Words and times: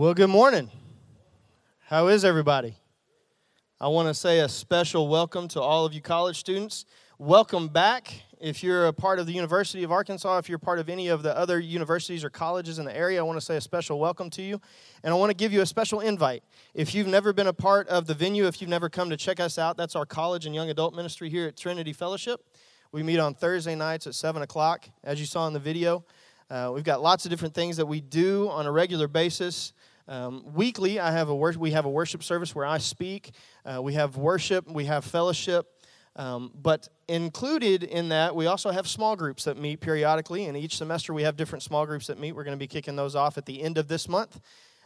Well, 0.00 0.14
good 0.14 0.30
morning. 0.30 0.70
How 1.80 2.06
is 2.06 2.24
everybody? 2.24 2.76
I 3.80 3.88
want 3.88 4.06
to 4.06 4.14
say 4.14 4.38
a 4.38 4.48
special 4.48 5.08
welcome 5.08 5.48
to 5.48 5.60
all 5.60 5.86
of 5.86 5.92
you 5.92 6.00
college 6.00 6.38
students. 6.38 6.84
Welcome 7.18 7.66
back. 7.66 8.14
If 8.40 8.62
you're 8.62 8.86
a 8.86 8.92
part 8.92 9.18
of 9.18 9.26
the 9.26 9.32
University 9.32 9.82
of 9.82 9.90
Arkansas, 9.90 10.38
if 10.38 10.48
you're 10.48 10.60
part 10.60 10.78
of 10.78 10.88
any 10.88 11.08
of 11.08 11.24
the 11.24 11.36
other 11.36 11.58
universities 11.58 12.22
or 12.22 12.30
colleges 12.30 12.78
in 12.78 12.84
the 12.84 12.96
area, 12.96 13.18
I 13.18 13.22
want 13.24 13.38
to 13.38 13.44
say 13.44 13.56
a 13.56 13.60
special 13.60 13.98
welcome 13.98 14.30
to 14.30 14.42
you. 14.42 14.60
And 15.02 15.12
I 15.12 15.16
want 15.16 15.30
to 15.30 15.36
give 15.36 15.52
you 15.52 15.62
a 15.62 15.66
special 15.66 15.98
invite. 15.98 16.44
If 16.74 16.94
you've 16.94 17.08
never 17.08 17.32
been 17.32 17.48
a 17.48 17.52
part 17.52 17.88
of 17.88 18.06
the 18.06 18.14
venue, 18.14 18.46
if 18.46 18.60
you've 18.60 18.70
never 18.70 18.88
come 18.88 19.10
to 19.10 19.16
check 19.16 19.40
us 19.40 19.58
out, 19.58 19.76
that's 19.76 19.96
our 19.96 20.06
college 20.06 20.46
and 20.46 20.54
young 20.54 20.70
adult 20.70 20.94
ministry 20.94 21.28
here 21.28 21.48
at 21.48 21.56
Trinity 21.56 21.92
Fellowship. 21.92 22.40
We 22.92 23.02
meet 23.02 23.18
on 23.18 23.34
Thursday 23.34 23.74
nights 23.74 24.06
at 24.06 24.14
7 24.14 24.42
o'clock, 24.42 24.88
as 25.02 25.18
you 25.18 25.26
saw 25.26 25.48
in 25.48 25.54
the 25.54 25.58
video. 25.58 26.04
Uh, 26.50 26.70
we've 26.72 26.84
got 26.84 27.02
lots 27.02 27.26
of 27.26 27.30
different 27.30 27.52
things 27.52 27.76
that 27.76 27.84
we 27.84 28.00
do 28.00 28.48
on 28.48 28.64
a 28.64 28.72
regular 28.72 29.06
basis. 29.06 29.74
Um, 30.08 30.42
weekly, 30.54 30.98
I 30.98 31.12
have 31.12 31.28
a 31.28 31.34
wor- 31.34 31.54
we 31.58 31.72
have 31.72 31.84
a 31.84 31.90
worship 31.90 32.22
service 32.22 32.54
where 32.54 32.64
I 32.64 32.78
speak. 32.78 33.32
Uh, 33.64 33.82
we 33.82 33.92
have 33.92 34.16
worship, 34.16 34.66
we 34.66 34.86
have 34.86 35.04
fellowship. 35.04 35.66
Um, 36.16 36.50
but 36.54 36.88
included 37.08 37.84
in 37.84 38.08
that, 38.08 38.34
we 38.34 38.46
also 38.46 38.70
have 38.70 38.88
small 38.88 39.14
groups 39.14 39.44
that 39.44 39.56
meet 39.56 39.80
periodically, 39.80 40.46
and 40.46 40.56
each 40.56 40.76
semester 40.76 41.12
we 41.14 41.22
have 41.22 41.36
different 41.36 41.62
small 41.62 41.86
groups 41.86 42.08
that 42.08 42.18
meet. 42.18 42.32
We're 42.32 42.42
going 42.42 42.56
to 42.56 42.58
be 42.58 42.66
kicking 42.66 42.96
those 42.96 43.14
off 43.14 43.38
at 43.38 43.46
the 43.46 43.62
end 43.62 43.78
of 43.78 43.86
this 43.86 44.08
month. 44.08 44.40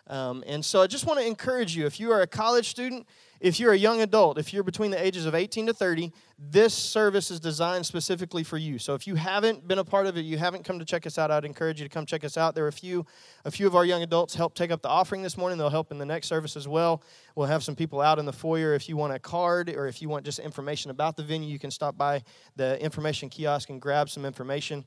Um, 0.09 0.43
and 0.47 0.65
so 0.65 0.83
I 0.83 0.87
just 0.87 1.07
want 1.07 1.21
to 1.21 1.27
encourage 1.27 1.77
you 1.77 1.87
if 1.87 2.01
you 2.01 2.11
are 2.11 2.23
a 2.23 2.27
college 2.27 2.69
student, 2.69 3.07
if 3.43 3.59
you're 3.59 3.73
a 3.73 3.79
young 3.79 4.01
adult, 4.01 4.39
if 4.39 4.53
you're 4.53 4.63
between 4.63 4.93
the 4.93 5.05
ages 5.05 5.27
of 5.27 5.35
18 5.35 5.67
to 5.67 5.75
30, 5.75 6.13
this 6.39 6.73
service 6.73 7.31
is 7.31 7.41
designed 7.41 7.85
specifically 7.85 8.45
for 8.45 8.57
you. 8.57 8.79
So 8.79 8.95
if 8.95 9.07
you 9.07 9.17
haven't 9.17 9.67
been 9.67 9.79
a 9.79 9.85
part 9.85 10.07
of 10.07 10.17
it, 10.17 10.23
you 10.23 10.39
haven't 10.39 10.65
come 10.65 10.79
to 10.79 10.85
check 10.85 11.07
us 11.07 11.19
out, 11.19 11.33
I'd 11.33 11.45
encourage 11.45 11.81
you 11.81 11.89
to 11.89 11.93
come 11.93 12.07
check 12.07 12.25
us 12.25 12.37
out. 12.37 12.55
There 12.55 12.65
are 12.65 12.69
a 12.69 12.73
few, 12.73 13.05
a 13.45 13.51
few 13.51 13.67
of 13.67 13.75
our 13.75 13.85
young 13.85 14.03
adults 14.03 14.35
help 14.35 14.55
take 14.55 14.71
up 14.71 14.81
the 14.81 14.89
offering 14.89 15.23
this 15.23 15.37
morning. 15.37 15.59
They'll 15.59 15.71
help 15.71 15.91
in 15.91 15.99
the 15.99 16.07
next 16.07 16.29
service 16.29 16.57
as 16.57 16.69
well. 16.69 17.03
We'll 17.35 17.49
have 17.49 17.65
some 17.65 17.75
people 17.75 18.01
out 18.01 18.21
in 18.21 18.27
the 18.27 18.33
foyer. 18.33 18.75
If 18.75 18.89
you 18.89 18.97
want 18.97 19.13
a 19.13 19.19
card 19.19 19.71
or 19.71 19.89
if 19.89 20.01
you 20.01 20.09
want 20.09 20.25
just 20.25 20.39
information 20.39 20.93
about 20.93 21.17
the 21.17 21.25
venue, 21.25 21.49
you 21.49 21.59
can 21.59 21.73
stop 21.73 21.97
by 21.97 22.23
the 22.55 22.81
information 22.83 23.29
kiosk 23.29 23.71
and 23.71 23.81
grab 23.81 24.09
some 24.09 24.25
information. 24.25 24.85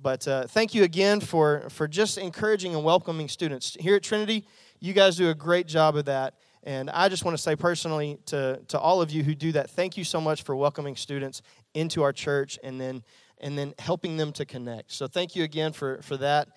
But 0.00 0.28
uh, 0.28 0.46
thank 0.46 0.74
you 0.74 0.84
again 0.84 1.20
for, 1.20 1.68
for 1.70 1.88
just 1.88 2.18
encouraging 2.18 2.74
and 2.74 2.84
welcoming 2.84 3.28
students. 3.28 3.76
Here 3.80 3.96
at 3.96 4.02
Trinity, 4.02 4.46
you 4.78 4.92
guys 4.92 5.16
do 5.16 5.30
a 5.30 5.34
great 5.34 5.66
job 5.66 5.96
of 5.96 6.04
that. 6.04 6.34
And 6.62 6.90
I 6.90 7.08
just 7.08 7.24
want 7.24 7.36
to 7.36 7.42
say 7.42 7.56
personally 7.56 8.18
to, 8.26 8.60
to 8.68 8.78
all 8.78 9.00
of 9.00 9.10
you 9.10 9.22
who 9.22 9.34
do 9.34 9.52
that, 9.52 9.70
thank 9.70 9.96
you 9.96 10.04
so 10.04 10.20
much 10.20 10.42
for 10.42 10.54
welcoming 10.56 10.96
students 10.96 11.40
into 11.74 12.02
our 12.02 12.12
church 12.12 12.58
and 12.62 12.80
then, 12.80 13.02
and 13.38 13.56
then 13.56 13.72
helping 13.78 14.16
them 14.16 14.32
to 14.32 14.44
connect. 14.44 14.92
So 14.92 15.06
thank 15.06 15.36
you 15.36 15.44
again 15.44 15.72
for, 15.72 16.02
for 16.02 16.16
that. 16.18 16.48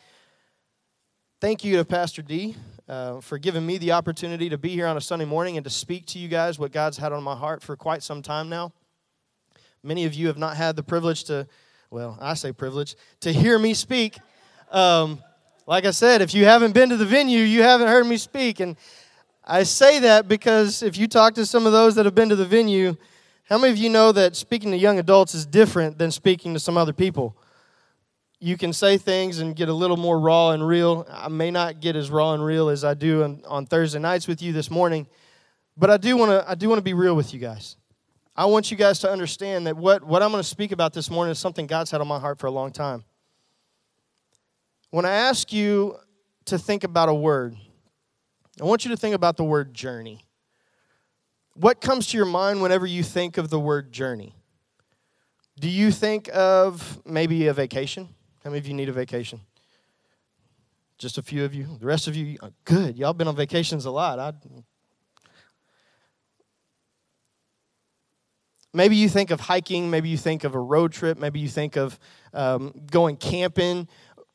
Thank 1.39 1.63
you 1.63 1.77
to 1.77 1.85
Pastor 1.85 2.21
D 2.21 2.55
uh, 2.89 3.21
for 3.21 3.37
giving 3.37 3.65
me 3.65 3.77
the 3.77 3.93
opportunity 3.93 4.49
to 4.49 4.57
be 4.57 4.69
here 4.69 4.87
on 4.87 4.97
a 4.97 5.01
Sunday 5.01 5.25
morning 5.25 5.55
and 5.55 5.63
to 5.63 5.69
speak 5.69 6.05
to 6.07 6.19
you 6.19 6.27
guys 6.27 6.59
what 6.59 6.73
God's 6.73 6.97
had 6.97 7.13
on 7.13 7.23
my 7.23 7.35
heart 7.35 7.61
for 7.61 7.77
quite 7.77 8.03
some 8.03 8.21
time 8.21 8.49
now. 8.49 8.73
Many 9.81 10.03
of 10.05 10.13
you 10.13 10.27
have 10.27 10.37
not 10.37 10.57
had 10.57 10.75
the 10.75 10.83
privilege 10.83 11.23
to, 11.25 11.47
well, 11.91 12.17
I 12.21 12.35
say 12.35 12.51
privilege, 12.51 12.95
to 13.21 13.33
hear 13.33 13.57
me 13.57 13.73
speak. 13.73 14.17
Um, 14.71 15.23
like 15.65 15.85
I 15.85 15.91
said, 15.91 16.21
if 16.21 16.33
you 16.35 16.45
haven't 16.45 16.73
been 16.73 16.89
to 16.89 16.97
the 16.97 17.05
venue, 17.05 17.39
you 17.39 17.63
haven't 17.63 17.87
heard 17.87 18.05
me 18.05 18.17
speak. 18.17 18.59
And 18.59 18.75
I 19.43 19.63
say 19.63 19.99
that 19.99 20.27
because 20.27 20.83
if 20.83 20.97
you 20.97 21.07
talk 21.07 21.33
to 21.35 21.45
some 21.45 21.65
of 21.65 21.71
those 21.71 21.95
that 21.95 22.05
have 22.05 22.13
been 22.13 22.29
to 22.29 22.35
the 22.35 22.45
venue, 22.45 22.95
how 23.45 23.57
many 23.57 23.73
of 23.73 23.77
you 23.77 23.89
know 23.89 24.11
that 24.11 24.35
speaking 24.35 24.69
to 24.69 24.77
young 24.77 24.99
adults 24.99 25.33
is 25.33 25.47
different 25.47 25.97
than 25.97 26.11
speaking 26.11 26.53
to 26.53 26.59
some 26.59 26.77
other 26.77 26.93
people? 26.93 27.35
You 28.39 28.55
can 28.55 28.71
say 28.71 28.97
things 28.97 29.39
and 29.39 29.55
get 29.55 29.67
a 29.67 29.73
little 29.73 29.97
more 29.97 30.19
raw 30.19 30.51
and 30.51 30.65
real. 30.65 31.07
I 31.09 31.27
may 31.27 31.49
not 31.49 31.81
get 31.81 31.95
as 31.95 32.11
raw 32.11 32.33
and 32.33 32.45
real 32.45 32.69
as 32.69 32.83
I 32.83 32.93
do 32.93 33.23
on, 33.23 33.41
on 33.47 33.65
Thursday 33.65 33.99
nights 33.99 34.27
with 34.27 34.43
you 34.43 34.53
this 34.53 34.69
morning, 34.69 35.07
but 35.75 35.89
I 35.89 35.97
do 35.97 36.15
want 36.15 36.29
to 36.31 36.49
I 36.49 36.53
do 36.53 36.69
want 36.69 36.77
to 36.77 36.83
be 36.83 36.93
real 36.93 37.15
with 37.15 37.33
you 37.33 37.39
guys. 37.39 37.75
I 38.39 38.45
want 38.45 38.71
you 38.71 38.77
guys 38.77 38.99
to 38.99 39.11
understand 39.11 39.67
that 39.67 39.75
what, 39.75 40.01
what 40.01 40.23
I'm 40.23 40.31
going 40.31 40.41
to 40.41 40.47
speak 40.47 40.71
about 40.71 40.93
this 40.93 41.09
morning 41.09 41.33
is 41.33 41.39
something 41.39 41.67
God's 41.67 41.91
had 41.91 41.99
on 41.99 42.07
my 42.07 42.19
heart 42.19 42.39
for 42.39 42.47
a 42.47 42.51
long 42.51 42.71
time. 42.71 43.03
When 44.91 45.03
I 45.03 45.11
ask 45.11 45.51
you 45.51 45.97
to 46.45 46.57
think 46.57 46.85
about 46.85 47.09
a 47.09 47.13
word, 47.13 47.57
I 48.61 48.63
want 48.63 48.85
you 48.85 48.91
to 48.91 48.97
think 48.97 49.13
about 49.13 49.35
the 49.35 49.43
word 49.43 49.73
journey. 49.73 50.25
What 51.55 51.81
comes 51.81 52.07
to 52.07 52.17
your 52.17 52.25
mind 52.25 52.61
whenever 52.61 52.85
you 52.85 53.03
think 53.03 53.37
of 53.37 53.49
the 53.49 53.59
word 53.59 53.91
journey? 53.91 54.33
Do 55.59 55.67
you 55.67 55.91
think 55.91 56.29
of 56.33 57.01
maybe 57.05 57.47
a 57.47 57.53
vacation? 57.53 58.07
How 58.45 58.51
many 58.51 58.59
of 58.59 58.67
you 58.67 58.73
need 58.73 58.87
a 58.87 58.93
vacation? 58.93 59.41
Just 60.97 61.17
a 61.17 61.21
few 61.21 61.43
of 61.43 61.53
you. 61.53 61.67
The 61.77 61.85
rest 61.85 62.07
of 62.07 62.15
you, 62.15 62.37
uh, 62.41 62.51
good. 62.63 62.97
Y'all 62.97 63.11
been 63.11 63.27
on 63.27 63.35
vacations 63.35 63.83
a 63.83 63.91
lot. 63.91 64.17
I, 64.17 64.31
maybe 68.73 68.95
you 68.95 69.09
think 69.09 69.31
of 69.31 69.39
hiking. 69.39 69.89
Maybe 69.89 70.09
you 70.09 70.17
think 70.17 70.43
of 70.43 70.55
a 70.55 70.59
road 70.59 70.91
trip. 70.91 71.17
Maybe 71.17 71.39
you 71.39 71.47
think 71.47 71.75
of 71.75 71.99
um, 72.33 72.73
going 72.91 73.17
camping. 73.17 73.87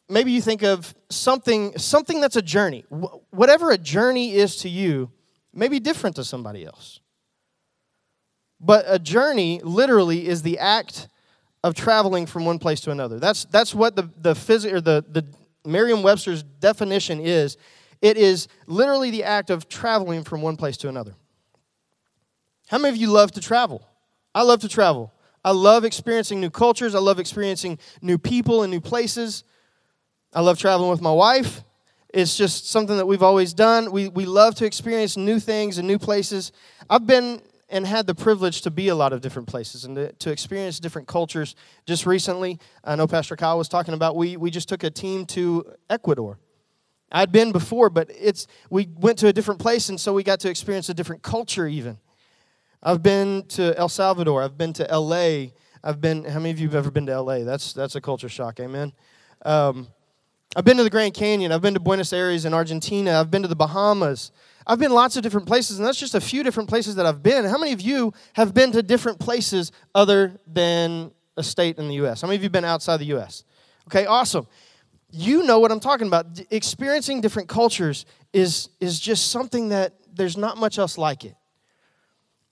Maybe 0.09 0.33
you 0.33 0.43
think 0.43 0.63
of 0.63 0.95
something 1.09 1.77
something 1.79 2.21
that's 2.21 2.37
a 2.37 2.43
journey. 2.43 2.85
Whatever 3.31 3.71
a 3.71 3.79
journey 3.79 4.35
is 4.35 4.57
to 4.57 4.69
you 4.69 5.11
may 5.53 5.69
be 5.69 5.81
different 5.81 6.17
to 6.17 6.25
somebody 6.25 6.65
else. 6.65 7.01
But 8.61 8.85
a 8.89 8.99
journey 8.99 9.61
literally 9.63 10.27
is 10.27 10.43
the 10.43 10.59
act 10.59 11.09
of 11.63 11.75
traveling 11.75 12.27
from 12.27 12.45
one 12.45 12.59
place 12.59 12.81
to 12.81 12.91
another. 12.91 13.19
That's 13.19 13.47
that's 13.47 13.75
what 13.75 13.97
the 13.97 14.11
the 14.19 14.35
phys- 14.35 14.71
or 14.71 14.81
the 14.81 15.05
the 15.09 15.25
merriam-webster's 15.65 16.43
definition 16.43 17.21
is. 17.21 17.57
It 18.03 18.19
is 18.19 18.49
literally 18.67 19.11
the 19.11 19.25
act 19.25 19.49
of 19.49 19.67
traveling 19.69 20.25
from 20.25 20.43
one 20.43 20.57
place 20.57 20.77
to 20.79 20.91
another. 20.91 21.15
How 22.69 22.77
many 22.77 22.95
of 22.95 23.01
you 23.01 23.09
love 23.09 23.33
to 23.33 23.41
travel 23.41 23.87
i 24.35 24.43
love 24.43 24.61
to 24.61 24.69
travel 24.69 25.13
i 25.45 25.51
love 25.51 25.85
experiencing 25.85 26.41
new 26.41 26.51
cultures 26.51 26.95
i 26.95 26.99
love 26.99 27.19
experiencing 27.19 27.79
new 28.03 28.19
people 28.19 28.63
and 28.63 28.71
new 28.71 28.81
places 28.81 29.45
I 30.35 30.41
love 30.41 30.59
traveling 30.59 30.91
with 30.91 31.01
my 31.01 31.13
wife. 31.13 31.63
It's 32.13 32.37
just 32.37 32.69
something 32.69 32.97
that 32.97 33.07
we've 33.07 33.23
always 33.23 33.55
done. 33.55 33.93
We, 33.93 34.09
we 34.09 34.25
love 34.25 34.57
to 34.57 34.67
experience 34.67 35.17
new 35.17 35.39
things 35.39 35.79
and 35.79 35.87
new 35.87 35.99
places. 35.99 36.53
I've 36.91 37.07
been 37.07 37.41
and 37.71 37.87
had 37.87 38.07
the 38.07 38.15
privilege 38.15 38.63
to 38.63 38.71
be 38.71 38.89
a 38.89 38.95
lot 38.95 39.13
of 39.13 39.21
different 39.21 39.49
places 39.49 39.85
and 39.85 39.97
to, 39.97 40.13
to, 40.13 40.31
experience 40.31 40.79
different 40.79 41.09
cultures. 41.09 41.57
Just 41.87 42.05
recently, 42.05 42.61
I 42.85 42.95
know 42.95 43.07
Pastor 43.07 43.37
Kyle 43.37 43.57
was 43.57 43.69
talking 43.69 43.95
about, 43.95 44.17
we, 44.17 44.37
we 44.37 44.51
just 44.51 44.69
took 44.69 44.85
a 44.85 44.91
team 44.91 45.25
to 45.27 45.65
Ecuador. 45.89 46.39
I'd 47.11 47.33
been 47.33 47.53
before, 47.53 47.91
but 47.91 48.11
it's 48.11 48.47
we 48.71 48.89
went 48.97 49.19
to 49.21 49.29
a 49.29 49.33
different 49.33 49.61
place, 49.61 49.89
and 49.89 50.01
so 50.01 50.13
we 50.13 50.23
got 50.23 50.41
to 50.41 50.51
experience 50.51 50.89
a 50.89 50.95
different 50.95 51.23
culture 51.23 51.67
even. 51.67 51.99
I've 52.85 53.03
been 53.03 53.45
to 53.49 53.77
El 53.79 53.89
Salvador. 53.89 54.43
I've 54.43 54.59
been 54.59 54.75
to 54.75 54.85
LA. 54.85 55.53
I've 55.83 56.01
been. 56.01 56.25
How 56.25 56.39
many 56.39 56.51
of 56.51 56.61
you 56.61 56.69
have 56.69 56.75
ever 56.75 56.91
been 56.91 57.07
to 57.07 57.21
LA? 57.21 57.39
That's 57.39 57.73
that's 57.73 57.95
a 57.95 58.01
culture 58.01 58.29
shock. 58.29 58.61
Amen. 58.61 58.93
Um, 59.45 59.89
I've 60.55 60.65
been 60.65 60.77
to 60.77 60.85
the 60.85 60.91
Grand 60.91 61.15
Canyon. 61.15 61.51
I've 61.51 61.63
been 61.63 61.75
to 61.75 61.81
Buenos 61.81 62.13
Aires 62.13 62.45
in 62.45 62.53
Argentina. 62.53 63.19
I've 63.19 63.31
been 63.31 63.43
to 63.43 63.49
the 63.49 63.57
Bahamas. 63.57 64.33
I've 64.67 64.79
been 64.79 64.93
lots 64.93 65.17
of 65.17 65.23
different 65.23 65.47
places, 65.47 65.79
and 65.79 65.87
that's 65.87 65.99
just 65.99 66.15
a 66.15 66.21
few 66.21 66.43
different 66.43 66.69
places 66.69 66.95
that 66.97 67.07
I've 67.07 67.23
been. 67.23 67.45
How 67.45 67.59
many 67.59 67.73
of 67.73 67.81
you 67.81 68.13
have 68.35 68.55
been 68.55 68.71
to 68.73 68.83
different 68.83 69.19
places 69.19 69.73
other 69.95 70.39
than 70.47 71.11
a 71.37 71.43
state 71.43 71.79
in 71.79 71.89
the 71.89 71.95
U.S.? 71.97 72.21
How 72.21 72.29
many 72.29 72.37
of 72.37 72.43
you 72.43 72.47
have 72.47 72.53
been 72.53 72.65
outside 72.65 72.99
the 72.99 73.07
U.S.? 73.07 73.45
Okay, 73.89 74.07
awesome. 74.07 74.47
You 75.11 75.43
know 75.43 75.59
what 75.59 75.73
I'm 75.73 75.81
talking 75.81 76.07
about. 76.07 76.27
Experiencing 76.51 77.21
different 77.21 77.49
cultures 77.49 78.07
is, 78.33 78.69
is 78.81 79.01
just 79.01 79.31
something 79.31 79.71
that 79.71 79.95
there's 80.13 80.37
not 80.37 80.57
much 80.57 80.79
else 80.79 80.97
like 80.97 81.25
it. 81.25 81.35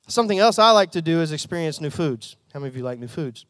Something 0.08 0.38
else 0.38 0.58
I 0.58 0.70
like 0.72 0.92
to 0.92 1.02
do 1.02 1.20
is 1.20 1.32
experience 1.32 1.80
new 1.80 1.90
foods. 1.90 2.36
How 2.52 2.60
many 2.60 2.68
of 2.68 2.76
you 2.76 2.82
like 2.82 2.98
new 2.98 3.08
foods? 3.08 3.46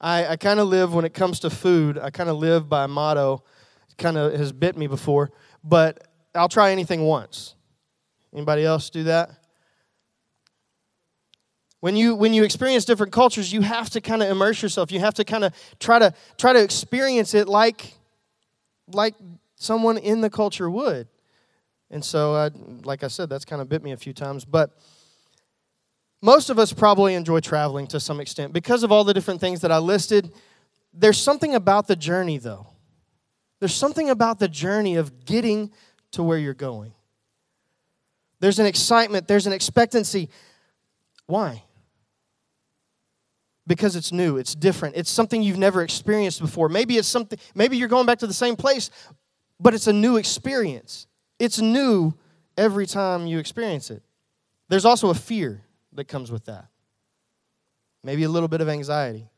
I, 0.00 0.26
I 0.26 0.36
kind 0.36 0.60
of 0.60 0.68
live 0.68 0.94
when 0.94 1.04
it 1.04 1.12
comes 1.12 1.40
to 1.40 1.50
food, 1.50 1.98
I 1.98 2.10
kind 2.10 2.30
of 2.30 2.36
live 2.36 2.68
by 2.68 2.84
a 2.84 2.88
motto, 2.88 3.42
kind 3.96 4.16
of 4.16 4.32
has 4.34 4.52
bit 4.52 4.76
me 4.76 4.86
before, 4.86 5.30
but 5.64 6.06
I'll 6.34 6.48
try 6.48 6.70
anything 6.70 7.02
once. 7.02 7.56
Anybody 8.32 8.64
else 8.64 8.90
do 8.90 9.04
that? 9.04 9.30
When 11.80 11.96
you 11.96 12.14
when 12.14 12.34
you 12.34 12.42
experience 12.42 12.84
different 12.84 13.12
cultures, 13.12 13.52
you 13.52 13.60
have 13.60 13.90
to 13.90 14.00
kind 14.00 14.22
of 14.22 14.28
immerse 14.28 14.62
yourself. 14.62 14.90
You 14.90 14.98
have 15.00 15.14
to 15.14 15.24
kind 15.24 15.44
of 15.44 15.54
try 15.78 15.98
to 15.98 16.12
try 16.36 16.52
to 16.52 16.62
experience 16.62 17.34
it 17.34 17.48
like 17.48 17.94
like 18.92 19.14
someone 19.56 19.96
in 19.98 20.20
the 20.20 20.30
culture 20.30 20.68
would. 20.68 21.06
And 21.90 22.04
so, 22.04 22.34
uh, 22.34 22.50
like 22.84 23.02
I 23.04 23.08
said, 23.08 23.30
that's 23.30 23.44
kind 23.44 23.62
of 23.62 23.68
bit 23.68 23.82
me 23.82 23.92
a 23.92 23.96
few 23.96 24.12
times. 24.12 24.44
But 24.44 24.76
most 26.20 26.50
of 26.50 26.58
us 26.58 26.72
probably 26.72 27.14
enjoy 27.14 27.40
traveling 27.40 27.86
to 27.88 28.00
some 28.00 28.20
extent 28.20 28.52
because 28.52 28.82
of 28.82 28.90
all 28.90 29.04
the 29.04 29.14
different 29.14 29.40
things 29.40 29.60
that 29.60 29.70
I 29.70 29.78
listed. 29.78 30.32
There's 30.92 31.18
something 31.18 31.54
about 31.54 31.86
the 31.86 31.96
journey, 31.96 32.38
though. 32.38 32.66
There's 33.60 33.74
something 33.74 34.10
about 34.10 34.38
the 34.38 34.48
journey 34.48 34.96
of 34.96 35.24
getting 35.24 35.70
to 36.12 36.22
where 36.22 36.38
you're 36.38 36.54
going. 36.54 36.92
There's 38.40 38.58
an 38.58 38.66
excitement, 38.66 39.26
there's 39.28 39.46
an 39.46 39.52
expectancy. 39.52 40.28
Why? 41.26 41.64
Because 43.66 43.96
it's 43.96 44.12
new, 44.12 44.38
it's 44.38 44.54
different, 44.54 44.96
it's 44.96 45.10
something 45.10 45.42
you've 45.42 45.58
never 45.58 45.82
experienced 45.82 46.40
before. 46.40 46.68
Maybe 46.68 46.96
it's 46.96 47.08
something, 47.08 47.38
maybe 47.54 47.76
you're 47.76 47.88
going 47.88 48.06
back 48.06 48.20
to 48.20 48.26
the 48.26 48.34
same 48.34 48.56
place, 48.56 48.90
but 49.60 49.74
it's 49.74 49.88
a 49.88 49.92
new 49.92 50.16
experience. 50.16 51.06
It's 51.38 51.60
new 51.60 52.14
every 52.56 52.86
time 52.86 53.26
you 53.26 53.38
experience 53.38 53.90
it. 53.90 54.02
There's 54.68 54.84
also 54.84 55.10
a 55.10 55.14
fear 55.14 55.62
that 55.92 56.04
comes 56.06 56.30
with 56.30 56.44
that, 56.46 56.66
maybe 58.02 58.24
a 58.24 58.28
little 58.28 58.48
bit 58.48 58.60
of 58.60 58.68
anxiety. 58.68 59.28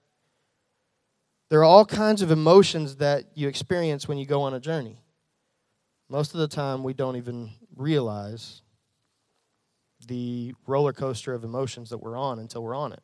There 1.49 1.61
are 1.61 1.65
all 1.65 1.85
kinds 1.85 2.23
of 2.23 2.31
emotions 2.31 2.97
that 2.97 3.25
you 3.35 3.49
experience 3.49 4.07
when 4.07 4.19
you 4.19 4.27
go 4.27 4.43
on 4.43 4.55
a 4.55 4.61
journey. 4.61 5.03
Most 6.09 6.35
of 6.35 6.41
the 6.41 6.49
time, 6.49 6.85
we 6.85 6.95
don't 6.95 7.17
even 7.17 7.51
realize 7.77 8.63
the 10.07 10.55
roller 10.67 10.93
coaster 10.93 11.35
of 11.35 11.45
emotions 11.45 11.91
that 11.91 11.99
we're 11.99 12.17
on 12.17 12.39
until 12.39 12.63
we're 12.63 12.75
on 12.75 12.93
it. 12.93 13.03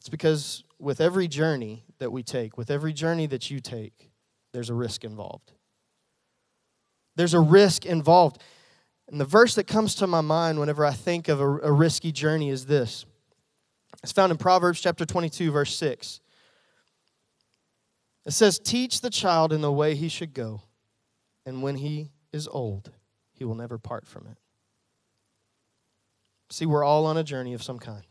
It's 0.00 0.08
because 0.08 0.62
with 0.78 1.00
every 1.00 1.26
journey 1.26 1.84
that 1.98 2.12
we 2.12 2.22
take, 2.22 2.56
with 2.56 2.70
every 2.70 2.92
journey 2.92 3.26
that 3.26 3.50
you 3.50 3.60
take, 3.60 4.10
there's 4.52 4.70
a 4.70 4.74
risk 4.74 5.04
involved. 5.04 5.52
There's 7.16 7.34
a 7.34 7.40
risk 7.40 7.86
involved. 7.86 8.40
And 9.08 9.20
the 9.20 9.24
verse 9.24 9.54
that 9.54 9.66
comes 9.66 9.94
to 9.96 10.06
my 10.06 10.20
mind 10.20 10.58
whenever 10.58 10.84
I 10.84 10.92
think 10.92 11.28
of 11.28 11.40
a, 11.40 11.48
a 11.48 11.72
risky 11.72 12.10
journey 12.12 12.50
is 12.50 12.66
this. 12.66 13.06
It's 14.02 14.12
found 14.12 14.32
in 14.32 14.38
Proverbs 14.38 14.80
chapter 14.80 15.06
22, 15.06 15.50
verse 15.50 15.76
6. 15.76 16.20
It 18.26 18.32
says, 18.32 18.58
Teach 18.58 19.00
the 19.00 19.10
child 19.10 19.52
in 19.52 19.60
the 19.60 19.72
way 19.72 19.94
he 19.94 20.08
should 20.08 20.34
go, 20.34 20.62
and 21.44 21.62
when 21.62 21.76
he 21.76 22.10
is 22.32 22.48
old, 22.48 22.90
he 23.32 23.44
will 23.44 23.54
never 23.54 23.78
part 23.78 24.06
from 24.06 24.26
it. 24.26 24.36
See, 26.50 26.66
we're 26.66 26.84
all 26.84 27.06
on 27.06 27.16
a 27.16 27.24
journey 27.24 27.54
of 27.54 27.62
some 27.62 27.78
kind. 27.78 28.04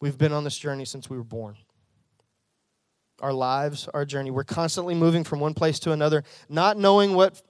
We've 0.00 0.18
been 0.18 0.32
on 0.32 0.44
this 0.44 0.58
journey 0.58 0.84
since 0.84 1.08
we 1.08 1.16
were 1.16 1.24
born. 1.24 1.56
Our 3.20 3.32
lives, 3.32 3.88
our 3.94 4.04
journey, 4.04 4.30
we're 4.30 4.44
constantly 4.44 4.94
moving 4.94 5.24
from 5.24 5.40
one 5.40 5.54
place 5.54 5.78
to 5.80 5.92
another, 5.92 6.22
not 6.50 6.76
knowing 6.76 7.14
what, 7.14 7.40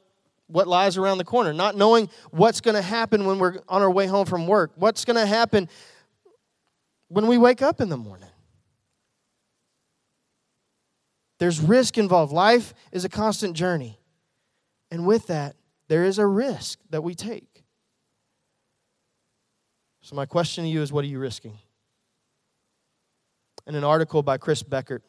what 0.49 0.69
lies 0.69 0.97
around 0.97 1.19
the 1.19 1.25
corner, 1.25 1.53
not 1.53 1.77
knowing 1.77 2.09
what's 2.31 2.61
going 2.61 2.75
to 2.75 2.83
happen 2.83 3.27
when 3.27 3.39
we're 3.39 3.59
on 3.69 3.83
our 3.83 3.91
way 3.91 4.07
home 4.07 4.27
from 4.27 4.47
work, 4.47 4.73
what's 4.77 5.05
going 5.05 5.17
to 5.17 5.27
happen 5.27 5.69
when 7.09 7.27
we 7.27 7.39
wake 7.39 7.63
up 7.63 7.81
in 7.81 7.89
the 7.89 7.97
morning. 7.97 8.29
There's 11.39 11.61
risk 11.61 11.99
involved. 11.99 12.33
Life 12.33 12.73
is 12.93 13.05
a 13.05 13.09
constant 13.09 13.55
journey. 13.55 13.99
And 14.91 15.07
with 15.07 15.27
that, 15.27 15.57
there 15.89 16.05
is 16.05 16.19
a 16.19 16.27
risk 16.27 16.79
that 16.91 17.03
we 17.03 17.15
take. 17.15 17.65
So, 20.01 20.15
my 20.15 20.25
question 20.25 20.65
to 20.65 20.71
you 20.71 20.83
is 20.83 20.93
what 20.93 21.05
are 21.05 21.09
you 21.09 21.19
risking? 21.19 21.59
In 23.67 23.75
an 23.75 23.85
article 23.85 24.23
by 24.23 24.39
Chris 24.39 24.63
Beckert, 24.63 25.01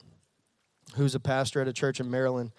who's 0.95 1.13
a 1.13 1.19
pastor 1.19 1.61
at 1.61 1.67
a 1.67 1.73
church 1.73 1.99
in 1.99 2.09
Maryland, 2.09 2.51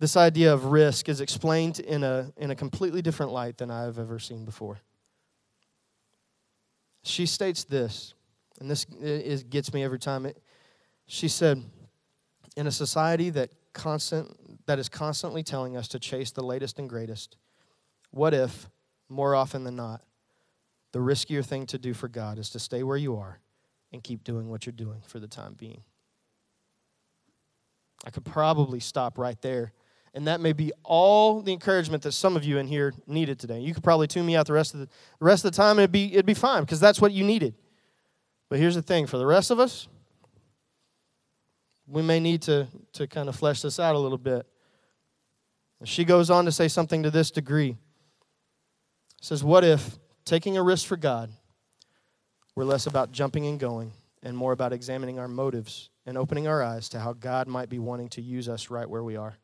this 0.00 0.16
idea 0.16 0.52
of 0.52 0.66
risk 0.66 1.08
is 1.08 1.20
explained 1.20 1.80
in 1.80 2.04
a, 2.04 2.32
in 2.36 2.50
a 2.50 2.54
completely 2.54 3.02
different 3.02 3.32
light 3.32 3.58
than 3.58 3.70
I've 3.70 3.98
ever 3.98 4.18
seen 4.18 4.44
before. 4.44 4.78
She 7.02 7.26
states 7.26 7.64
this, 7.64 8.14
and 8.60 8.70
this 8.70 8.86
is, 9.00 9.42
gets 9.42 9.72
me 9.72 9.82
every 9.82 9.98
time. 9.98 10.26
It, 10.26 10.40
she 11.06 11.26
said, 11.28 11.62
In 12.56 12.66
a 12.66 12.70
society 12.70 13.30
that, 13.30 13.50
constant, 13.72 14.66
that 14.66 14.78
is 14.78 14.88
constantly 14.88 15.42
telling 15.42 15.76
us 15.76 15.88
to 15.88 15.98
chase 15.98 16.30
the 16.30 16.42
latest 16.42 16.78
and 16.78 16.88
greatest, 16.88 17.36
what 18.10 18.34
if, 18.34 18.68
more 19.08 19.34
often 19.34 19.64
than 19.64 19.76
not, 19.76 20.02
the 20.92 20.98
riskier 20.98 21.44
thing 21.44 21.66
to 21.66 21.78
do 21.78 21.94
for 21.94 22.08
God 22.08 22.38
is 22.38 22.50
to 22.50 22.58
stay 22.58 22.82
where 22.82 22.96
you 22.96 23.16
are 23.16 23.40
and 23.92 24.02
keep 24.02 24.24
doing 24.24 24.48
what 24.48 24.66
you're 24.66 24.72
doing 24.72 25.02
for 25.06 25.18
the 25.18 25.28
time 25.28 25.54
being. 25.54 25.82
I 28.04 28.10
could 28.10 28.24
probably 28.24 28.80
stop 28.80 29.18
right 29.18 29.40
there. 29.42 29.72
And 30.14 30.26
that 30.26 30.40
may 30.40 30.52
be 30.52 30.72
all 30.82 31.42
the 31.42 31.52
encouragement 31.52 32.02
that 32.02 32.12
some 32.12 32.36
of 32.36 32.44
you 32.44 32.58
in 32.58 32.66
here 32.66 32.94
needed 33.06 33.38
today. 33.38 33.60
You 33.60 33.74
could 33.74 33.84
probably 33.84 34.06
tune 34.06 34.26
me 34.26 34.36
out 34.36 34.46
the 34.46 34.52
rest 34.52 34.74
of 34.74 34.80
the, 34.80 34.86
the 34.86 35.24
rest 35.24 35.44
of 35.44 35.52
the 35.52 35.56
time 35.56 35.72
and 35.72 35.80
it'd 35.80 35.92
be, 35.92 36.12
it'd 36.12 36.26
be 36.26 36.34
fine 36.34 36.62
because 36.62 36.80
that's 36.80 37.00
what 37.00 37.12
you 37.12 37.24
needed. 37.24 37.54
But 38.48 38.58
here's 38.58 38.74
the 38.74 38.82
thing 38.82 39.06
for 39.06 39.18
the 39.18 39.26
rest 39.26 39.50
of 39.50 39.60
us, 39.60 39.88
we 41.86 42.02
may 42.02 42.20
need 42.20 42.42
to, 42.42 42.66
to 42.94 43.06
kind 43.06 43.28
of 43.28 43.36
flesh 43.36 43.62
this 43.62 43.78
out 43.78 43.94
a 43.94 43.98
little 43.98 44.18
bit. 44.18 44.46
She 45.84 46.04
goes 46.04 46.30
on 46.30 46.44
to 46.46 46.52
say 46.52 46.68
something 46.68 47.02
to 47.02 47.10
this 47.10 47.30
degree. 47.30 47.76
Says, 49.20 49.44
What 49.44 49.64
if 49.64 49.98
taking 50.24 50.56
a 50.56 50.62
risk 50.62 50.86
for 50.86 50.96
God 50.96 51.30
we're 52.58 52.64
less 52.64 52.88
about 52.88 53.12
jumping 53.12 53.46
and 53.46 53.60
going 53.60 53.92
and 54.20 54.36
more 54.36 54.50
about 54.50 54.72
examining 54.72 55.20
our 55.20 55.28
motives 55.28 55.90
and 56.04 56.18
opening 56.18 56.48
our 56.48 56.60
eyes 56.60 56.88
to 56.88 56.98
how 56.98 57.12
God 57.12 57.46
might 57.46 57.68
be 57.68 57.78
wanting 57.78 58.08
to 58.08 58.20
use 58.20 58.48
us 58.48 58.68
right 58.68 58.90
where 58.90 59.04
we 59.04 59.14
are. 59.14 59.38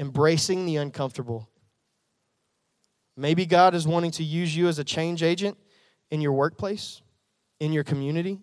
Embracing 0.00 0.64
the 0.64 0.76
uncomfortable. 0.76 1.48
Maybe 3.16 3.44
God 3.44 3.74
is 3.74 3.86
wanting 3.86 4.10
to 4.12 4.24
use 4.24 4.56
you 4.56 4.66
as 4.66 4.78
a 4.78 4.84
change 4.84 5.22
agent 5.22 5.58
in 6.10 6.22
your 6.22 6.32
workplace, 6.32 7.02
in 7.60 7.72
your 7.72 7.84
community, 7.84 8.40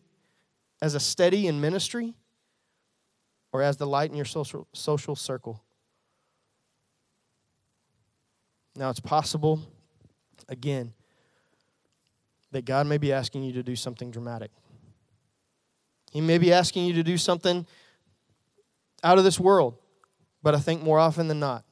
as 0.83 0.94
a 0.94 1.00
steady 1.00 1.48
in 1.48 1.59
ministry, 1.59 2.13
or 3.51 3.63
as 3.63 3.77
the 3.77 3.88
light 3.88 4.12
in 4.12 4.15
your 4.15 4.25
social, 4.25 4.68
social 4.71 5.15
circle. 5.15 5.63
Now, 8.75 8.92
it's 8.92 9.00
possible, 9.00 9.59
again, 10.48 10.94
that 12.51 12.65
God 12.65 12.86
may 12.86 13.00
be 13.00 13.12
asking 13.12 13.42
you 13.42 13.54
to 13.54 13.63
do 13.63 13.75
something 13.75 14.12
dramatic. 14.12 14.51
He 16.12 16.21
may 16.21 16.38
be 16.38 16.54
asking 16.54 16.86
you 16.86 16.94
to 16.94 17.04
do 17.04 17.18
something 17.18 17.65
out 19.04 19.18
of 19.18 19.24
this 19.24 19.39
world, 19.39 19.80
but 20.47 20.55
I 20.55 20.59
think 20.59 20.81
more 20.81 20.97
often 20.97 21.27
than 21.27 21.41
not, 21.41 21.65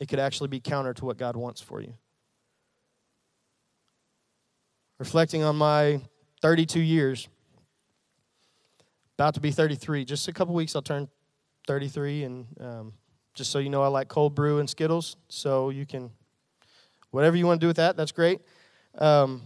it 0.00 0.08
could 0.08 0.18
actually 0.18 0.48
be 0.48 0.58
counter 0.58 0.92
to 0.94 1.04
what 1.04 1.16
God 1.16 1.36
wants 1.36 1.60
for 1.60 1.80
you. 1.80 1.94
Reflecting 4.98 5.44
on 5.44 5.54
my 5.54 6.00
32 6.42 6.80
years, 6.80 7.28
about 9.16 9.34
to 9.34 9.40
be 9.40 9.52
33, 9.52 10.04
just 10.04 10.26
a 10.26 10.32
couple 10.32 10.56
weeks 10.56 10.74
I'll 10.74 10.82
turn 10.82 11.08
33, 11.68 12.24
and 12.24 12.46
um, 12.60 12.92
just 13.32 13.52
so 13.52 13.60
you 13.60 13.70
know, 13.70 13.84
I 13.84 13.86
like 13.86 14.08
cold 14.08 14.34
brew 14.34 14.58
and 14.58 14.68
Skittles, 14.68 15.14
so 15.28 15.70
you 15.70 15.86
can, 15.86 16.10
whatever 17.12 17.36
you 17.36 17.46
want 17.46 17.60
to 17.60 17.64
do 17.64 17.68
with 17.68 17.76
that, 17.76 17.96
that's 17.96 18.10
great. 18.10 18.40
Um, 18.98 19.42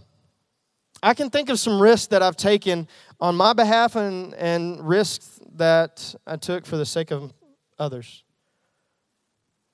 I 1.03 1.13
can 1.13 1.29
think 1.29 1.49
of 1.49 1.59
some 1.59 1.79
risks 1.79 2.07
that 2.07 2.23
I've 2.23 2.35
taken 2.35 2.87
on 3.19 3.35
my 3.35 3.53
behalf 3.53 3.95
and, 3.95 4.33
and 4.33 4.89
risks 4.89 5.39
that 5.53 6.15
I 6.25 6.37
took 6.37 6.65
for 6.65 6.77
the 6.77 6.85
sake 6.87 7.11
of 7.11 7.31
others. 7.81 8.23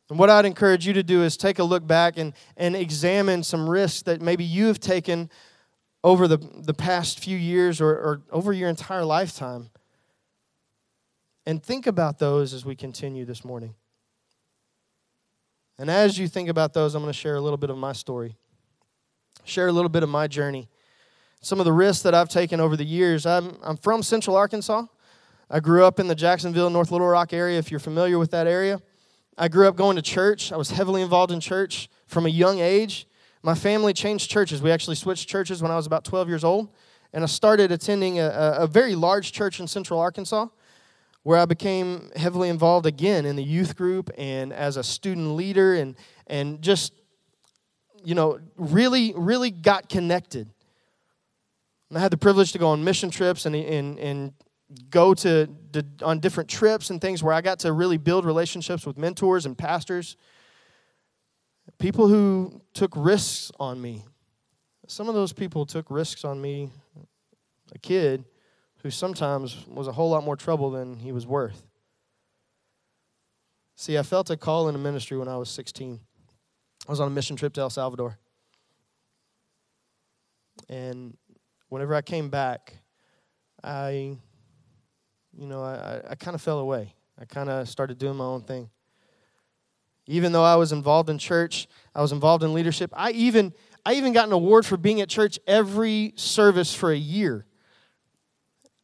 And 0.10 0.18
what 0.18 0.30
I'd 0.30 0.46
encourage 0.46 0.88
you 0.88 0.94
to 0.94 1.04
do 1.04 1.24
is 1.24 1.36
take 1.36 1.60
a 1.60 1.64
look 1.64 1.86
back 1.86 2.18
and, 2.18 2.34
and 2.56 2.76
examine 2.76 3.44
some 3.44 3.70
risks 3.70 4.04
that 4.04 4.22
maybe 4.22 4.44
you 4.44 4.68
have 4.68 4.80
taken 4.80 5.30
over 6.04 6.28
the, 6.28 6.38
the 6.38 6.74
past 6.74 7.20
few 7.20 7.38
years 7.38 7.82
or, 7.82 7.90
or 7.90 8.22
over 8.32 8.54
your 8.54 8.70
entire 8.70 9.04
lifetime. 9.04 9.70
And 11.46 11.62
think 11.62 11.88
about 11.88 12.20
those 12.20 12.54
as 12.54 12.66
we 12.66 12.76
continue 12.76 13.26
this 13.26 13.44
morning. 13.44 13.76
And 15.78 15.92
as 15.92 16.18
you 16.18 16.28
think 16.28 16.50
about 16.50 16.74
those, 16.74 16.96
I'm 16.96 17.02
going 17.02 17.12
to 17.12 17.18
share 17.18 17.36
a 17.36 17.42
little 17.42 17.58
bit 17.58 17.70
of 17.70 17.78
my 17.78 17.94
story 17.94 18.38
share 19.48 19.68
a 19.68 19.72
little 19.72 19.90
bit 19.90 20.04
of 20.04 20.10
my 20.10 20.28
journey. 20.28 20.68
Some 21.42 21.60
of 21.60 21.66
the 21.66 21.74
risks 21.74 22.04
that 22.04 22.14
I've 22.14 22.30
taken 22.30 22.60
over 22.60 22.76
the 22.76 22.86
years. 22.86 23.26
I'm, 23.26 23.58
I'm 23.64 23.78
from 23.78 24.04
Central 24.04 24.36
Arkansas. 24.36 24.86
I 25.50 25.60
grew 25.62 25.86
up 25.86 26.00
in 26.00 26.08
the 26.08 26.16
Jacksonville, 26.16 26.70
North 26.70 26.92
Little 26.92 27.08
Rock 27.08 27.32
area, 27.32 27.58
if 27.58 27.72
you're 27.72 27.80
familiar 27.80 28.20
with 28.20 28.32
that 28.32 28.48
area. 28.48 28.82
I 29.38 29.48
grew 29.48 29.68
up 29.68 29.76
going 29.76 29.96
to 29.96 30.02
church. 30.02 30.52
I 30.52 30.58
was 30.58 30.72
heavily 30.72 31.02
involved 31.02 31.32
in 31.32 31.40
church 31.40 31.90
from 32.06 32.26
a 32.26 32.30
young 32.30 32.60
age. 32.60 33.08
My 33.44 33.56
family 33.56 33.94
changed 33.94 34.30
churches. 34.30 34.62
We 34.62 34.72
actually 34.72 34.96
switched 34.96 35.30
churches 35.30 35.62
when 35.62 35.72
I 35.72 35.76
was 35.76 35.86
about 35.86 36.04
12 36.04 36.28
years 36.28 36.44
old. 36.44 36.70
And 37.14 37.24
I 37.24 37.28
started 37.28 37.72
attending 37.72 38.20
a, 38.20 38.56
a 38.60 38.68
very 38.68 38.96
large 38.96 39.32
church 39.32 39.60
in 39.60 39.68
Central 39.68 40.00
Arkansas 40.00 40.48
where 41.24 41.40
I 41.40 41.46
became 41.46 42.10
heavily 42.16 42.50
involved 42.50 42.86
again 42.86 43.26
in 43.26 43.36
the 43.36 43.44
youth 43.44 43.76
group 43.76 44.10
and 44.18 44.52
as 44.52 44.76
a 44.76 44.84
student 44.84 45.36
leader 45.36 45.76
and, 45.76 45.96
and 46.28 46.62
just 46.62 46.94
you 48.04 48.16
know, 48.16 48.40
really, 48.56 49.14
really 49.16 49.52
got 49.52 49.90
connected. 49.90 50.50
And 51.90 51.98
I 51.98 52.02
had 52.02 52.12
the 52.12 52.18
privilege 52.18 52.52
to 52.54 52.58
go 52.58 52.70
on 52.70 52.84
mission 52.84 53.10
trips 53.10 53.46
and, 53.46 53.56
and, 53.56 54.00
and 54.00 54.34
go 54.90 55.14
to, 55.14 55.48
to, 55.74 55.86
on 56.04 56.20
different 56.20 56.50
trips 56.50 56.90
and 56.90 57.00
things 57.00 57.24
where 57.24 57.34
I 57.34 57.42
got 57.42 57.60
to 57.60 57.72
really 57.72 57.98
build 57.98 58.26
relationships 58.26 58.86
with 58.86 58.98
mentors 58.98 59.46
and 59.46 59.58
pastors, 59.58 60.18
people 61.80 62.08
who 62.08 62.62
took 62.74 62.94
risks 62.96 63.52
on 63.60 63.82
me. 63.82 64.04
Some 64.88 65.10
of 65.10 65.16
those 65.16 65.34
people 65.34 65.66
took 65.66 65.90
risks 65.90 66.24
on 66.24 66.42
me, 66.42 66.70
a 67.74 67.80
kid 67.80 68.26
who 68.84 68.90
sometimes 68.90 69.66
was 69.68 69.88
a 69.88 69.92
whole 69.92 70.10
lot 70.10 70.24
more 70.24 70.36
trouble 70.36 70.72
than 70.72 70.98
he 70.98 71.12
was 71.12 71.26
worth. 71.26 71.64
See, 73.76 73.98
I 73.98 74.04
felt 74.04 74.30
a 74.30 74.38
call 74.38 74.70
in 74.70 74.76
a 74.76 74.80
ministry 74.80 75.18
when 75.18 75.28
I 75.28 75.38
was 75.38 75.50
16. 75.50 76.00
I 76.88 76.92
was 76.92 77.00
on 77.00 77.08
a 77.08 77.12
mission 77.12 77.36
trip 77.36 77.54
to 77.54 77.62
El 77.62 77.70
Salvador. 77.70 78.18
And 80.70 81.16
whenever 81.70 81.94
I 81.94 82.02
came 82.02 82.30
back, 82.30 82.78
I, 83.64 84.18
you 85.38 85.48
know, 85.48 85.64
I, 85.64 86.02
I 86.10 86.16
kind 86.16 86.36
of 86.36 86.42
fell 86.42 86.60
away. 86.60 86.94
I 87.20 87.26
kind 87.26 87.50
of 87.50 87.70
started 87.70 87.98
doing 87.98 88.16
my 88.18 88.26
own 88.26 88.42
thing. 88.42 88.70
Even 90.08 90.32
though 90.32 90.44
I 90.44 90.56
was 90.56 90.72
involved 90.72 91.10
in 91.10 91.18
church, 91.18 91.68
I 91.94 92.02
was 92.02 92.12
involved 92.12 92.44
in 92.44 92.54
leadership. 92.54 92.92
I 92.96 93.12
even 93.12 93.54
I 93.86 93.94
even 93.94 94.14
got 94.14 94.28
an 94.28 94.34
award 94.34 94.66
for 94.66 94.78
being 94.78 95.02
at 95.02 95.10
church 95.10 95.40
every 95.48 96.14
service 96.16 96.74
for 96.74 96.92
a 96.92 96.98
year. 96.98 97.46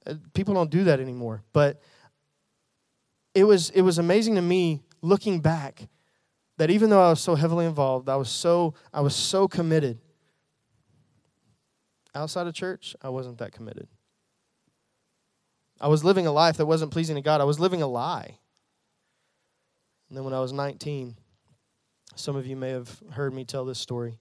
Uh, 0.05 0.15
people 0.33 0.53
don't 0.53 0.69
do 0.69 0.83
that 0.85 0.99
anymore, 0.99 1.43
but 1.53 1.81
it 3.33 3.45
was 3.45 3.69
it 3.71 3.81
was 3.81 3.97
amazing 3.97 4.35
to 4.35 4.41
me 4.41 4.83
looking 5.01 5.39
back 5.39 5.87
that 6.57 6.69
even 6.69 6.89
though 6.89 7.01
I 7.01 7.09
was 7.09 7.21
so 7.21 7.35
heavily 7.35 7.65
involved, 7.65 8.09
I 8.09 8.15
was 8.15 8.29
so 8.29 8.73
I 8.93 9.01
was 9.01 9.15
so 9.15 9.47
committed. 9.47 9.99
Outside 12.15 12.45
of 12.45 12.53
church, 12.53 12.95
I 13.01 13.09
wasn't 13.09 13.39
that 13.39 13.53
committed. 13.53 13.87
I 15.83 15.87
was 15.87 16.05
living 16.05 16.25
a 16.25 16.31
life 16.31 16.55
that 16.57 16.65
wasn't 16.65 16.91
pleasing 16.91 17.17
to 17.17 17.21
God. 17.21 17.41
I 17.41 17.43
was 17.43 17.59
living 17.59 17.81
a 17.81 17.87
lie. 17.87 18.37
And 20.07 20.17
then 20.17 20.23
when 20.23 20.33
I 20.33 20.39
was 20.39 20.53
19, 20.53 21.17
some 22.15 22.37
of 22.37 22.47
you 22.47 22.55
may 22.55 22.69
have 22.69 23.01
heard 23.11 23.33
me 23.33 23.43
tell 23.43 23.65
this 23.65 23.79
story. 23.79 24.17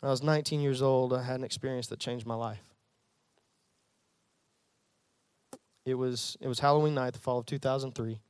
When 0.00 0.08
I 0.08 0.12
was 0.12 0.22
19 0.22 0.60
years 0.60 0.80
old, 0.80 1.12
I 1.12 1.24
had 1.24 1.34
an 1.34 1.44
experience 1.44 1.88
that 1.88 1.98
changed 1.98 2.26
my 2.26 2.36
life. 2.36 2.62
It 5.84 5.94
was 5.94 6.36
it 6.40 6.46
was 6.46 6.60
Halloween 6.60 6.94
night, 6.94 7.14
the 7.14 7.18
fall 7.18 7.38
of 7.38 7.46
2003. 7.46 8.20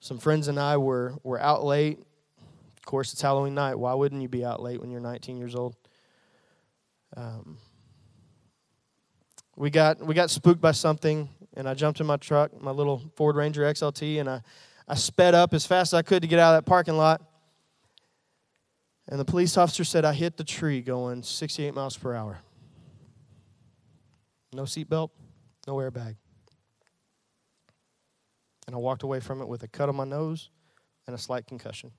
Some 0.00 0.18
friends 0.18 0.48
and 0.48 0.58
I 0.58 0.76
were 0.76 1.14
were 1.22 1.40
out 1.40 1.64
late. 1.64 2.00
Of 2.76 2.84
course, 2.84 3.12
it's 3.12 3.22
Halloween 3.22 3.54
night. 3.54 3.76
Why 3.76 3.94
wouldn't 3.94 4.20
you 4.20 4.28
be 4.28 4.44
out 4.44 4.60
late 4.60 4.80
when 4.80 4.90
you're 4.90 5.00
19 5.00 5.36
years 5.36 5.54
old? 5.54 5.76
Um, 7.16 7.58
we 9.56 9.70
got 9.70 10.04
we 10.04 10.14
got 10.14 10.30
spooked 10.30 10.60
by 10.60 10.72
something, 10.72 11.28
and 11.56 11.68
I 11.68 11.74
jumped 11.74 12.00
in 12.00 12.06
my 12.06 12.16
truck, 12.16 12.60
my 12.60 12.70
little 12.70 13.02
Ford 13.16 13.36
Ranger 13.36 13.62
XLT, 13.62 14.20
and 14.20 14.28
I 14.28 14.42
I 14.86 14.94
sped 14.94 15.34
up 15.34 15.54
as 15.54 15.64
fast 15.64 15.92
as 15.92 15.98
I 15.98 16.02
could 16.02 16.22
to 16.22 16.28
get 16.28 16.38
out 16.38 16.54
of 16.54 16.62
that 16.62 16.68
parking 16.68 16.96
lot. 16.96 17.22
And 19.08 19.18
the 19.18 19.24
police 19.24 19.56
officer 19.56 19.84
said 19.84 20.04
I 20.04 20.12
hit 20.12 20.36
the 20.36 20.44
tree 20.44 20.80
going 20.80 21.22
68 21.22 21.74
miles 21.74 21.96
per 21.96 22.14
hour. 22.14 22.40
No 24.52 24.62
seatbelt, 24.62 25.10
no 25.66 25.76
airbag. 25.76 26.16
And 28.66 28.74
I 28.74 28.78
walked 28.78 29.02
away 29.02 29.20
from 29.20 29.40
it 29.42 29.48
with 29.48 29.62
a 29.62 29.68
cut 29.68 29.88
on 29.88 29.96
my 29.96 30.04
nose 30.04 30.50
and 31.06 31.14
a 31.14 31.18
slight 31.18 31.46
concussion. 31.46 31.90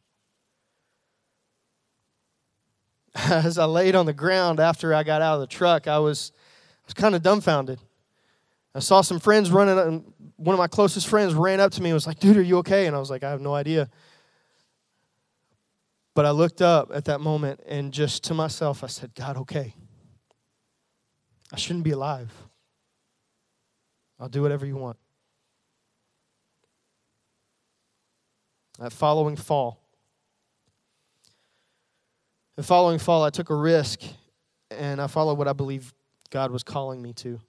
As 3.16 3.58
I 3.58 3.66
laid 3.66 3.96
on 3.96 4.06
the 4.06 4.14
ground 4.14 4.60
after 4.60 4.94
I 4.94 5.04
got 5.04 5.22
out 5.22 5.36
of 5.36 5.42
the 5.42 5.48
truck, 5.48 5.88
I 5.88 6.00
was, 6.00 6.32
I 6.36 6.88
was 6.88 6.94
kind 6.94 7.14
of 7.16 7.22
dumbfounded. 7.22 7.80
I 8.76 8.80
saw 8.80 9.00
some 9.00 9.20
friends 9.20 9.50
running, 9.50 9.80
and 9.80 10.14
one 10.36 10.54
of 10.54 10.60
my 10.60 10.68
closest 10.68 11.08
friends 11.08 11.34
ran 11.34 11.62
up 11.62 11.72
to 11.72 11.82
me 11.82 11.90
and 11.90 11.96
was 11.96 12.06
like, 12.06 12.20
Dude, 12.20 12.36
are 12.36 12.42
you 12.42 12.58
okay? 12.58 12.88
And 12.88 12.96
I 12.96 13.00
was 13.00 13.10
like, 13.10 13.24
I 13.24 13.30
have 13.30 13.42
no 13.42 13.56
idea. 13.56 13.90
But 16.14 16.26
I 16.26 16.32
looked 16.32 16.62
up 16.62 16.92
at 16.94 17.06
that 17.06 17.22
moment 17.22 17.62
and 17.68 17.94
just 17.94 18.26
to 18.26 18.34
myself, 18.34 18.84
I 18.84 18.88
said, 18.88 19.16
God, 19.16 19.38
okay. 19.38 19.74
I 21.52 21.58
shouldn't 21.58 21.84
be 21.84 21.92
alive. 21.92 22.32
I'll 24.20 24.30
do 24.30 24.42
whatever 24.42 24.66
you 24.66 24.76
want. 24.76 24.98
that 28.80 28.92
following 28.92 29.38
fall. 29.38 29.80
The 32.58 32.64
following 32.64 33.00
fall, 33.00 33.24
I 33.24 33.30
took 33.30 33.50
a 33.50 33.56
risk 33.56 34.02
and 34.70 35.02
I 35.02 35.08
followed 35.08 35.38
what 35.38 35.48
I 35.48 35.54
believe 35.54 35.94
God 36.30 36.52
was 36.52 36.64
calling 36.64 37.02
me 37.02 37.14
to. 37.14 37.40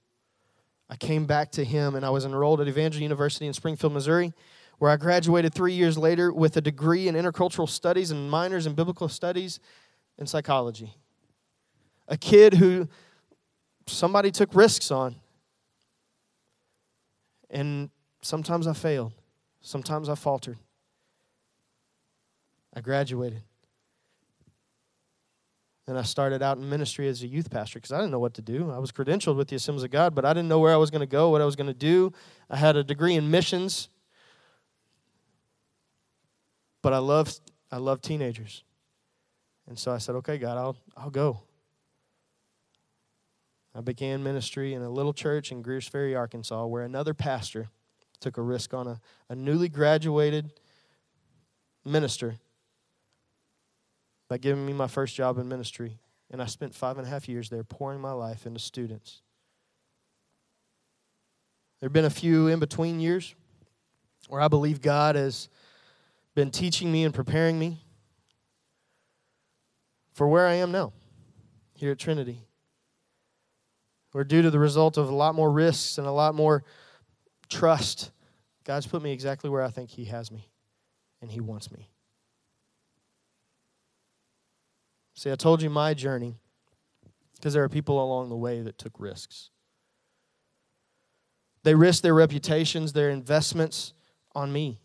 I 0.89 0.97
came 0.97 1.27
back 1.27 1.51
to 1.53 1.65
Him 1.65 1.95
and 1.95 2.05
I 2.05 2.11
was 2.11 2.25
enrolled 2.25 2.61
at 2.61 2.69
Evangel 2.69 3.03
University 3.03 3.47
in 3.47 3.53
Springfield, 3.53 3.93
Missouri, 3.93 4.33
where 4.79 4.91
I 4.91 4.97
graduated 4.97 5.55
three 5.55 5.73
years 5.73 5.99
later 5.99 6.33
with 6.33 6.57
a 6.57 6.61
degree 6.61 7.09
in 7.09 7.15
intercultural 7.15 7.69
studies 7.69 8.11
and 8.11 8.31
minors 8.31 8.67
in 8.67 8.75
biblical 8.75 9.09
studies 9.09 9.59
and 10.19 10.29
psychology. 10.29 10.95
A 12.09 12.17
kid 12.17 12.55
who 12.55 12.89
somebody 13.87 14.31
took 14.31 14.55
risks 14.55 14.91
on. 14.91 15.17
And 17.51 17.91
sometimes 18.23 18.67
I 18.67 18.73
failed, 18.73 19.13
sometimes 19.61 20.09
I 20.09 20.15
faltered. 20.15 20.59
I 22.75 22.81
graduated. 22.81 23.43
And 25.89 25.97
I 25.97 26.03
started 26.03 26.43
out 26.43 26.59
in 26.59 26.69
ministry 26.69 27.07
as 27.07 27.23
a 27.23 27.29
youth 27.29 27.49
pastor 27.49 27.79
because 27.79 27.93
I 27.93 27.99
didn't 27.99 28.11
know 28.11 28.19
what 28.19 28.35
to 28.35 28.43
do. 28.43 28.73
I 28.73 28.79
was 28.79 28.91
credentialed 28.91 29.37
with 29.37 29.49
the 29.49 29.57
Assemblies 29.57 29.85
of 29.85 29.91
God, 29.91 30.15
but 30.15 30.25
I 30.25 30.33
didn't 30.33 30.49
know 30.49 30.59
where 30.59 30.73
I 30.73 30.77
was 30.77 30.91
going 30.91 31.01
to 31.01 31.07
go, 31.07 31.31
what 31.31 31.41
I 31.41 31.45
was 31.45 31.55
going 31.55 31.69
to 31.69 31.75
do. 31.75 32.13
I 32.51 32.57
had 32.57 32.77
a 32.77 32.83
degree 32.83 33.15
in 33.15 33.31
missions, 33.31 33.89
but 36.83 36.93
I 36.93 36.99
love 36.99 37.33
I 37.71 37.79
love 37.79 38.01
teenagers. 38.01 38.65
And 39.69 39.79
so 39.79 39.93
I 39.93 39.99
said, 39.99 40.17
"Okay, 40.17 40.39
God, 40.39 40.57
I'll 40.57 40.77
I'll 40.97 41.11
go." 41.11 41.43
I 43.75 43.81
began 43.81 44.23
ministry 44.23 44.73
in 44.73 44.83
a 44.83 44.89
little 44.89 45.13
church 45.13 45.53
in 45.53 45.61
Greers 45.61 45.87
Ferry, 45.87 46.15
Arkansas, 46.15 46.65
where 46.67 46.83
another 46.83 47.13
pastor 47.13 47.69
took 48.21 48.39
a 48.39 48.43
risk 48.43 48.73
on 48.73 48.87
a, 48.87 49.01
a 49.29 49.35
newly 49.35 49.69
graduated 49.69 50.51
minister 51.85 52.37
by 54.29 54.39
giving 54.39 54.67
me 54.67 54.73
my 54.73 54.87
first 54.87 55.15
job 55.15 55.39
in 55.39 55.49
ministry. 55.49 55.99
And 56.31 56.43
I 56.43 56.47
spent 56.47 56.75
five 56.75 56.99
and 56.99 57.07
a 57.07 57.11
half 57.11 57.29
years 57.29 57.51
there 57.51 57.63
pouring 57.63 58.01
my 58.01 58.13
life 58.13 58.47
into 58.47 58.59
students. 58.59 59.23
There 61.81 61.87
have 61.87 61.93
been 61.93 62.05
a 62.05 62.11
few 62.11 62.49
in 62.49 62.59
between 62.59 63.01
years 63.01 63.35
where 64.29 64.41
I 64.41 64.49
believe 64.49 64.81
God 64.81 65.15
has 65.15 65.49
been 66.35 66.51
teaching 66.51 66.91
me 66.91 67.05
and 67.05 67.15
preparing 67.15 67.59
me 67.59 67.79
for 70.13 70.27
where 70.27 70.47
I 70.47 70.55
am 70.55 70.73
now 70.73 70.93
here 71.75 71.93
at 71.93 71.99
Trinity. 71.99 72.41
Where, 74.13 74.25
due 74.25 74.43
to 74.43 74.51
the 74.51 74.59
result 74.59 74.97
of 74.97 75.11
a 75.11 75.15
lot 75.15 75.35
more 75.35 75.51
risks 75.51 75.99
and 75.99 76.07
a 76.07 76.11
lot 76.11 76.35
more 76.35 76.65
trust, 77.51 78.11
God's 78.65 78.87
put 78.87 79.03
me 79.03 79.13
exactly 79.13 79.51
where 79.51 79.63
I 79.63 79.69
think 79.69 79.91
He 79.91 80.07
has 80.07 80.33
me 80.33 80.49
and 81.21 81.31
He 81.31 81.41
wants 81.41 81.71
me. 81.71 81.91
See, 85.17 85.33
I 85.33 85.35
told 85.35 85.63
you 85.63 85.71
my 85.71 85.95
journey 85.95 86.37
because 87.35 87.55
there 87.55 87.65
are 87.65 87.69
people 87.69 88.03
along 88.03 88.29
the 88.29 88.37
way 88.37 88.61
that 88.61 88.79
took 88.79 88.93
risks. 88.99 89.51
They 91.63 91.75
risked 91.75 92.03
their 92.03 92.15
reputations, 92.15 92.93
their 92.93 93.11
investments 93.11 93.93
on 94.35 94.53
me. 94.53 94.79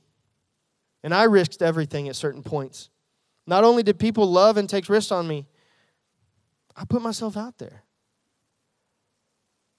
And 1.04 1.14
I 1.14 1.24
risked 1.24 1.62
everything 1.62 2.08
at 2.08 2.16
certain 2.16 2.44
points. 2.44 2.90
Not 3.46 3.64
only 3.64 3.84
did 3.84 4.00
people 4.00 4.26
love 4.26 4.58
and 4.58 4.70
take 4.70 4.88
risks 4.88 5.12
on 5.12 5.28
me, 5.28 5.48
I 6.76 6.86
put 6.86 7.02
myself 7.02 7.36
out 7.36 7.58
there. 7.58 7.84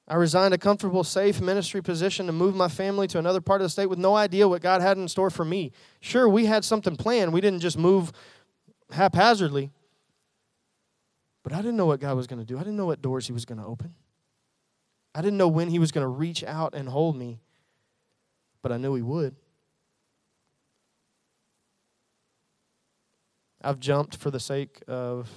I 0.06 0.16
resigned 0.16 0.52
a 0.52 0.58
comfortable, 0.58 1.04
safe 1.04 1.40
ministry 1.40 1.82
position 1.82 2.26
to 2.26 2.32
move 2.32 2.54
my 2.54 2.68
family 2.68 3.06
to 3.08 3.18
another 3.18 3.40
part 3.40 3.62
of 3.62 3.64
the 3.64 3.70
state 3.70 3.86
with 3.86 3.98
no 3.98 4.14
idea 4.14 4.48
what 4.48 4.60
God 4.60 4.82
had 4.82 4.98
in 4.98 5.08
store 5.08 5.30
for 5.30 5.44
me. 5.44 5.72
Sure, 6.00 6.28
we 6.28 6.44
had 6.44 6.64
something 6.64 6.96
planned. 6.96 7.32
We 7.32 7.40
didn't 7.40 7.60
just 7.60 7.78
move 7.78 8.12
haphazardly. 8.90 9.70
But 11.42 11.52
I 11.52 11.56
didn't 11.56 11.76
know 11.76 11.86
what 11.86 12.00
God 12.00 12.16
was 12.16 12.26
going 12.26 12.38
to 12.38 12.46
do. 12.46 12.56
I 12.56 12.60
didn't 12.60 12.76
know 12.76 12.86
what 12.86 13.02
doors 13.02 13.26
He 13.26 13.32
was 13.32 13.44
going 13.44 13.58
to 13.58 13.66
open. 13.66 13.94
I 15.14 15.20
didn't 15.20 15.38
know 15.38 15.48
when 15.48 15.68
He 15.68 15.78
was 15.78 15.92
going 15.92 16.04
to 16.04 16.08
reach 16.08 16.44
out 16.44 16.74
and 16.74 16.88
hold 16.88 17.16
me, 17.16 17.40
but 18.62 18.72
I 18.72 18.76
knew 18.76 18.94
He 18.94 19.02
would. 19.02 19.36
I've 23.64 23.78
jumped 23.78 24.16
for 24.16 24.30
the 24.30 24.40
sake 24.40 24.82
of 24.88 25.30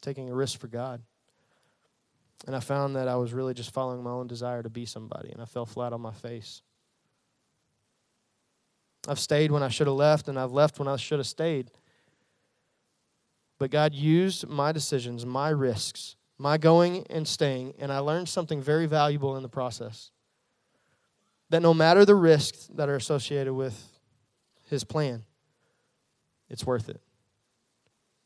taking 0.00 0.30
a 0.30 0.34
risk 0.34 0.58
for 0.58 0.68
God. 0.68 1.02
And 2.46 2.54
I 2.54 2.60
found 2.60 2.96
that 2.96 3.08
I 3.08 3.16
was 3.16 3.32
really 3.32 3.54
just 3.54 3.72
following 3.72 4.02
my 4.02 4.10
own 4.10 4.26
desire 4.26 4.62
to 4.62 4.70
be 4.70 4.86
somebody, 4.86 5.30
and 5.32 5.42
I 5.42 5.46
fell 5.46 5.66
flat 5.66 5.92
on 5.92 6.00
my 6.00 6.12
face. 6.12 6.62
I've 9.08 9.18
stayed 9.18 9.50
when 9.50 9.62
I 9.62 9.68
should 9.68 9.86
have 9.86 9.96
left, 9.96 10.28
and 10.28 10.38
I've 10.38 10.52
left 10.52 10.78
when 10.78 10.88
I 10.88 10.96
should 10.96 11.18
have 11.18 11.26
stayed. 11.26 11.70
But 13.58 13.70
God 13.70 13.94
used 13.94 14.48
my 14.48 14.72
decisions, 14.72 15.24
my 15.24 15.48
risks, 15.48 16.16
my 16.38 16.58
going 16.58 17.06
and 17.08 17.26
staying, 17.26 17.74
and 17.78 17.92
I 17.92 17.98
learned 17.98 18.28
something 18.28 18.60
very 18.60 18.86
valuable 18.86 19.36
in 19.36 19.42
the 19.42 19.48
process. 19.48 20.10
That 21.48 21.62
no 21.62 21.72
matter 21.72 22.04
the 22.04 22.14
risks 22.14 22.68
that 22.74 22.88
are 22.88 22.96
associated 22.96 23.54
with 23.54 23.80
His 24.68 24.84
plan, 24.84 25.24
it's 26.50 26.66
worth 26.66 26.88
it. 26.88 27.00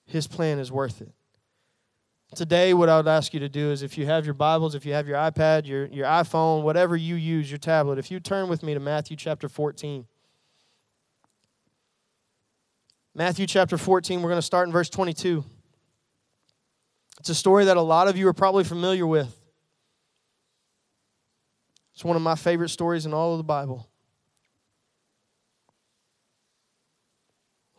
His 0.06 0.26
plan 0.26 0.58
is 0.58 0.72
worth 0.72 1.00
it. 1.00 1.12
Today, 2.34 2.74
what 2.74 2.88
I 2.88 2.96
would 2.96 3.08
ask 3.08 3.34
you 3.34 3.40
to 3.40 3.48
do 3.48 3.70
is 3.70 3.82
if 3.82 3.98
you 3.98 4.06
have 4.06 4.24
your 4.24 4.34
Bibles, 4.34 4.74
if 4.74 4.86
you 4.86 4.92
have 4.92 5.08
your 5.08 5.16
iPad, 5.16 5.66
your, 5.66 5.86
your 5.86 6.06
iPhone, 6.06 6.62
whatever 6.62 6.96
you 6.96 7.16
use, 7.16 7.50
your 7.50 7.58
tablet, 7.58 7.98
if 7.98 8.10
you 8.10 8.20
turn 8.20 8.48
with 8.48 8.62
me 8.62 8.72
to 8.74 8.80
Matthew 8.80 9.16
chapter 9.16 9.48
14. 9.48 10.06
Matthew 13.14 13.46
chapter 13.46 13.76
14, 13.76 14.22
we're 14.22 14.28
going 14.28 14.38
to 14.38 14.42
start 14.42 14.68
in 14.68 14.72
verse 14.72 14.88
22. 14.88 15.44
It's 17.18 17.28
a 17.28 17.34
story 17.34 17.64
that 17.64 17.76
a 17.76 17.82
lot 17.82 18.06
of 18.06 18.16
you 18.16 18.28
are 18.28 18.32
probably 18.32 18.62
familiar 18.62 19.06
with. 19.06 19.36
It's 21.92 22.04
one 22.04 22.14
of 22.14 22.22
my 22.22 22.36
favorite 22.36 22.68
stories 22.68 23.06
in 23.06 23.12
all 23.12 23.32
of 23.32 23.38
the 23.38 23.44
Bible. 23.44 23.88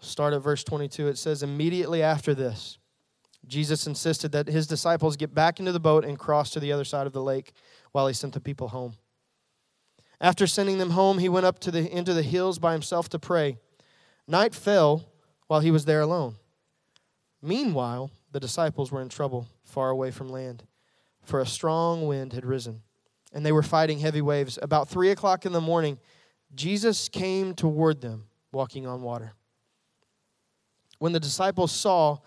Start 0.01 0.33
at 0.33 0.41
verse 0.41 0.65
22. 0.65 1.07
It 1.07 1.17
says, 1.17 1.43
Immediately 1.43 2.03
after 2.03 2.35
this, 2.35 2.77
Jesus 3.47 3.87
insisted 3.87 4.33
that 4.33 4.47
his 4.47 4.67
disciples 4.67 5.15
get 5.15 5.33
back 5.33 5.59
into 5.59 5.71
the 5.71 5.79
boat 5.79 6.03
and 6.03 6.19
cross 6.19 6.49
to 6.51 6.59
the 6.59 6.73
other 6.73 6.83
side 6.83 7.07
of 7.07 7.13
the 7.13 7.23
lake 7.23 7.53
while 7.93 8.07
he 8.07 8.13
sent 8.13 8.33
the 8.33 8.41
people 8.41 8.67
home. 8.67 8.95
After 10.19 10.45
sending 10.45 10.77
them 10.77 10.91
home, 10.91 11.19
he 11.19 11.29
went 11.29 11.45
up 11.45 11.59
to 11.59 11.71
the, 11.71 11.89
into 11.89 12.13
the 12.13 12.21
hills 12.21 12.59
by 12.59 12.73
himself 12.73 13.07
to 13.09 13.17
pray. 13.17 13.57
Night 14.27 14.53
fell 14.53 15.10
while 15.51 15.59
he 15.59 15.69
was 15.69 15.83
there 15.83 15.99
alone. 15.99 16.37
Meanwhile, 17.41 18.09
the 18.31 18.39
disciples 18.39 18.89
were 18.89 19.01
in 19.01 19.09
trouble 19.09 19.49
far 19.65 19.89
away 19.89 20.09
from 20.09 20.29
land, 20.29 20.63
for 21.25 21.41
a 21.41 21.45
strong 21.45 22.07
wind 22.07 22.31
had 22.31 22.45
risen, 22.45 22.83
and 23.33 23.45
they 23.45 23.51
were 23.51 23.61
fighting 23.61 23.99
heavy 23.99 24.21
waves. 24.21 24.57
About 24.61 24.87
three 24.87 25.11
o'clock 25.11 25.45
in 25.45 25.51
the 25.51 25.59
morning, 25.59 25.99
Jesus 26.55 27.09
came 27.09 27.53
toward 27.53 27.99
them, 27.99 28.27
walking 28.53 28.87
on 28.87 29.01
water. 29.01 29.33
When 30.99 31.11
the 31.11 31.19
disciples 31.19 31.73
saw 31.73 32.19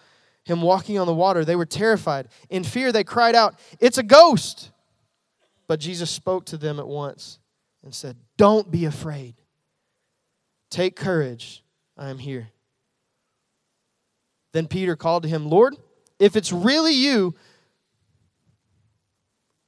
him 0.44 0.60
walking 0.60 0.98
on 0.98 1.06
the 1.06 1.14
water, 1.14 1.46
they 1.46 1.56
were 1.56 1.64
terrified. 1.64 2.28
In 2.50 2.62
fear, 2.62 2.92
they 2.92 3.04
cried 3.04 3.34
out, 3.34 3.58
It's 3.80 3.96
a 3.96 4.02
ghost! 4.02 4.70
But 5.66 5.80
Jesus 5.80 6.10
spoke 6.10 6.44
to 6.46 6.58
them 6.58 6.78
at 6.78 6.86
once 6.86 7.38
and 7.82 7.94
said, 7.94 8.18
Don't 8.36 8.70
be 8.70 8.84
afraid. 8.84 9.36
Take 10.68 10.94
courage. 10.94 11.64
I 11.96 12.10
am 12.10 12.18
here. 12.18 12.50
Then 14.54 14.68
Peter 14.68 14.94
called 14.94 15.24
to 15.24 15.28
him, 15.28 15.48
Lord, 15.48 15.74
if 16.20 16.36
it's 16.36 16.52
really 16.52 16.92
you, 16.94 17.34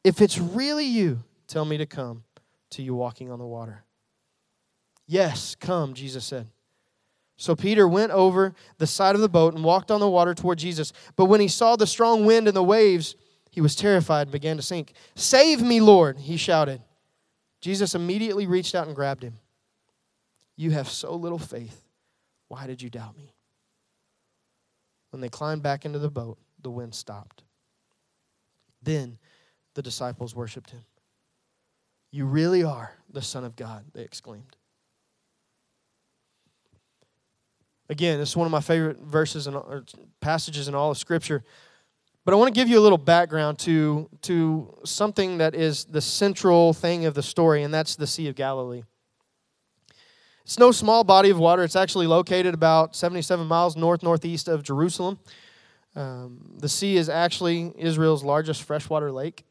if 0.04 0.20
it's 0.20 0.38
really 0.38 0.84
you, 0.84 1.24
tell 1.48 1.64
me 1.64 1.76
to 1.78 1.86
come 1.86 2.22
to 2.70 2.82
you 2.82 2.94
walking 2.94 3.28
on 3.32 3.40
the 3.40 3.46
water. 3.46 3.82
Yes, 5.08 5.56
come, 5.56 5.92
Jesus 5.92 6.24
said. 6.24 6.46
So 7.36 7.56
Peter 7.56 7.88
went 7.88 8.12
over 8.12 8.54
the 8.78 8.86
side 8.86 9.16
of 9.16 9.20
the 9.20 9.28
boat 9.28 9.54
and 9.54 9.64
walked 9.64 9.90
on 9.90 9.98
the 9.98 10.08
water 10.08 10.34
toward 10.34 10.58
Jesus. 10.58 10.92
But 11.16 11.24
when 11.24 11.40
he 11.40 11.48
saw 11.48 11.74
the 11.74 11.86
strong 11.88 12.24
wind 12.24 12.46
and 12.46 12.56
the 12.56 12.62
waves, 12.62 13.16
he 13.50 13.60
was 13.60 13.74
terrified 13.74 14.22
and 14.22 14.30
began 14.30 14.56
to 14.56 14.62
sink. 14.62 14.92
Save 15.16 15.62
me, 15.62 15.80
Lord, 15.80 16.16
he 16.16 16.36
shouted. 16.36 16.80
Jesus 17.60 17.96
immediately 17.96 18.46
reached 18.46 18.76
out 18.76 18.86
and 18.86 18.94
grabbed 18.94 19.24
him. 19.24 19.34
You 20.54 20.70
have 20.70 20.88
so 20.88 21.16
little 21.16 21.40
faith. 21.40 21.82
Why 22.46 22.68
did 22.68 22.80
you 22.80 22.88
doubt 22.88 23.16
me? 23.16 23.32
When 25.16 25.22
they 25.22 25.30
climbed 25.30 25.62
back 25.62 25.86
into 25.86 25.98
the 25.98 26.10
boat, 26.10 26.36
the 26.62 26.68
wind 26.70 26.94
stopped. 26.94 27.42
Then 28.82 29.16
the 29.72 29.80
disciples 29.80 30.36
worshiped 30.36 30.68
him. 30.68 30.84
You 32.10 32.26
really 32.26 32.62
are 32.62 32.92
the 33.10 33.22
Son 33.22 33.42
of 33.42 33.56
God, 33.56 33.86
they 33.94 34.02
exclaimed. 34.02 34.56
Again, 37.88 38.18
this 38.18 38.28
is 38.28 38.36
one 38.36 38.44
of 38.44 38.50
my 38.50 38.60
favorite 38.60 38.98
verses 39.00 39.46
and 39.46 39.56
passages 40.20 40.68
in 40.68 40.74
all 40.74 40.90
of 40.90 40.98
Scripture. 40.98 41.42
But 42.26 42.34
I 42.34 42.36
want 42.36 42.54
to 42.54 42.60
give 42.60 42.68
you 42.68 42.78
a 42.78 42.84
little 42.84 42.98
background 42.98 43.58
to, 43.60 44.10
to 44.20 44.76
something 44.84 45.38
that 45.38 45.54
is 45.54 45.86
the 45.86 46.02
central 46.02 46.74
thing 46.74 47.06
of 47.06 47.14
the 47.14 47.22
story, 47.22 47.62
and 47.62 47.72
that's 47.72 47.96
the 47.96 48.06
Sea 48.06 48.28
of 48.28 48.34
Galilee. 48.34 48.82
It's 50.46 50.60
no 50.60 50.70
small 50.70 51.02
body 51.02 51.30
of 51.30 51.40
water. 51.40 51.64
It's 51.64 51.74
actually 51.74 52.06
located 52.06 52.54
about 52.54 52.94
77 52.94 53.48
miles 53.48 53.76
north 53.76 54.04
northeast 54.04 54.46
of 54.46 54.62
Jerusalem. 54.62 55.18
Um, 55.96 56.52
the 56.58 56.68
sea 56.68 56.96
is 56.96 57.08
actually 57.08 57.72
Israel's 57.76 58.22
largest 58.22 58.62
freshwater 58.62 59.10
lake. 59.10 59.44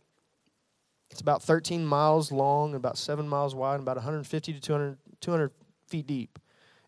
It's 1.12 1.20
about 1.20 1.44
13 1.44 1.86
miles 1.86 2.32
long, 2.32 2.76
about 2.76 2.98
7 2.98 3.28
miles 3.28 3.54
wide, 3.54 3.74
and 3.74 3.84
about 3.84 3.98
150 3.98 4.54
to 4.54 4.60
200, 4.62 4.98
200 5.20 5.52
feet 5.86 6.08
deep. 6.08 6.40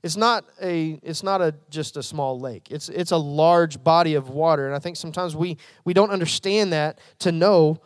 It's 0.02 0.16
not 0.16 0.46
a 0.62 1.02
it's 1.04 1.22
not 1.22 1.42
a 1.42 1.54
just 1.70 1.98
a 1.98 2.04
small 2.04 2.40
lake. 2.40 2.70
It's 2.72 2.88
it's 2.88 3.12
a 3.12 3.18
large 3.18 3.84
body 3.84 4.14
of 4.14 4.30
water 4.30 4.68
and 4.68 4.74
I 4.74 4.80
think 4.80 4.96
sometimes 4.96 5.36
we 5.36 5.58
we 5.84 5.94
don't 5.94 6.12
understand 6.12 6.72
that 6.72 7.00
to 7.20 7.34
know 7.34 7.82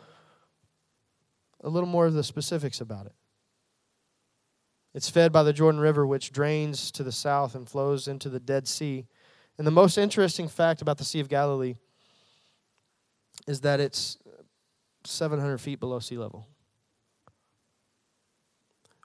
a 1.64 1.68
little 1.68 1.88
more 1.88 2.06
of 2.06 2.14
the 2.14 2.22
specifics 2.22 2.80
about 2.80 3.06
it. 3.06 3.12
It's 4.94 5.08
fed 5.08 5.32
by 5.32 5.42
the 5.42 5.52
Jordan 5.52 5.80
River 5.80 6.06
which 6.06 6.32
drains 6.32 6.90
to 6.92 7.02
the 7.02 7.12
south 7.12 7.54
and 7.54 7.68
flows 7.68 8.08
into 8.08 8.28
the 8.28 8.40
Dead 8.40 8.68
Sea. 8.68 9.06
And 9.58 9.66
the 9.66 9.70
most 9.70 9.96
interesting 9.96 10.48
fact 10.48 10.82
about 10.82 10.98
the 10.98 11.04
Sea 11.04 11.20
of 11.20 11.28
Galilee 11.28 11.76
is 13.46 13.62
that 13.62 13.80
it's 13.80 14.18
700 15.04 15.58
feet 15.58 15.80
below 15.80 15.98
sea 15.98 16.18
level 16.18 16.46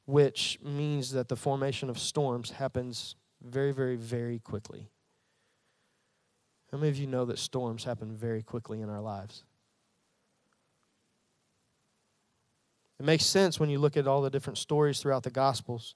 which 0.08 0.58
means 0.64 1.12
that 1.12 1.28
the 1.28 1.36
formation 1.36 1.90
of 1.90 2.00
storms 2.00 2.52
happens 2.52 3.16
very, 3.44 3.74
very, 3.74 3.98
very 3.98 4.40
quickly. 4.40 4.90
How 6.72 6.78
many 6.78 6.90
of 6.90 6.98
you 6.98 7.08
know 7.08 7.26
that 7.26 7.38
storms 7.38 7.84
happen 7.84 8.16
very 8.16 8.42
quickly 8.42 8.82
in 8.82 8.90
our 8.90 9.02
lives? 9.02 9.44
It 13.00 13.06
makes 13.06 13.26
sense 13.26 13.60
when 13.60 13.70
you 13.70 13.80
look 13.80 13.96
at 13.96 14.08
all 14.08 14.22
the 14.22 14.30
different 14.30 14.58
stories 14.58 15.00
throughout 15.00 15.24
the 15.24 15.30
Gospels. 15.30 15.96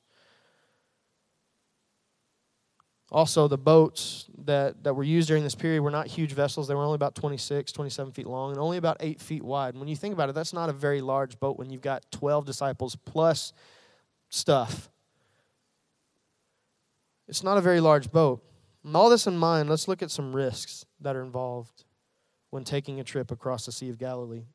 Also, 3.12 3.50
the 3.50 3.58
boats 3.58 4.30
that, 4.46 4.84
that 4.84 4.94
were 4.94 5.04
used 5.04 5.28
during 5.28 5.44
this 5.44 5.56
period 5.56 5.82
were 5.82 5.92
not 5.92 6.08
huge 6.08 6.32
vessels. 6.32 6.68
They 6.68 6.76
were 6.76 6.84
only 6.84 6.96
about 6.96 7.14
26, 7.14 7.72
27 7.72 8.14
feet 8.14 8.28
long, 8.28 8.52
and 8.52 8.60
only 8.60 8.78
about 8.78 8.98
8 9.02 9.20
feet 9.20 9.44
wide. 9.44 9.74
And 9.74 9.80
when 9.80 9.90
you 9.90 9.98
think 9.98 10.14
about 10.14 10.30
it, 10.30 10.36
that's 10.36 10.54
not 10.54 10.70
a 10.70 10.74
very 10.74 11.02
large 11.02 11.38
boat 11.38 11.58
when 11.58 11.70
you've 11.70 11.82
got 11.82 12.10
12 12.12 12.46
disciples 12.46 12.96
plus 12.96 13.52
stuff. 14.30 14.90
It's 17.28 17.44
not 17.44 17.58
a 17.58 17.62
very 17.62 17.82
large 17.82 18.12
boat. 18.12 18.42
And 18.86 18.96
all 18.96 19.10
this 19.10 19.28
in 19.28 19.38
mind, 19.38 19.70
let's 19.70 19.90
look 19.90 20.02
at 20.02 20.10
some 20.10 20.34
risks 20.34 20.86
that 21.02 21.16
are 21.16 21.24
involved 21.24 21.84
when 22.50 22.64
taking 22.64 23.00
a 23.00 23.04
trip 23.04 23.30
across 23.30 23.66
the 23.66 23.72
Sea 23.74 23.90
of 23.90 23.98
Galilee. 23.98 24.46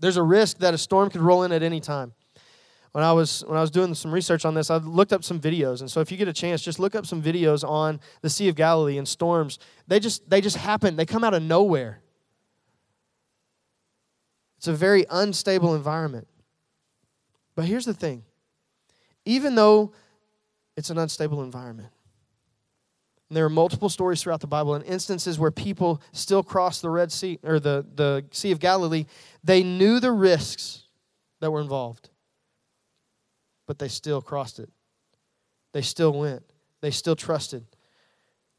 There's 0.00 0.16
a 0.16 0.22
risk 0.22 0.58
that 0.58 0.74
a 0.74 0.78
storm 0.78 1.10
could 1.10 1.20
roll 1.20 1.44
in 1.44 1.52
at 1.52 1.62
any 1.62 1.80
time. 1.80 2.12
When 2.92 3.04
I 3.04 3.12
was 3.12 3.44
when 3.46 3.56
I 3.56 3.60
was 3.60 3.70
doing 3.70 3.94
some 3.94 4.10
research 4.10 4.44
on 4.44 4.54
this, 4.54 4.68
I 4.68 4.78
looked 4.78 5.12
up 5.12 5.22
some 5.22 5.38
videos, 5.38 5.80
and 5.80 5.88
so 5.88 6.00
if 6.00 6.10
you 6.10 6.16
get 6.16 6.26
a 6.26 6.32
chance, 6.32 6.60
just 6.60 6.80
look 6.80 6.96
up 6.96 7.06
some 7.06 7.22
videos 7.22 7.62
on 7.62 8.00
the 8.20 8.28
Sea 8.28 8.48
of 8.48 8.56
Galilee 8.56 8.98
and 8.98 9.06
storms. 9.06 9.60
They 9.86 10.00
just 10.00 10.28
they 10.28 10.40
just 10.40 10.56
happen. 10.56 10.96
They 10.96 11.06
come 11.06 11.22
out 11.22 11.32
of 11.32 11.42
nowhere. 11.42 12.00
It's 14.58 14.66
a 14.66 14.72
very 14.72 15.06
unstable 15.08 15.74
environment. 15.74 16.26
But 17.54 17.66
here's 17.66 17.84
the 17.84 17.94
thing 17.94 18.24
even 19.24 19.54
though 19.54 19.92
it's 20.76 20.90
an 20.90 20.98
unstable 20.98 21.42
environment. 21.42 21.90
And 23.30 23.36
there 23.36 23.44
are 23.44 23.50
multiple 23.50 23.88
stories 23.88 24.20
throughout 24.20 24.40
the 24.40 24.48
Bible 24.48 24.74
and 24.74 24.84
instances 24.84 25.38
where 25.38 25.52
people 25.52 26.02
still 26.10 26.42
cross 26.42 26.80
the 26.80 26.90
Red 26.90 27.12
Sea 27.12 27.38
or 27.44 27.60
the, 27.60 27.86
the 27.94 28.24
Sea 28.32 28.50
of 28.50 28.58
Galilee. 28.58 29.06
They 29.44 29.62
knew 29.62 30.00
the 30.00 30.10
risks 30.10 30.82
that 31.38 31.52
were 31.52 31.60
involved, 31.60 32.10
but 33.68 33.78
they 33.78 33.86
still 33.86 34.20
crossed 34.20 34.58
it. 34.58 34.68
They 35.72 35.80
still 35.80 36.12
went. 36.12 36.42
They 36.80 36.90
still 36.90 37.14
trusted. 37.14 37.64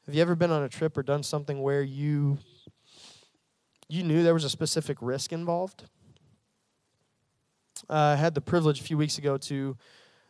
Have 0.06 0.16
you 0.16 0.22
ever 0.22 0.36
been 0.36 0.52
on 0.52 0.64
a 0.64 0.70
trip 0.70 0.98
or 0.98 1.04
done 1.04 1.22
something 1.22 1.62
where 1.62 1.84
you 1.84 2.38
you 3.90 4.04
knew 4.04 4.24
there 4.24 4.34
was 4.34 4.46
a 4.46 4.50
specific 4.50 4.98
risk 5.02 5.34
involved? 5.34 5.84
Uh, 7.90 7.94
I 7.94 8.16
had 8.16 8.36
the 8.36 8.42
privilege 8.42 8.80
a 8.80 8.84
few 8.84 8.98
weeks 8.98 9.18
ago 9.18 9.38
to 9.38 9.76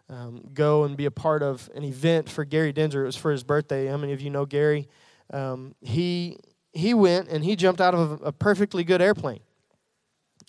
um, 0.09 0.49
go 0.53 0.83
and 0.83 0.97
be 0.97 1.05
a 1.05 1.11
part 1.11 1.43
of 1.43 1.69
an 1.75 1.83
event 1.83 2.29
for 2.29 2.43
Gary 2.43 2.73
Denzer. 2.73 3.03
It 3.03 3.05
was 3.05 3.15
for 3.15 3.31
his 3.31 3.43
birthday. 3.43 3.87
How 3.87 3.97
many 3.97 4.13
of 4.13 4.21
you 4.21 4.29
know 4.29 4.45
Gary? 4.45 4.87
Um, 5.31 5.75
he 5.81 6.37
he 6.73 6.93
went 6.93 7.29
and 7.29 7.43
he 7.43 7.55
jumped 7.55 7.81
out 7.81 7.93
of 7.93 8.21
a, 8.21 8.25
a 8.25 8.31
perfectly 8.31 8.83
good 8.83 9.01
airplane. 9.01 9.41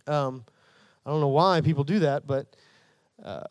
Um, 0.07 0.45
I 1.05 1.11
don't 1.11 1.21
know 1.21 1.29
why 1.29 1.61
people 1.61 1.85
do 1.85 2.01
that, 2.01 2.27
but 2.27 2.55
uh, 3.23 3.45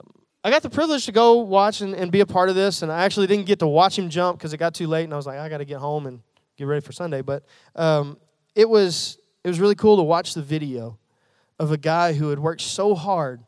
I 0.43 0.49
got 0.49 0.63
the 0.63 0.69
privilege 0.69 1.05
to 1.05 1.11
go 1.11 1.39
watch 1.39 1.81
and, 1.81 1.93
and, 1.93 2.11
be 2.11 2.21
a 2.21 2.25
part 2.25 2.49
of 2.49 2.55
this. 2.55 2.81
And 2.81 2.91
I 2.91 3.03
actually 3.03 3.27
didn't 3.27 3.45
get 3.45 3.59
to 3.59 3.67
watch 3.67 3.97
him 3.97 4.09
jump 4.09 4.37
because 4.37 4.53
it 4.53 4.57
got 4.57 4.73
too 4.73 4.87
late, 4.87 5.03
and 5.03 5.13
I 5.13 5.17
was 5.17 5.25
like, 5.25 5.37
I 5.37 5.49
got 5.49 5.59
to 5.59 5.65
get 5.65 5.77
home 5.77 6.07
and 6.07 6.21
get 6.57 6.65
ready 6.65 6.81
for 6.81 6.91
Sunday. 6.91 7.21
But 7.21 7.45
um, 7.75 8.17
it 8.55 8.67
was 8.67 9.17
it 9.43 9.47
was 9.47 9.59
really 9.59 9.75
cool 9.75 9.97
to 9.97 10.03
watch 10.03 10.33
the 10.33 10.41
video 10.41 10.97
of 11.59 11.71
a 11.71 11.77
guy 11.77 12.13
who 12.13 12.29
had 12.29 12.39
worked 12.39 12.61
so 12.61 12.95
hard 12.95 13.43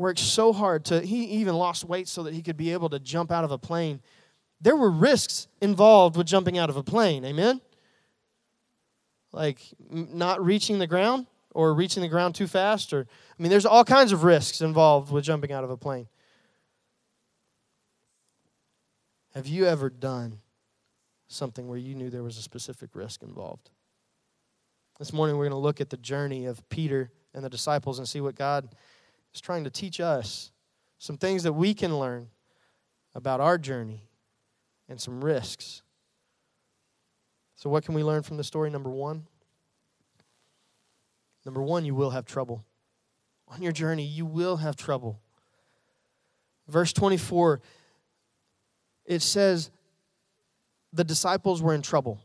worked 0.00 0.18
so 0.18 0.52
hard 0.52 0.84
to, 0.86 1.00
he 1.00 1.24
even 1.24 1.54
lost 1.54 1.84
weight 1.84 2.08
so 2.08 2.22
that 2.22 2.34
he 2.34 2.42
could 2.42 2.56
be 2.56 2.72
able 2.72 2.88
to 2.88 2.98
jump 2.98 3.30
out 3.30 3.44
of 3.44 3.50
a 3.50 3.58
plane. 3.58 4.00
There 4.60 4.74
were 4.74 4.90
risks 4.90 5.46
involved 5.60 6.16
with 6.16 6.26
jumping 6.26 6.58
out 6.58 6.70
of 6.70 6.76
a 6.76 6.82
plane, 6.82 7.24
amen? 7.24 7.60
Like 9.30 9.60
not 9.90 10.44
reaching 10.44 10.78
the 10.78 10.86
ground 10.86 11.26
or 11.54 11.74
reaching 11.74 12.02
the 12.02 12.08
ground 12.08 12.34
too 12.34 12.46
fast, 12.46 12.92
or, 12.92 13.06
I 13.38 13.42
mean, 13.42 13.50
there's 13.50 13.66
all 13.66 13.84
kinds 13.84 14.12
of 14.12 14.24
risks 14.24 14.60
involved 14.60 15.12
with 15.12 15.24
jumping 15.24 15.52
out 15.52 15.64
of 15.64 15.70
a 15.70 15.76
plane. 15.76 16.08
Have 19.34 19.46
you 19.46 19.66
ever 19.66 19.90
done 19.90 20.38
something 21.28 21.68
where 21.68 21.78
you 21.78 21.94
knew 21.94 22.10
there 22.10 22.22
was 22.22 22.38
a 22.38 22.42
specific 22.42 22.90
risk 22.94 23.22
involved? 23.22 23.70
This 24.98 25.12
morning, 25.12 25.36
we're 25.36 25.44
going 25.44 25.52
to 25.52 25.58
look 25.58 25.80
at 25.80 25.90
the 25.90 25.96
journey 25.96 26.46
of 26.46 26.66
Peter 26.68 27.10
and 27.34 27.44
the 27.44 27.50
disciples 27.50 27.98
and 27.98 28.08
see 28.08 28.20
what 28.20 28.34
God 28.34 28.74
is 29.34 29.40
trying 29.40 29.64
to 29.64 29.70
teach 29.70 30.00
us 30.00 30.50
some 30.98 31.16
things 31.16 31.42
that 31.42 31.52
we 31.52 31.74
can 31.74 31.98
learn 31.98 32.28
about 33.14 33.40
our 33.40 33.58
journey 33.58 34.02
and 34.88 35.00
some 35.00 35.24
risks. 35.24 35.82
So, 37.56 37.70
what 37.70 37.84
can 37.84 37.94
we 37.94 38.02
learn 38.02 38.22
from 38.22 38.36
the 38.36 38.44
story? 38.44 38.70
Number 38.70 38.90
one. 38.90 39.26
Number 41.44 41.62
one, 41.62 41.84
you 41.84 41.94
will 41.94 42.10
have 42.10 42.24
trouble. 42.24 42.64
On 43.48 43.62
your 43.62 43.72
journey, 43.72 44.04
you 44.04 44.26
will 44.26 44.58
have 44.58 44.76
trouble. 44.76 45.20
Verse 46.68 46.92
24, 46.92 47.60
it 49.06 49.22
says, 49.22 49.70
the 50.92 51.04
disciples 51.04 51.62
were 51.62 51.74
in 51.74 51.82
trouble. 51.82 52.20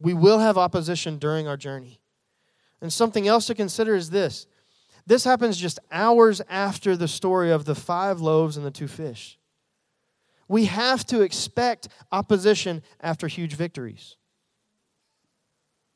We 0.00 0.14
will 0.14 0.38
have 0.38 0.58
opposition 0.58 1.18
during 1.18 1.46
our 1.46 1.56
journey. 1.56 2.00
And 2.80 2.92
something 2.92 3.28
else 3.28 3.46
to 3.46 3.54
consider 3.54 3.94
is 3.94 4.10
this 4.10 4.46
this 5.06 5.24
happens 5.24 5.56
just 5.56 5.78
hours 5.90 6.40
after 6.48 6.96
the 6.96 7.08
story 7.08 7.50
of 7.50 7.64
the 7.64 7.74
five 7.74 8.20
loaves 8.20 8.56
and 8.56 8.64
the 8.64 8.70
two 8.70 8.88
fish. 8.88 9.38
We 10.48 10.66
have 10.66 11.04
to 11.06 11.22
expect 11.22 11.88
opposition 12.10 12.82
after 13.00 13.26
huge 13.26 13.54
victories. 13.54 14.16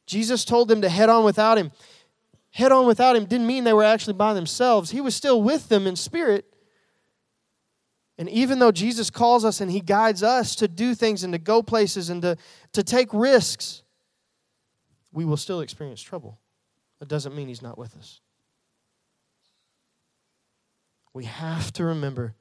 Jesus 0.06 0.44
told 0.44 0.68
them 0.68 0.82
to 0.82 0.88
head 0.88 1.08
on 1.08 1.24
without 1.24 1.58
him. 1.58 1.72
Head 2.50 2.72
on 2.72 2.86
without 2.86 3.16
him 3.16 3.26
didn't 3.26 3.46
mean 3.46 3.64
they 3.64 3.72
were 3.72 3.84
actually 3.84 4.14
by 4.14 4.34
themselves, 4.34 4.90
he 4.90 5.00
was 5.00 5.14
still 5.14 5.42
with 5.42 5.68
them 5.68 5.86
in 5.86 5.96
spirit. 5.96 6.46
And 8.18 8.30
even 8.30 8.60
though 8.60 8.72
Jesus 8.72 9.10
calls 9.10 9.44
us 9.44 9.60
and 9.60 9.70
he 9.70 9.80
guides 9.80 10.22
us 10.22 10.56
to 10.56 10.68
do 10.68 10.94
things 10.94 11.22
and 11.22 11.34
to 11.34 11.38
go 11.38 11.62
places 11.62 12.08
and 12.08 12.22
to, 12.22 12.38
to 12.72 12.82
take 12.82 13.12
risks, 13.12 13.82
we 15.12 15.26
will 15.26 15.36
still 15.36 15.60
experience 15.60 16.00
trouble. 16.00 16.38
That 16.98 17.08
doesn't 17.08 17.36
mean 17.36 17.48
he's 17.48 17.60
not 17.60 17.76
with 17.76 17.94
us. 17.94 18.20
We 21.16 21.24
have 21.24 21.72
to 21.72 21.84
remember 21.86 22.34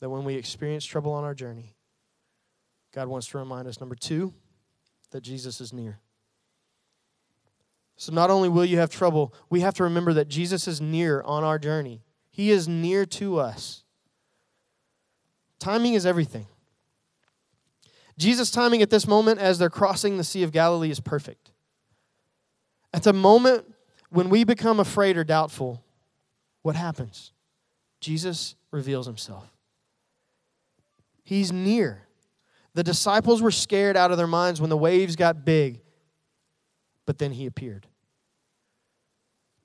that 0.00 0.08
when 0.08 0.24
we 0.24 0.34
experience 0.34 0.82
trouble 0.82 1.12
on 1.12 1.24
our 1.24 1.34
journey, 1.34 1.74
God 2.94 3.06
wants 3.06 3.26
to 3.26 3.38
remind 3.38 3.68
us, 3.68 3.80
number 3.80 3.94
two, 3.94 4.32
that 5.10 5.20
Jesus 5.20 5.60
is 5.60 5.74
near. 5.74 6.00
So 7.96 8.14
not 8.14 8.30
only 8.30 8.48
will 8.48 8.64
you 8.64 8.78
have 8.78 8.88
trouble, 8.88 9.34
we 9.50 9.60
have 9.60 9.74
to 9.74 9.82
remember 9.82 10.14
that 10.14 10.28
Jesus 10.28 10.66
is 10.66 10.80
near 10.80 11.20
on 11.20 11.44
our 11.44 11.58
journey. 11.58 12.02
He 12.30 12.50
is 12.50 12.66
near 12.66 13.04
to 13.04 13.38
us. 13.38 13.84
Timing 15.58 15.92
is 15.92 16.06
everything. 16.06 16.46
Jesus' 18.16 18.50
timing 18.50 18.80
at 18.80 18.88
this 18.88 19.06
moment 19.06 19.38
as 19.38 19.58
they're 19.58 19.68
crossing 19.68 20.16
the 20.16 20.24
Sea 20.24 20.44
of 20.44 20.50
Galilee 20.50 20.90
is 20.90 21.00
perfect. 21.00 21.50
At 22.94 23.02
the 23.02 23.12
moment 23.12 23.73
when 24.14 24.28
we 24.28 24.44
become 24.44 24.78
afraid 24.78 25.16
or 25.16 25.24
doubtful, 25.24 25.82
what 26.62 26.76
happens? 26.76 27.32
Jesus 28.00 28.54
reveals 28.70 29.06
himself. 29.06 29.50
He's 31.24 31.50
near. 31.50 32.06
The 32.74 32.84
disciples 32.84 33.42
were 33.42 33.50
scared 33.50 33.96
out 33.96 34.12
of 34.12 34.16
their 34.16 34.28
minds 34.28 34.60
when 34.60 34.70
the 34.70 34.76
waves 34.76 35.16
got 35.16 35.44
big, 35.44 35.80
but 37.06 37.18
then 37.18 37.32
he 37.32 37.46
appeared. 37.46 37.88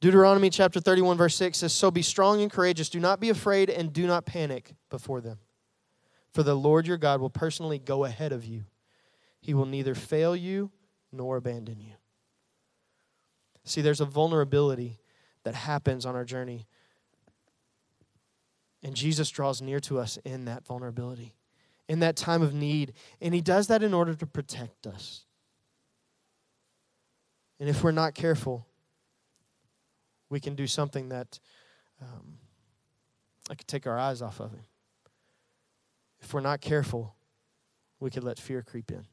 Deuteronomy 0.02 0.50
chapter 0.50 0.80
31, 0.80 1.18
verse 1.18 1.36
6 1.36 1.60
says, 1.60 1.74
So 1.74 1.92
be 1.92 2.02
strong 2.02 2.42
and 2.42 2.52
courageous. 2.52 2.90
Do 2.90 3.00
not 3.00 3.20
be 3.20 3.30
afraid 3.30 3.70
and 3.70 3.94
do 3.94 4.08
not 4.08 4.26
panic 4.26 4.74
before 4.90 5.22
them. 5.22 5.38
For 6.34 6.42
the 6.42 6.56
Lord 6.56 6.88
your 6.88 6.98
God 6.98 7.22
will 7.22 7.30
personally 7.30 7.78
go 7.78 8.06
ahead 8.06 8.32
of 8.32 8.46
you. 8.46 8.64
He 9.42 9.54
will 9.54 9.66
neither 9.68 9.94
fail 9.94 10.36
you 10.36 10.72
nor 11.12 11.38
abandon 11.38 11.80
you. 11.82 11.94
See, 13.70 13.82
there's 13.82 14.02
a 14.02 14.06
vulnerability 14.06 14.98
that 15.44 15.54
happens 15.54 16.04
on 16.04 16.16
our 16.16 16.26
journey. 16.26 16.66
And 18.82 18.96
Jesus 18.96 19.30
draws 19.30 19.62
near 19.62 19.80
to 19.82 20.00
us 20.00 20.18
in 20.26 20.46
that 20.46 20.66
vulnerability, 20.66 21.36
in 21.88 22.00
that 22.00 22.16
time 22.16 22.42
of 22.42 22.52
need. 22.52 22.94
And 23.22 23.32
He 23.32 23.42
does 23.42 23.68
that 23.68 23.84
in 23.84 23.94
order 23.94 24.16
to 24.16 24.26
protect 24.26 24.88
us. 24.88 25.24
And 27.60 27.70
if 27.70 27.84
we're 27.84 27.92
not 27.92 28.16
careful, 28.16 28.66
we 30.32 30.40
can 30.40 30.56
do 30.56 30.66
something 30.66 31.10
that 31.10 31.40
um, 32.02 32.40
I 33.52 33.54
could 33.54 33.68
take 33.68 33.86
our 33.86 34.00
eyes 34.00 34.24
off 34.24 34.40
of 34.40 34.52
Him. 34.52 34.66
If 36.22 36.34
we're 36.34 36.42
not 36.42 36.60
careful, 36.60 37.14
we 38.00 38.10
could 38.10 38.24
let 38.24 38.40
fear 38.40 38.64
creep 38.64 38.90
in. 38.90 39.06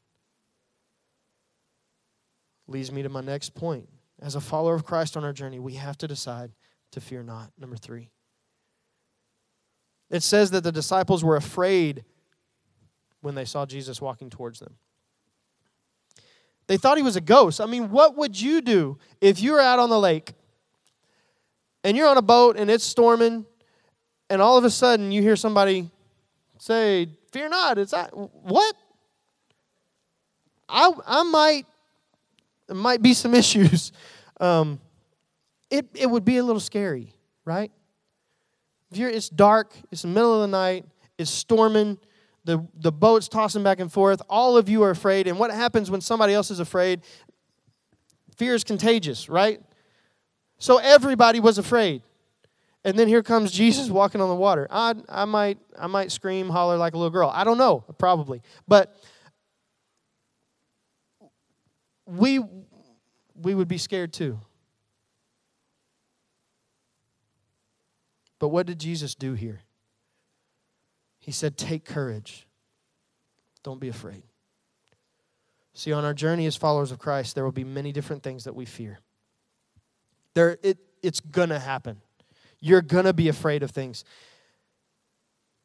Leads 2.67 2.91
me 2.91 3.03
to 3.03 3.09
my 3.09 3.21
next 3.21 3.53
point 3.53 3.87
as 4.21 4.35
a 4.35 4.41
follower 4.41 4.75
of 4.75 4.85
Christ 4.85 5.15
on 5.15 5.23
our 5.23 5.33
journey, 5.33 5.59
we 5.59 5.73
have 5.73 5.97
to 5.99 6.07
decide 6.07 6.51
to 6.91 7.01
fear 7.01 7.23
not. 7.23 7.51
Number 7.59 7.75
three. 7.75 8.09
It 10.09 10.23
says 10.23 10.51
that 10.51 10.63
the 10.63 10.71
disciples 10.71 11.23
were 11.23 11.35
afraid 11.35 12.03
when 13.21 13.35
they 13.35 13.45
saw 13.45 13.65
Jesus 13.65 14.01
walking 14.01 14.29
towards 14.29 14.59
them. 14.59 14.75
They 16.67 16.77
thought 16.77 16.97
he 16.97 17.03
was 17.03 17.15
a 17.15 17.21
ghost. 17.21 17.61
I 17.61 17.65
mean, 17.65 17.89
what 17.91 18.15
would 18.17 18.39
you 18.39 18.61
do 18.61 18.97
if 19.21 19.41
you 19.41 19.53
were 19.53 19.61
out 19.61 19.79
on 19.79 19.89
the 19.89 19.99
lake 19.99 20.33
and 21.83 21.95
you're 21.95 22.07
on 22.07 22.17
a 22.17 22.21
boat 22.21 22.57
and 22.57 22.69
it's 22.69 22.83
storming 22.83 23.45
and 24.29 24.41
all 24.41 24.57
of 24.57 24.65
a 24.65 24.69
sudden 24.69 25.11
you 25.11 25.21
hear 25.21 25.35
somebody 25.35 25.89
say, 26.57 27.09
Fear 27.31 27.49
not, 27.49 27.77
it's 27.77 27.91
that. 27.91 28.11
What? 28.15 28.75
I, 30.69 30.91
I 31.05 31.23
might 31.23 31.65
there 32.67 32.75
might 32.75 33.01
be 33.01 33.13
some 33.13 33.33
issues. 33.43 33.91
Um, 34.39 34.79
it, 35.69 35.87
it 35.93 36.09
would 36.09 36.25
be 36.25 36.37
a 36.37 36.43
little 36.43 36.59
scary, 36.59 37.13
right? 37.45 37.71
If 38.91 38.97
you're, 38.97 39.09
it's 39.09 39.29
dark, 39.29 39.73
it's 39.91 40.03
the 40.03 40.07
middle 40.07 40.35
of 40.35 40.41
the 40.41 40.57
night, 40.57 40.85
it's 41.17 41.31
storming, 41.31 41.97
the, 42.45 42.65
the 42.75 42.91
boat's 42.91 43.27
tossing 43.27 43.63
back 43.63 43.79
and 43.79 43.91
forth, 43.91 44.21
all 44.29 44.55
of 44.55 44.69
you 44.69 44.83
are 44.83 44.89
afraid. 44.89 45.27
And 45.27 45.37
what 45.37 45.51
happens 45.51 45.91
when 45.91 45.99
somebody 45.99 46.33
else 46.33 46.49
is 46.49 46.61
afraid? 46.61 47.01
Fear 48.37 48.55
is 48.55 48.63
contagious, 48.63 49.27
right? 49.27 49.61
So 50.57 50.77
everybody 50.77 51.41
was 51.41 51.57
afraid. 51.57 52.03
And 52.85 52.97
then 52.97 53.09
here 53.09 53.21
comes 53.21 53.51
Jesus 53.51 53.89
walking 53.89 54.21
on 54.21 54.29
the 54.29 54.35
water. 54.35 54.65
I, 54.69 54.95
I, 55.09 55.25
might, 55.25 55.57
I 55.77 55.87
might 55.87 56.09
scream, 56.09 56.47
holler 56.47 56.77
like 56.77 56.93
a 56.93 56.97
little 56.97 57.11
girl. 57.11 57.29
I 57.33 57.43
don't 57.43 57.57
know, 57.57 57.83
probably. 57.97 58.41
But 58.65 58.95
we, 62.07 62.39
we 63.35 63.53
would 63.53 63.67
be 63.67 63.77
scared 63.77 64.13
too. 64.13 64.39
But 68.39 68.49
what 68.49 68.65
did 68.65 68.79
Jesus 68.79 69.15
do 69.15 69.33
here? 69.33 69.61
He 71.19 71.31
said, 71.31 71.57
Take 71.57 71.85
courage. 71.85 72.47
Don't 73.63 73.79
be 73.79 73.89
afraid. 73.89 74.23
See, 75.73 75.91
on 75.91 76.05
our 76.05 76.13
journey 76.13 76.45
as 76.45 76.55
followers 76.55 76.91
of 76.91 76.99
Christ, 76.99 77.35
there 77.35 77.43
will 77.43 77.51
be 77.51 77.63
many 77.63 77.91
different 77.91 78.23
things 78.23 78.45
that 78.45 78.55
we 78.55 78.65
fear. 78.65 78.99
There, 80.33 80.57
it, 80.63 80.77
it's 81.03 81.19
going 81.19 81.49
to 81.49 81.59
happen. 81.59 82.01
You're 82.59 82.81
going 82.81 83.05
to 83.05 83.13
be 83.13 83.27
afraid 83.27 83.61
of 83.61 83.71
things. 83.71 84.03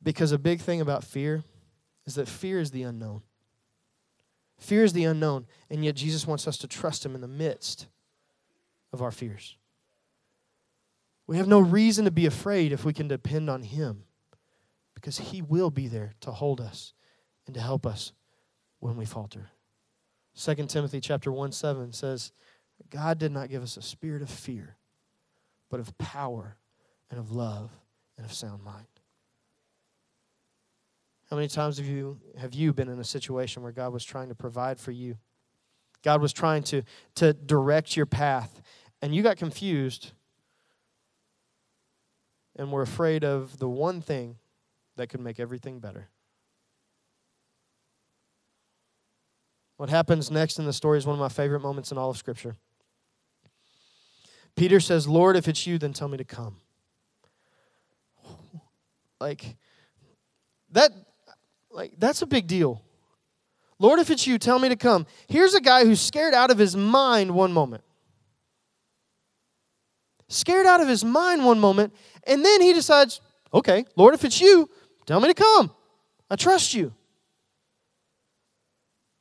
Because 0.02 0.32
a 0.32 0.38
big 0.38 0.60
thing 0.60 0.80
about 0.80 1.04
fear 1.04 1.44
is 2.06 2.16
that 2.16 2.28
fear 2.28 2.58
is 2.58 2.72
the 2.72 2.82
unknown. 2.82 3.22
Fear 4.62 4.84
is 4.84 4.92
the 4.92 5.04
unknown, 5.04 5.46
and 5.68 5.84
yet 5.84 5.96
Jesus 5.96 6.24
wants 6.24 6.46
us 6.46 6.56
to 6.58 6.68
trust 6.68 7.04
Him 7.04 7.16
in 7.16 7.20
the 7.20 7.26
midst 7.26 7.88
of 8.92 9.02
our 9.02 9.10
fears. 9.10 9.56
We 11.26 11.36
have 11.36 11.48
no 11.48 11.58
reason 11.58 12.04
to 12.04 12.12
be 12.12 12.26
afraid 12.26 12.72
if 12.72 12.84
we 12.84 12.92
can 12.92 13.08
depend 13.08 13.50
on 13.50 13.64
Him 13.64 14.04
because 14.94 15.18
He 15.18 15.42
will 15.42 15.70
be 15.70 15.88
there 15.88 16.12
to 16.20 16.30
hold 16.30 16.60
us 16.60 16.92
and 17.46 17.54
to 17.54 17.60
help 17.60 17.84
us 17.84 18.12
when 18.78 18.96
we 18.96 19.04
falter. 19.04 19.50
2 20.38 20.54
Timothy 20.66 21.00
chapter 21.00 21.32
1 21.32 21.50
7 21.50 21.92
says, 21.92 22.30
God 22.88 23.18
did 23.18 23.32
not 23.32 23.48
give 23.48 23.64
us 23.64 23.76
a 23.76 23.82
spirit 23.82 24.22
of 24.22 24.30
fear, 24.30 24.76
but 25.70 25.80
of 25.80 25.98
power 25.98 26.56
and 27.10 27.18
of 27.18 27.32
love 27.32 27.70
and 28.16 28.24
of 28.24 28.32
sound 28.32 28.62
mind. 28.62 28.86
How 31.32 31.36
many 31.36 31.48
times 31.48 31.78
have 31.78 31.86
you 31.86 32.20
have 32.36 32.52
you 32.52 32.74
been 32.74 32.90
in 32.90 32.98
a 32.98 33.04
situation 33.04 33.62
where 33.62 33.72
God 33.72 33.90
was 33.90 34.04
trying 34.04 34.28
to 34.28 34.34
provide 34.34 34.78
for 34.78 34.90
you? 34.90 35.16
God 36.04 36.20
was 36.20 36.30
trying 36.30 36.62
to, 36.64 36.82
to 37.14 37.32
direct 37.32 37.96
your 37.96 38.04
path, 38.04 38.60
and 39.00 39.14
you 39.14 39.22
got 39.22 39.38
confused 39.38 40.12
and 42.54 42.70
were 42.70 42.82
afraid 42.82 43.24
of 43.24 43.58
the 43.58 43.66
one 43.66 44.02
thing 44.02 44.36
that 44.96 45.08
could 45.08 45.20
make 45.20 45.40
everything 45.40 45.78
better. 45.78 46.10
What 49.78 49.88
happens 49.88 50.30
next 50.30 50.58
in 50.58 50.66
the 50.66 50.72
story 50.74 50.98
is 50.98 51.06
one 51.06 51.14
of 51.14 51.20
my 51.20 51.30
favorite 51.30 51.60
moments 51.60 51.90
in 51.90 51.96
all 51.96 52.10
of 52.10 52.18
Scripture. 52.18 52.56
Peter 54.54 54.80
says, 54.80 55.08
Lord, 55.08 55.34
if 55.34 55.48
it's 55.48 55.66
you, 55.66 55.78
then 55.78 55.94
tell 55.94 56.08
me 56.08 56.18
to 56.18 56.24
come. 56.24 56.56
Like, 59.18 59.56
that 60.72 60.92
like, 61.72 61.92
that's 61.98 62.22
a 62.22 62.26
big 62.26 62.46
deal. 62.46 62.82
Lord, 63.78 63.98
if 63.98 64.10
it's 64.10 64.26
you, 64.26 64.38
tell 64.38 64.58
me 64.58 64.68
to 64.68 64.76
come. 64.76 65.06
Here's 65.26 65.54
a 65.54 65.60
guy 65.60 65.84
who's 65.84 66.00
scared 66.00 66.34
out 66.34 66.50
of 66.50 66.58
his 66.58 66.76
mind 66.76 67.34
one 67.34 67.52
moment. 67.52 67.82
Scared 70.28 70.66
out 70.66 70.80
of 70.80 70.88
his 70.88 71.04
mind 71.04 71.44
one 71.44 71.58
moment, 71.58 71.92
and 72.26 72.44
then 72.44 72.62
he 72.62 72.72
decides, 72.72 73.20
Okay, 73.52 73.84
Lord, 73.96 74.14
if 74.14 74.24
it's 74.24 74.40
you, 74.40 74.70
tell 75.04 75.20
me 75.20 75.28
to 75.28 75.34
come. 75.34 75.74
I 76.30 76.36
trust 76.36 76.74
you. 76.74 76.94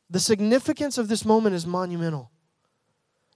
The 0.09 0.19
significance 0.19 0.97
of 0.97 1.07
this 1.07 1.25
moment 1.25 1.55
is 1.55 1.65
monumental. 1.65 2.31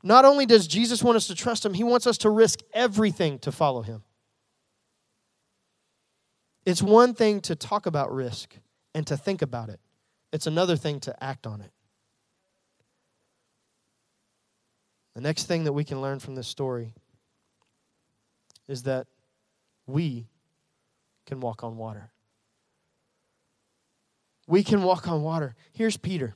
Not 0.04 0.26
only 0.26 0.46
does 0.46 0.68
Jesus 0.68 1.02
want 1.02 1.16
us 1.16 1.28
to 1.28 1.36
trust 1.36 1.66
him, 1.66 1.74
he 1.74 1.84
wants 1.84 2.06
us 2.06 2.18
to 2.20 2.30
risk 2.30 2.60
everything 2.74 3.40
to 3.40 3.52
follow 3.52 3.82
him. 3.82 4.04
It's 6.66 6.82
one 6.82 7.14
thing 7.14 7.42
to 7.42 7.56
talk 7.56 7.86
about 7.86 8.14
risk 8.14 8.56
and 8.96 9.06
to 9.08 9.18
think 9.18 9.42
about 9.42 9.70
it, 9.70 9.80
it's 10.32 10.48
another 10.48 10.78
thing 10.78 11.02
to 11.02 11.24
act 11.24 11.46
on 11.46 11.60
it. 11.60 11.70
The 15.14 15.22
next 15.22 15.44
thing 15.44 15.66
that 15.66 15.74
we 15.74 15.84
can 15.84 16.02
learn 16.02 16.20
from 16.20 16.36
this 16.36 16.48
story 16.48 16.94
is 18.68 18.84
that 18.84 19.08
we 19.86 20.28
can 21.26 21.42
walk 21.42 21.64
on 21.64 21.76
water. 21.76 22.10
We 24.48 24.64
can 24.64 24.82
walk 24.82 25.08
on 25.10 25.24
water. 25.24 25.56
Here's 25.74 25.98
Peter. 25.98 26.36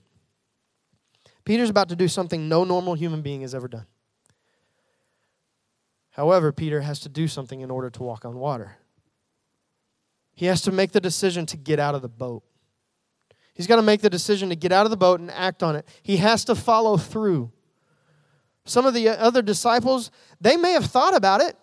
Peter's 1.45 1.69
about 1.69 1.89
to 1.89 1.95
do 1.95 2.09
something 2.09 2.49
no 2.49 2.65
normal 2.65 2.93
human 2.95 3.21
being 3.21 3.41
has 3.41 3.55
ever 3.55 3.69
done. 3.69 3.85
However, 6.11 6.51
Peter 6.51 6.81
has 6.81 6.99
to 7.01 7.09
do 7.09 7.27
something 7.27 7.61
in 7.61 7.71
order 7.71 7.89
to 7.89 8.03
walk 8.03 8.25
on 8.25 8.37
water. 8.37 8.77
He 10.33 10.47
has 10.47 10.61
to 10.63 10.71
make 10.71 10.91
the 10.91 11.01
decision 11.01 11.45
to 11.47 11.57
get 11.57 11.79
out 11.79 11.95
of 11.95 12.01
the 12.01 12.09
boat. 12.09 12.43
He's 13.59 13.67
got 13.67 13.75
to 13.75 13.81
make 13.81 13.99
the 13.99 14.09
decision 14.09 14.47
to 14.47 14.55
get 14.55 14.71
out 14.71 14.85
of 14.85 14.89
the 14.89 14.95
boat 14.95 15.19
and 15.19 15.29
act 15.31 15.63
on 15.63 15.75
it. 15.75 15.85
He 16.01 16.15
has 16.15 16.45
to 16.45 16.55
follow 16.55 16.95
through. 16.95 17.51
Some 18.63 18.85
of 18.85 18.93
the 18.93 19.09
uh, 19.09 19.15
other 19.15 19.41
disciples, 19.41 20.11
they 20.39 20.55
may 20.55 20.71
have 20.71 20.85
thought 20.85 21.13
about 21.13 21.41
it, 21.41 21.57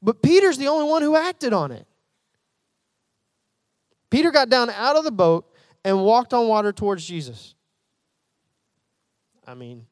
but 0.00 0.22
Peter's 0.22 0.56
the 0.56 0.68
only 0.68 0.88
one 0.88 1.02
who 1.02 1.14
acted 1.14 1.52
on 1.52 1.72
it. 1.72 1.86
Peter 4.08 4.30
got 4.30 4.48
down 4.48 4.70
out 4.70 4.96
of 4.96 5.04
the 5.04 5.10
boat 5.12 5.44
and 5.84 6.02
walked 6.02 6.32
on 6.32 6.48
water 6.48 6.72
towards 6.72 7.04
Jesus. 7.04 7.54
I 9.46 9.52
mean, 9.52 9.84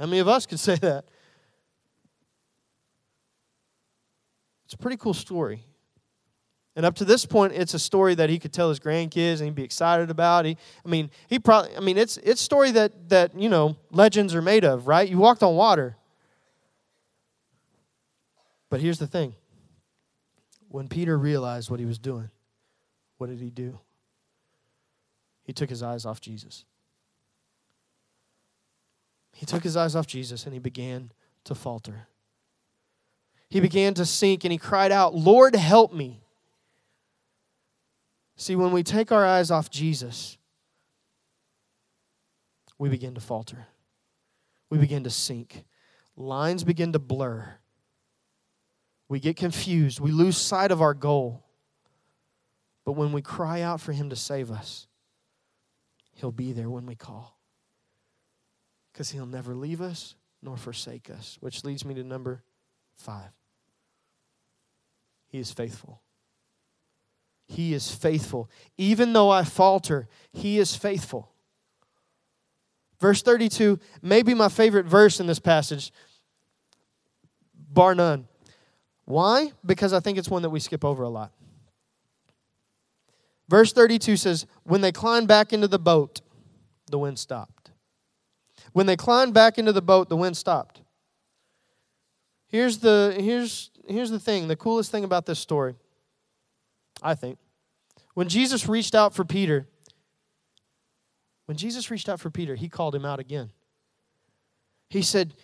how 0.00 0.06
many 0.06 0.18
of 0.18 0.26
us 0.26 0.46
could 0.46 0.58
say 0.58 0.74
that? 0.78 1.04
It's 4.64 4.74
a 4.74 4.78
pretty 4.78 4.96
cool 4.96 5.14
story. 5.14 5.62
And 6.78 6.86
up 6.86 6.94
to 6.94 7.04
this 7.04 7.26
point, 7.26 7.54
it's 7.54 7.74
a 7.74 7.78
story 7.80 8.14
that 8.14 8.30
he 8.30 8.38
could 8.38 8.52
tell 8.52 8.68
his 8.68 8.78
grandkids 8.78 9.38
and 9.38 9.46
he'd 9.46 9.56
be 9.56 9.64
excited 9.64 10.10
about. 10.10 10.44
He, 10.44 10.56
I 10.86 10.88
mean, 10.88 11.10
he 11.26 11.40
probably, 11.40 11.76
I 11.76 11.80
mean, 11.80 11.98
it's 11.98 12.18
it's 12.18 12.40
story 12.40 12.70
that 12.70 13.08
that 13.08 13.36
you 13.36 13.48
know 13.48 13.74
legends 13.90 14.32
are 14.32 14.40
made 14.40 14.64
of, 14.64 14.86
right? 14.86 15.08
You 15.08 15.18
walked 15.18 15.42
on 15.42 15.56
water. 15.56 15.96
But 18.70 18.80
here's 18.80 19.00
the 19.00 19.08
thing: 19.08 19.34
when 20.68 20.86
Peter 20.86 21.18
realized 21.18 21.68
what 21.68 21.80
he 21.80 21.84
was 21.84 21.98
doing, 21.98 22.30
what 23.16 23.28
did 23.28 23.40
he 23.40 23.50
do? 23.50 23.80
He 25.42 25.52
took 25.52 25.70
his 25.70 25.82
eyes 25.82 26.06
off 26.06 26.20
Jesus. 26.20 26.64
He 29.32 29.46
took 29.46 29.64
his 29.64 29.76
eyes 29.76 29.96
off 29.96 30.06
Jesus 30.06 30.44
and 30.44 30.52
he 30.52 30.60
began 30.60 31.10
to 31.42 31.56
falter. 31.56 32.06
He 33.50 33.58
began 33.58 33.94
to 33.94 34.06
sink 34.06 34.44
and 34.44 34.52
he 34.52 34.58
cried 34.58 34.92
out, 34.92 35.16
Lord, 35.16 35.56
help 35.56 35.92
me. 35.92 36.20
See, 38.38 38.56
when 38.56 38.72
we 38.72 38.82
take 38.82 39.12
our 39.12 39.26
eyes 39.26 39.50
off 39.50 39.68
Jesus, 39.68 40.38
we 42.78 42.88
begin 42.88 43.14
to 43.14 43.20
falter. 43.20 43.66
We 44.70 44.78
begin 44.78 45.04
to 45.04 45.10
sink. 45.10 45.64
Lines 46.16 46.64
begin 46.64 46.92
to 46.94 46.98
blur. 46.98 47.56
We 49.10 49.20
get 49.20 49.36
confused. 49.36 50.00
We 50.00 50.12
lose 50.12 50.38
sight 50.38 50.70
of 50.70 50.80
our 50.80 50.94
goal. 50.94 51.44
But 52.86 52.92
when 52.92 53.12
we 53.12 53.20
cry 53.20 53.60
out 53.60 53.82
for 53.82 53.92
Him 53.92 54.08
to 54.08 54.16
save 54.16 54.50
us, 54.50 54.86
He'll 56.14 56.32
be 56.32 56.52
there 56.52 56.70
when 56.70 56.86
we 56.86 56.94
call 56.94 57.38
because 58.98 59.12
he'll 59.12 59.26
never 59.26 59.54
leave 59.54 59.80
us 59.80 60.16
nor 60.42 60.56
forsake 60.56 61.08
us. 61.08 61.38
Which 61.38 61.62
leads 61.62 61.84
me 61.84 61.94
to 61.94 62.02
number 62.02 62.42
five. 62.96 63.30
He 65.28 65.38
is 65.38 65.52
faithful. 65.52 66.02
He 67.48 67.74
is 67.74 67.90
faithful. 67.90 68.48
Even 68.76 69.12
though 69.12 69.30
I 69.30 69.42
falter, 69.42 70.06
He 70.32 70.58
is 70.58 70.76
faithful. 70.76 71.32
Verse 73.00 73.22
32 73.22 73.78
may 74.02 74.22
be 74.22 74.34
my 74.34 74.48
favorite 74.48 74.86
verse 74.86 75.18
in 75.18 75.26
this 75.26 75.38
passage, 75.38 75.92
bar 77.70 77.94
none. 77.94 78.28
Why? 79.04 79.52
Because 79.64 79.92
I 79.92 80.00
think 80.00 80.18
it's 80.18 80.28
one 80.28 80.42
that 80.42 80.50
we 80.50 80.60
skip 80.60 80.84
over 80.84 81.02
a 81.02 81.08
lot. 81.08 81.32
Verse 83.48 83.72
32 83.72 84.16
says, 84.16 84.46
When 84.64 84.82
they 84.82 84.92
climbed 84.92 85.28
back 85.28 85.52
into 85.52 85.68
the 85.68 85.78
boat, 85.78 86.20
the 86.90 86.98
wind 86.98 87.18
stopped. 87.18 87.70
When 88.72 88.86
they 88.86 88.96
climbed 88.96 89.32
back 89.32 89.58
into 89.58 89.72
the 89.72 89.80
boat, 89.80 90.08
the 90.08 90.16
wind 90.16 90.36
stopped. 90.36 90.82
Here's 92.48 92.78
the, 92.78 93.16
here's, 93.18 93.70
here's 93.86 94.10
the 94.10 94.20
thing 94.20 94.48
the 94.48 94.56
coolest 94.56 94.90
thing 94.90 95.04
about 95.04 95.24
this 95.26 95.38
story, 95.38 95.74
I 97.02 97.14
think. 97.14 97.38
When 98.14 98.28
Jesus 98.28 98.68
reached 98.68 98.94
out 98.94 99.14
for 99.14 99.24
Peter, 99.24 99.68
when 101.46 101.56
Jesus 101.56 101.90
reached 101.90 102.08
out 102.08 102.20
for 102.20 102.30
Peter, 102.30 102.54
he 102.54 102.68
called 102.68 102.94
him 102.94 103.04
out 103.04 103.20
again. 103.20 103.50
He 104.90 105.02
said, 105.02 105.34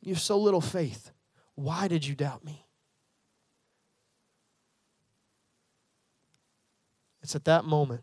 You 0.00 0.14
have 0.14 0.22
so 0.22 0.38
little 0.38 0.60
faith. 0.60 1.10
Why 1.54 1.88
did 1.88 2.06
you 2.06 2.14
doubt 2.14 2.44
me? 2.44 2.66
It's 7.22 7.34
at 7.34 7.44
that 7.44 7.64
moment 7.64 8.02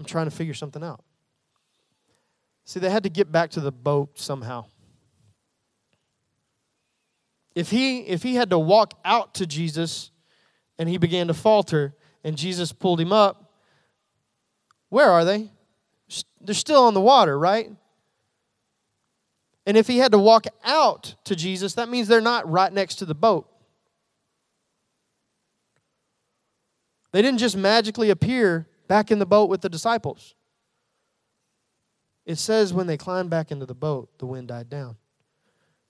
I'm 0.00 0.06
trying 0.06 0.24
to 0.24 0.30
figure 0.30 0.54
something 0.54 0.82
out. 0.82 1.04
See, 2.64 2.80
they 2.80 2.88
had 2.88 3.02
to 3.02 3.10
get 3.10 3.30
back 3.30 3.50
to 3.50 3.60
the 3.60 3.70
boat 3.70 4.18
somehow. 4.18 4.64
If 7.54 7.70
he 7.70 8.00
if 8.00 8.22
he 8.22 8.34
had 8.34 8.50
to 8.50 8.58
walk 8.58 8.94
out 9.04 9.34
to 9.34 9.46
Jesus 9.46 10.10
and 10.78 10.88
he 10.88 10.98
began 10.98 11.26
to 11.26 11.34
falter 11.34 11.94
and 12.22 12.36
Jesus 12.36 12.72
pulled 12.72 13.00
him 13.00 13.12
up, 13.12 13.52
where 14.88 15.10
are 15.10 15.24
they? 15.24 15.50
They're 16.40 16.54
still 16.54 16.84
on 16.84 16.94
the 16.94 17.00
water, 17.00 17.38
right? 17.38 17.70
And 19.66 19.76
if 19.76 19.86
he 19.86 19.98
had 19.98 20.12
to 20.12 20.18
walk 20.18 20.46
out 20.64 21.14
to 21.24 21.36
Jesus, 21.36 21.74
that 21.74 21.88
means 21.88 22.08
they're 22.08 22.20
not 22.20 22.50
right 22.50 22.72
next 22.72 22.96
to 22.96 23.04
the 23.04 23.14
boat. 23.14 23.48
They 27.12 27.22
didn't 27.22 27.38
just 27.38 27.56
magically 27.56 28.10
appear 28.10 28.68
back 28.88 29.10
in 29.10 29.18
the 29.18 29.26
boat 29.26 29.50
with 29.50 29.60
the 29.60 29.68
disciples. 29.68 30.34
It 32.24 32.38
says 32.38 32.72
when 32.72 32.86
they 32.86 32.96
climbed 32.96 33.30
back 33.30 33.50
into 33.50 33.66
the 33.66 33.74
boat, 33.74 34.18
the 34.18 34.26
wind 34.26 34.48
died 34.48 34.70
down. 34.70 34.96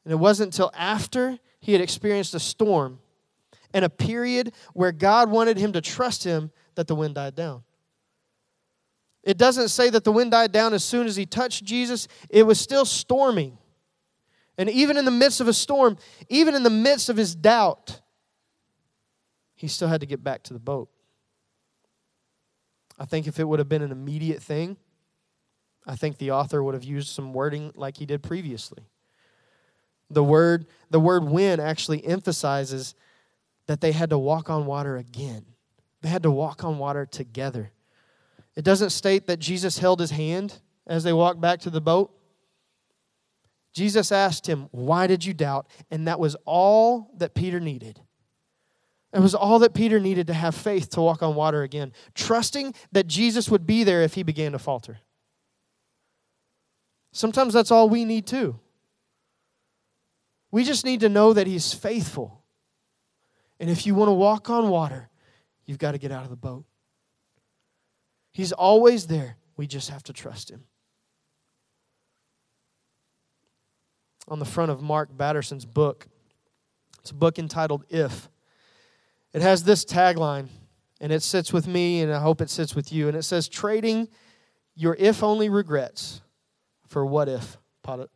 And 0.04 0.12
it 0.12 0.16
wasn't 0.16 0.54
until 0.54 0.70
after 0.74 1.38
he 1.60 1.72
had 1.72 1.80
experienced 1.80 2.34
a 2.34 2.40
storm 2.40 2.98
and 3.72 3.84
a 3.84 3.90
period 3.90 4.52
where 4.72 4.92
God 4.92 5.30
wanted 5.30 5.56
him 5.56 5.72
to 5.74 5.80
trust 5.80 6.24
him 6.24 6.50
that 6.74 6.86
the 6.86 6.94
wind 6.94 7.14
died 7.14 7.34
down. 7.34 7.62
It 9.22 9.36
doesn't 9.36 9.68
say 9.68 9.90
that 9.90 10.04
the 10.04 10.12
wind 10.12 10.30
died 10.30 10.50
down 10.50 10.72
as 10.72 10.82
soon 10.82 11.06
as 11.06 11.16
he 11.16 11.26
touched 11.26 11.64
Jesus, 11.64 12.08
it 12.30 12.44
was 12.44 12.58
still 12.58 12.84
storming. 12.84 13.58
And 14.56 14.68
even 14.70 14.96
in 14.96 15.04
the 15.04 15.10
midst 15.10 15.40
of 15.40 15.48
a 15.48 15.52
storm, 15.52 15.96
even 16.28 16.54
in 16.54 16.62
the 16.62 16.70
midst 16.70 17.08
of 17.08 17.16
his 17.16 17.34
doubt, 17.34 18.00
he 19.54 19.68
still 19.68 19.88
had 19.88 20.00
to 20.00 20.06
get 20.06 20.24
back 20.24 20.42
to 20.44 20.54
the 20.54 20.58
boat. 20.58 20.88
I 22.98 23.04
think 23.04 23.26
if 23.26 23.38
it 23.38 23.44
would 23.44 23.58
have 23.58 23.68
been 23.68 23.82
an 23.82 23.92
immediate 23.92 24.42
thing, 24.42 24.76
I 25.86 25.96
think 25.96 26.18
the 26.18 26.32
author 26.32 26.62
would 26.62 26.74
have 26.74 26.84
used 26.84 27.08
some 27.08 27.32
wording 27.32 27.72
like 27.74 27.96
he 27.96 28.06
did 28.06 28.22
previously. 28.22 28.84
The 30.10 30.24
word, 30.24 30.66
the 30.90 31.00
word 31.00 31.24
when 31.24 31.60
actually 31.60 32.04
emphasizes 32.04 32.94
that 33.66 33.80
they 33.80 33.92
had 33.92 34.10
to 34.10 34.18
walk 34.18 34.50
on 34.50 34.66
water 34.66 34.96
again. 34.96 35.46
They 36.02 36.08
had 36.08 36.24
to 36.24 36.30
walk 36.30 36.64
on 36.64 36.78
water 36.78 37.06
together. 37.06 37.70
It 38.56 38.64
doesn't 38.64 38.90
state 38.90 39.26
that 39.28 39.38
Jesus 39.38 39.78
held 39.78 40.00
his 40.00 40.10
hand 40.10 40.58
as 40.86 41.04
they 41.04 41.12
walked 41.12 41.40
back 41.40 41.60
to 41.60 41.70
the 41.70 41.80
boat. 41.80 42.12
Jesus 43.72 44.10
asked 44.10 44.48
him, 44.48 44.68
Why 44.72 45.06
did 45.06 45.24
you 45.24 45.32
doubt? 45.32 45.68
And 45.90 46.08
that 46.08 46.18
was 46.18 46.36
all 46.44 47.12
that 47.18 47.34
Peter 47.34 47.60
needed. 47.60 48.00
It 49.12 49.20
was 49.20 49.34
all 49.34 49.58
that 49.60 49.74
Peter 49.74 49.98
needed 49.98 50.28
to 50.28 50.34
have 50.34 50.54
faith 50.54 50.90
to 50.90 51.00
walk 51.00 51.22
on 51.22 51.34
water 51.34 51.62
again, 51.62 51.92
trusting 52.14 52.74
that 52.92 53.06
Jesus 53.06 53.50
would 53.50 53.66
be 53.66 53.82
there 53.84 54.02
if 54.02 54.14
he 54.14 54.22
began 54.22 54.52
to 54.52 54.58
falter. 54.58 54.98
Sometimes 57.12 57.54
that's 57.54 57.72
all 57.72 57.88
we 57.88 58.04
need 58.04 58.26
too. 58.26 58.58
We 60.50 60.64
just 60.64 60.84
need 60.84 61.00
to 61.00 61.08
know 61.08 61.32
that 61.32 61.46
he's 61.46 61.72
faithful. 61.72 62.42
And 63.58 63.70
if 63.70 63.86
you 63.86 63.94
want 63.94 64.08
to 64.08 64.12
walk 64.12 64.50
on 64.50 64.68
water, 64.68 65.08
you've 65.66 65.78
got 65.78 65.92
to 65.92 65.98
get 65.98 66.10
out 66.10 66.24
of 66.24 66.30
the 66.30 66.36
boat. 66.36 66.64
He's 68.32 68.52
always 68.52 69.06
there. 69.06 69.36
We 69.56 69.66
just 69.66 69.90
have 69.90 70.02
to 70.04 70.12
trust 70.12 70.50
him. 70.50 70.64
On 74.28 74.38
the 74.38 74.44
front 74.44 74.70
of 74.70 74.80
Mark 74.80 75.16
Batterson's 75.16 75.66
book, 75.66 76.06
It's 77.00 77.10
a 77.10 77.14
book 77.14 77.38
entitled 77.38 77.84
If. 77.88 78.28
It 79.32 79.42
has 79.42 79.64
this 79.64 79.84
tagline, 79.84 80.48
and 81.00 81.12
it 81.12 81.22
sits 81.22 81.52
with 81.52 81.66
me, 81.66 82.02
and 82.02 82.12
I 82.12 82.20
hope 82.20 82.40
it 82.40 82.50
sits 82.50 82.74
with 82.74 82.92
you. 82.92 83.08
And 83.08 83.16
it 83.16 83.22
says, 83.22 83.48
Trading 83.48 84.08
your 84.74 84.96
if 84.98 85.22
only 85.22 85.48
regrets 85.48 86.22
for 86.86 87.04
what 87.04 87.28
if 87.28 87.58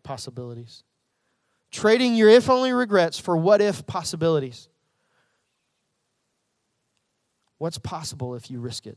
possibilities. 0.03 0.83
Trading 1.75 2.15
your 2.15 2.29
if 2.29 2.49
only 2.49 2.73
regrets 2.73 3.19
for 3.19 3.37
what 3.37 3.61
if 3.61 3.85
possibilities. 3.85 4.69
What's 7.59 7.79
possible 7.79 8.37
if 8.37 8.49
you 8.49 8.61
risk 8.61 8.87
it? 8.87 8.97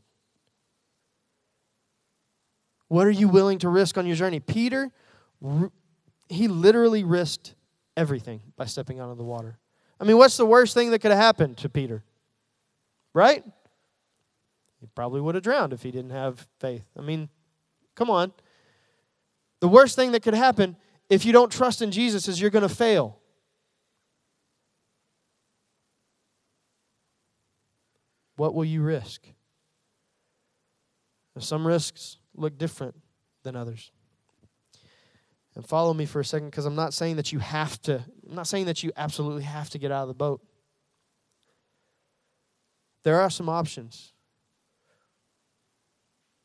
What 2.86 3.04
are 3.04 3.10
you 3.10 3.26
willing 3.26 3.58
to 3.58 3.68
risk 3.68 3.98
on 3.98 4.06
your 4.06 4.14
journey? 4.14 4.38
Peter, 4.38 4.92
he 6.28 6.46
literally 6.46 7.02
risked 7.02 7.56
everything 7.96 8.42
by 8.56 8.66
stepping 8.66 9.00
out 9.00 9.10
of 9.10 9.18
the 9.18 9.24
water. 9.24 9.58
I 10.00 10.04
mean, 10.04 10.16
what's 10.16 10.36
the 10.36 10.46
worst 10.46 10.72
thing 10.72 10.92
that 10.92 11.00
could 11.00 11.10
have 11.10 11.18
happened 11.18 11.56
to 11.56 11.68
Peter? 11.68 12.04
Right? 13.12 13.44
He 14.80 14.86
probably 14.94 15.20
would 15.20 15.34
have 15.34 15.42
drowned 15.42 15.72
if 15.72 15.82
he 15.82 15.90
didn't 15.90 16.12
have 16.12 16.46
faith. 16.60 16.84
I 16.96 17.00
mean, 17.00 17.28
come 17.96 18.08
on. 18.08 18.32
The 19.58 19.68
worst 19.68 19.96
thing 19.96 20.12
that 20.12 20.22
could 20.22 20.34
happen 20.34 20.76
if 21.08 21.24
you 21.24 21.32
don't 21.32 21.50
trust 21.50 21.82
in 21.82 21.90
Jesus 21.90 22.28
is 22.28 22.40
you're 22.40 22.50
going 22.50 22.68
to 22.68 22.74
fail. 22.74 23.18
What 28.36 28.54
will 28.54 28.64
you 28.64 28.82
risk? 28.82 29.26
Some 31.40 31.66
risks 31.66 32.18
look 32.34 32.58
different 32.58 32.96
than 33.42 33.56
others. 33.56 33.92
And 35.54 35.66
follow 35.66 35.92
me 35.94 36.06
for 36.06 36.20
a 36.20 36.24
second 36.24 36.50
because 36.50 36.66
I'm 36.66 36.76
not 36.76 36.94
saying 36.94 37.16
that 37.16 37.32
you 37.32 37.38
have 37.38 37.80
to, 37.82 38.04
I'm 38.28 38.34
not 38.34 38.46
saying 38.46 38.66
that 38.66 38.82
you 38.82 38.92
absolutely 38.96 39.42
have 39.42 39.70
to 39.70 39.78
get 39.78 39.90
out 39.90 40.02
of 40.02 40.08
the 40.08 40.14
boat. 40.14 40.40
There 43.02 43.20
are 43.20 43.30
some 43.30 43.48
options. 43.48 44.12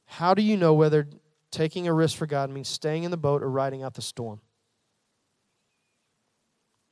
How 0.06 0.34
do 0.34 0.42
you 0.42 0.58
know 0.58 0.74
whether 0.74 1.08
taking 1.52 1.88
a 1.88 1.94
risk 1.94 2.18
for 2.18 2.26
God 2.26 2.50
means 2.50 2.68
staying 2.68 3.04
in 3.04 3.12
the 3.12 3.18
boat 3.18 3.44
or 3.44 3.50
riding 3.50 3.84
out 3.84 3.96
the 3.96 4.02
storm? 4.02 4.42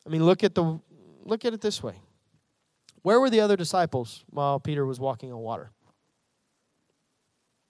I 0.06 0.10
mean, 0.10 0.26
look 0.26 0.44
at 0.44 0.56
the 0.56 0.80
look 1.24 1.46
at 1.46 1.54
it 1.54 1.62
this 1.62 1.84
way. 1.84 1.96
Where 3.04 3.20
were 3.20 3.30
the 3.30 3.40
other 3.40 3.56
disciples 3.56 4.24
while 4.30 4.60
Peter 4.60 4.86
was 4.86 5.00
walking 5.00 5.32
on 5.32 5.40
water? 5.40 5.72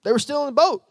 They 0.02 0.12
were 0.12 0.18
still 0.18 0.42
in 0.42 0.46
the 0.46 0.60
boat. 0.60 0.82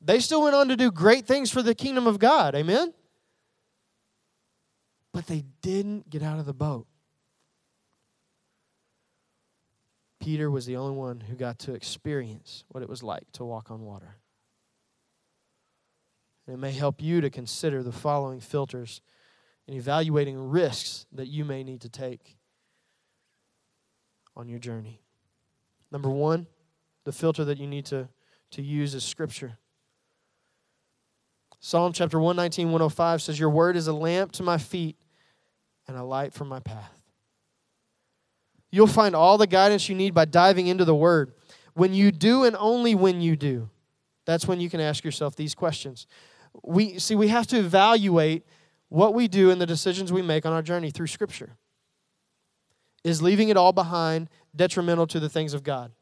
They 0.00 0.18
still 0.18 0.42
went 0.42 0.56
on 0.56 0.68
to 0.68 0.76
do 0.76 0.90
great 0.90 1.26
things 1.26 1.50
for 1.50 1.62
the 1.62 1.74
kingdom 1.74 2.06
of 2.06 2.18
God. 2.18 2.54
Amen? 2.54 2.92
But 5.12 5.26
they 5.26 5.44
didn't 5.60 6.10
get 6.10 6.22
out 6.22 6.38
of 6.38 6.46
the 6.46 6.54
boat. 6.54 6.86
Peter 10.18 10.50
was 10.50 10.66
the 10.66 10.76
only 10.76 10.96
one 10.96 11.20
who 11.20 11.34
got 11.34 11.58
to 11.60 11.74
experience 11.74 12.64
what 12.68 12.82
it 12.82 12.88
was 12.88 13.02
like 13.02 13.30
to 13.32 13.44
walk 13.44 13.70
on 13.70 13.82
water. 13.82 14.16
And 16.46 16.54
it 16.54 16.58
may 16.58 16.72
help 16.72 17.00
you 17.00 17.20
to 17.20 17.30
consider 17.30 17.82
the 17.82 17.92
following 17.92 18.40
filters 18.40 19.00
in 19.66 19.74
evaluating 19.74 20.50
risks 20.50 21.06
that 21.12 21.28
you 21.28 21.44
may 21.44 21.62
need 21.62 21.80
to 21.82 21.88
take 21.88 22.36
on 24.36 24.48
your 24.48 24.58
journey. 24.58 25.00
Number 25.90 26.10
one, 26.10 26.46
the 27.04 27.12
filter 27.12 27.44
that 27.44 27.58
you 27.58 27.66
need 27.66 27.86
to, 27.86 28.08
to 28.52 28.62
use 28.62 28.94
is 28.94 29.04
Scripture. 29.04 29.58
Psalm 31.60 31.92
chapter 31.92 32.18
119, 32.18 32.68
105 32.68 33.22
says, 33.22 33.38
Your 33.38 33.50
word 33.50 33.76
is 33.76 33.86
a 33.86 33.92
lamp 33.92 34.32
to 34.32 34.42
my 34.42 34.58
feet 34.58 34.96
and 35.86 35.96
a 35.96 36.02
light 36.02 36.32
for 36.32 36.44
my 36.44 36.58
path. 36.58 36.90
You'll 38.70 38.86
find 38.86 39.14
all 39.14 39.38
the 39.38 39.46
guidance 39.46 39.88
you 39.88 39.94
need 39.94 40.14
by 40.14 40.24
diving 40.24 40.66
into 40.66 40.84
the 40.84 40.94
word. 40.94 41.34
When 41.74 41.94
you 41.94 42.10
do, 42.10 42.44
and 42.44 42.56
only 42.58 42.94
when 42.94 43.20
you 43.20 43.36
do, 43.36 43.70
that's 44.24 44.48
when 44.48 44.60
you 44.60 44.70
can 44.70 44.80
ask 44.80 45.04
yourself 45.04 45.36
these 45.36 45.54
questions. 45.54 46.06
We 46.62 46.98
see 46.98 47.14
we 47.14 47.28
have 47.28 47.46
to 47.48 47.58
evaluate 47.58 48.46
what 48.88 49.14
we 49.14 49.26
do 49.26 49.50
and 49.50 49.60
the 49.60 49.66
decisions 49.66 50.12
we 50.12 50.22
make 50.22 50.44
on 50.44 50.52
our 50.52 50.62
journey 50.62 50.90
through 50.90 51.06
Scripture. 51.06 51.56
Is 53.04 53.22
leaving 53.22 53.48
it 53.48 53.56
all 53.56 53.72
behind 53.72 54.28
detrimental 54.54 55.06
to 55.08 55.18
the 55.18 55.28
things 55.28 55.54
of 55.54 55.62
God? 55.62 55.92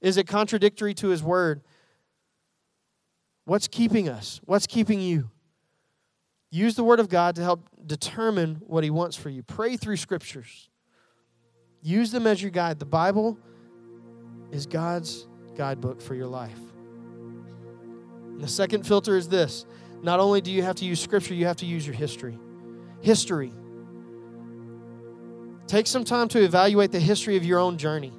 Is 0.00 0.16
it 0.18 0.26
contradictory 0.26 0.94
to 0.94 1.08
His 1.08 1.22
Word? 1.22 1.62
What's 3.46 3.66
keeping 3.68 4.08
us? 4.08 4.40
What's 4.44 4.66
keeping 4.66 5.00
you? 5.00 5.30
Use 6.50 6.76
the 6.76 6.84
Word 6.84 7.00
of 7.00 7.08
God 7.08 7.34
to 7.36 7.42
help 7.42 7.66
determine 7.86 8.60
what 8.66 8.84
He 8.84 8.90
wants 8.90 9.16
for 9.16 9.30
you. 9.30 9.42
Pray 9.42 9.76
through 9.76 9.96
Scriptures. 9.96 10.68
Use 11.82 12.10
them 12.10 12.26
as 12.26 12.40
your 12.40 12.50
guide. 12.50 12.78
The 12.78 12.84
Bible 12.84 13.38
is 14.52 14.66
God's 14.66 15.26
guidebook 15.56 16.00
for 16.00 16.14
your 16.14 16.28
life. 16.28 16.73
And 18.34 18.42
the 18.42 18.48
second 18.48 18.84
filter 18.84 19.16
is 19.16 19.28
this 19.28 19.64
not 20.02 20.20
only 20.20 20.40
do 20.40 20.50
you 20.50 20.62
have 20.62 20.76
to 20.76 20.84
use 20.84 21.00
Scripture, 21.00 21.34
you 21.34 21.46
have 21.46 21.56
to 21.56 21.66
use 21.66 21.86
your 21.86 21.96
history. 21.96 22.38
History. 23.00 23.52
Take 25.66 25.86
some 25.86 26.04
time 26.04 26.28
to 26.28 26.42
evaluate 26.42 26.92
the 26.92 27.00
history 27.00 27.36
of 27.36 27.44
your 27.44 27.58
own 27.58 27.78
journey. 27.78 28.12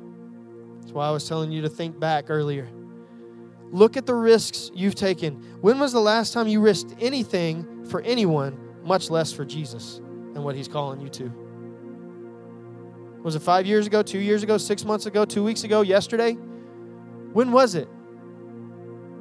That's 0.81 0.91
why 0.91 1.07
I 1.07 1.11
was 1.11 1.27
telling 1.27 1.51
you 1.51 1.61
to 1.61 1.69
think 1.69 1.99
back 1.99 2.25
earlier. 2.29 2.67
Look 3.71 3.97
at 3.97 4.05
the 4.05 4.15
risks 4.15 4.71
you've 4.73 4.95
taken. 4.95 5.35
When 5.61 5.79
was 5.79 5.91
the 5.91 5.99
last 5.99 6.33
time 6.33 6.47
you 6.47 6.61
risked 6.61 6.95
anything 6.99 7.85
for 7.85 8.01
anyone, 8.01 8.57
much 8.83 9.09
less 9.09 9.31
for 9.31 9.45
Jesus 9.45 9.97
and 9.97 10.43
what 10.43 10.55
He's 10.55 10.67
calling 10.67 11.01
you 11.01 11.09
to? 11.09 11.31
Was 13.23 13.35
it 13.35 13.41
five 13.41 13.65
years 13.65 13.87
ago, 13.87 14.01
two 14.01 14.19
years 14.19 14.43
ago, 14.43 14.57
six 14.57 14.85
months 14.85 15.07
ago, 15.07 15.25
two 15.25 15.43
weeks 15.43 15.63
ago, 15.63 15.81
yesterday? 15.81 16.33
When 17.33 17.51
was 17.51 17.75
it? 17.75 17.89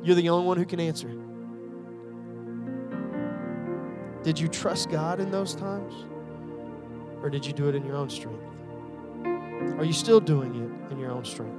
You're 0.05 0.15
the 0.15 0.29
only 0.29 0.47
one 0.47 0.59
who 0.59 0.67
can 0.67 0.79
answer. 0.81 1.09
Did 4.23 4.39
you 4.39 4.49
trust 4.49 4.91
God 4.91 5.19
in 5.19 5.31
those 5.31 5.55
times? 5.55 5.95
Or 7.23 7.31
did 7.31 7.47
you 7.47 7.55
do 7.55 7.69
it 7.69 7.75
in 7.75 7.87
your 7.87 7.97
own 7.97 8.11
strength? 8.11 8.45
Are 9.79 9.85
you 9.85 9.95
still 9.95 10.21
doing 10.21 10.55
it 10.55 10.93
in 10.93 10.99
your 10.99 11.11
own 11.11 11.25
strength? 11.25 11.59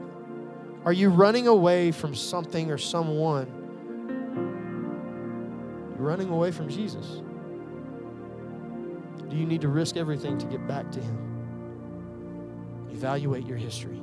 Are 0.85 0.93
you 0.93 1.09
running 1.09 1.47
away 1.47 1.91
from 1.91 2.13
something 2.13 2.69
or 2.69 2.77
someone? 2.77 3.47
You're 5.95 6.07
running 6.07 6.29
away 6.29 6.51
from 6.51 6.69
Jesus. 6.69 7.23
Do 9.27 9.35
you 9.35 9.47
need 9.47 9.61
to 9.61 9.69
risk 9.69 9.97
everything 9.97 10.37
to 10.37 10.45
get 10.45 10.67
back 10.67 10.91
to 10.91 10.99
Him? 10.99 11.17
Evaluate 12.91 13.47
your 13.47 13.57
history. 13.57 13.99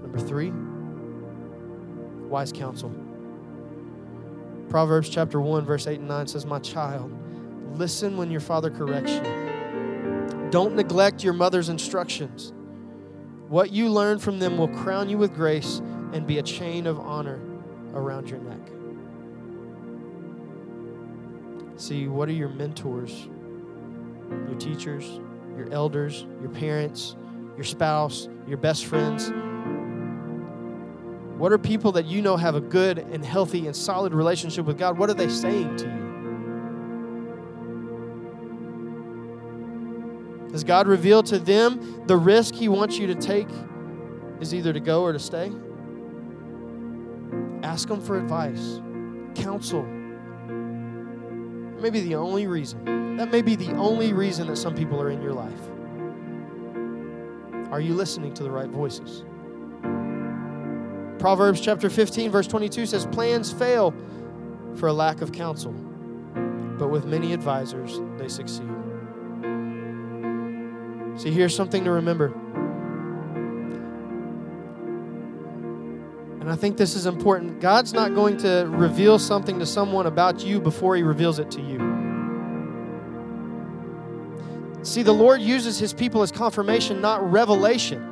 Number 0.00 0.18
three, 0.18 0.50
wise 2.32 2.50
counsel. 2.50 2.90
Proverbs 4.70 5.10
chapter 5.10 5.40
1, 5.40 5.66
verse 5.66 5.86
8 5.86 6.00
and 6.00 6.08
9 6.08 6.26
says, 6.26 6.46
My 6.46 6.58
child, 6.58 7.12
listen 7.78 8.16
when 8.16 8.30
your 8.30 8.40
father 8.40 8.70
corrects 8.70 9.12
you. 9.12 10.48
Don't 10.50 10.74
neglect 10.74 11.22
your 11.22 11.34
mother's 11.34 11.68
instructions. 11.68 12.52
What 13.48 13.70
you 13.70 13.90
learn 13.90 14.18
from 14.18 14.38
them 14.38 14.56
will 14.56 14.68
crown 14.68 15.10
you 15.10 15.18
with 15.18 15.34
grace 15.34 15.82
and 16.12 16.26
be 16.26 16.38
a 16.38 16.42
chain 16.42 16.86
of 16.86 16.98
honor 16.98 17.38
around 17.92 18.30
your 18.30 18.40
neck. 18.40 18.60
See, 21.76 22.08
what 22.08 22.28
are 22.30 22.32
your 22.32 22.48
mentors? 22.48 23.28
Your 24.48 24.56
teachers, 24.58 25.20
your 25.56 25.70
elders, 25.70 26.24
your 26.40 26.50
parents, 26.50 27.14
your 27.56 27.64
spouse, 27.64 28.28
your 28.46 28.56
best 28.56 28.86
friends, 28.86 29.30
what 31.42 31.50
are 31.50 31.58
people 31.58 31.90
that 31.90 32.06
you 32.06 32.22
know 32.22 32.36
have 32.36 32.54
a 32.54 32.60
good 32.60 32.98
and 32.98 33.24
healthy 33.24 33.66
and 33.66 33.74
solid 33.74 34.14
relationship 34.14 34.64
with 34.64 34.78
God? 34.78 34.96
What 34.96 35.10
are 35.10 35.14
they 35.14 35.28
saying 35.28 35.76
to 35.78 35.86
you? 40.46 40.52
Has 40.52 40.62
God 40.62 40.86
revealed 40.86 41.26
to 41.26 41.40
them 41.40 42.06
the 42.06 42.16
risk 42.16 42.54
He 42.54 42.68
wants 42.68 42.96
you 42.96 43.08
to 43.08 43.16
take 43.16 43.48
is 44.38 44.54
either 44.54 44.72
to 44.72 44.78
go 44.78 45.02
or 45.02 45.12
to 45.12 45.18
stay? 45.18 45.50
Ask 47.64 47.88
them 47.88 48.00
for 48.00 48.16
advice, 48.16 48.80
counsel. 49.34 49.82
Maybe 51.82 52.02
the 52.02 52.14
only 52.14 52.46
reason. 52.46 53.16
That 53.16 53.32
may 53.32 53.42
be 53.42 53.56
the 53.56 53.72
only 53.72 54.12
reason 54.12 54.46
that 54.46 54.58
some 54.58 54.76
people 54.76 55.02
are 55.02 55.10
in 55.10 55.20
your 55.20 55.32
life. 55.32 55.60
Are 57.72 57.80
you 57.80 57.94
listening 57.94 58.32
to 58.34 58.44
the 58.44 58.50
right 58.52 58.70
voices? 58.70 59.24
Proverbs 61.22 61.60
chapter 61.60 61.88
15, 61.88 62.32
verse 62.32 62.48
22 62.48 62.84
says, 62.84 63.06
Plans 63.06 63.52
fail 63.52 63.94
for 64.74 64.88
a 64.88 64.92
lack 64.92 65.20
of 65.22 65.30
counsel, 65.30 65.70
but 65.70 66.88
with 66.88 67.04
many 67.04 67.32
advisors, 67.32 68.00
they 68.18 68.26
succeed. 68.26 68.66
See, 71.14 71.30
here's 71.30 71.54
something 71.54 71.84
to 71.84 71.92
remember. 71.92 72.34
And 76.40 76.50
I 76.50 76.56
think 76.56 76.76
this 76.76 76.96
is 76.96 77.06
important. 77.06 77.60
God's 77.60 77.92
not 77.92 78.16
going 78.16 78.36
to 78.38 78.66
reveal 78.68 79.16
something 79.20 79.60
to 79.60 79.66
someone 79.66 80.08
about 80.08 80.44
you 80.44 80.60
before 80.60 80.96
he 80.96 81.04
reveals 81.04 81.38
it 81.38 81.52
to 81.52 81.60
you. 81.60 81.78
See, 84.82 85.04
the 85.04 85.14
Lord 85.14 85.40
uses 85.40 85.78
his 85.78 85.92
people 85.92 86.22
as 86.22 86.32
confirmation, 86.32 87.00
not 87.00 87.22
revelation. 87.30 88.11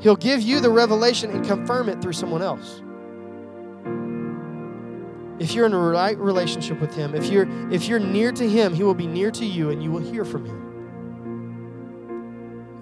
He'll 0.00 0.16
give 0.16 0.42
you 0.42 0.60
the 0.60 0.70
revelation 0.70 1.30
and 1.30 1.44
confirm 1.44 1.88
it 1.88 2.00
through 2.00 2.12
someone 2.12 2.42
else. 2.42 2.82
If 5.40 5.54
you're 5.54 5.66
in 5.66 5.72
a 5.72 5.78
right 5.78 6.18
relationship 6.18 6.80
with 6.80 6.94
him, 6.94 7.14
if 7.14 7.26
you're 7.26 7.48
if 7.72 7.86
you're 7.88 8.00
near 8.00 8.32
to 8.32 8.48
him, 8.48 8.74
he 8.74 8.82
will 8.82 8.94
be 8.94 9.06
near 9.06 9.30
to 9.32 9.44
you 9.44 9.70
and 9.70 9.82
you 9.82 9.90
will 9.90 10.02
hear 10.02 10.24
from 10.24 10.44
him. 10.44 10.64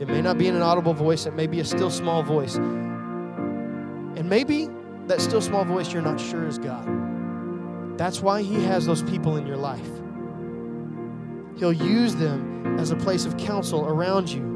It 0.01 0.09
may 0.09 0.21
not 0.21 0.37
be 0.39 0.47
in 0.47 0.55
an 0.55 0.63
audible 0.63 0.95
voice, 0.95 1.27
it 1.27 1.35
may 1.35 1.47
be 1.47 1.61
a 1.61 1.65
still 1.65 1.91
small 1.91 2.23
voice. 2.23 2.57
And 2.57 4.29
maybe 4.29 4.69
that 5.07 5.21
still 5.21 5.41
small 5.41 5.65
voice 5.65 5.93
you're 5.93 6.03
not 6.03 6.21
sure 6.21 6.47
is 6.47 6.59
God. 6.59 6.87
That's 7.99 8.21
why 8.21 8.43
he 8.43 8.63
has 8.65 8.85
those 8.85 9.03
people 9.03 9.37
in 9.37 9.47
your 9.47 9.57
life. 9.57 9.89
He'll 11.59 11.73
use 11.73 12.15
them 12.15 12.79
as 12.79 12.91
a 12.91 12.97
place 12.97 13.25
of 13.25 13.39
counsel 13.39 13.87
around 13.87 14.29
you 14.29 14.56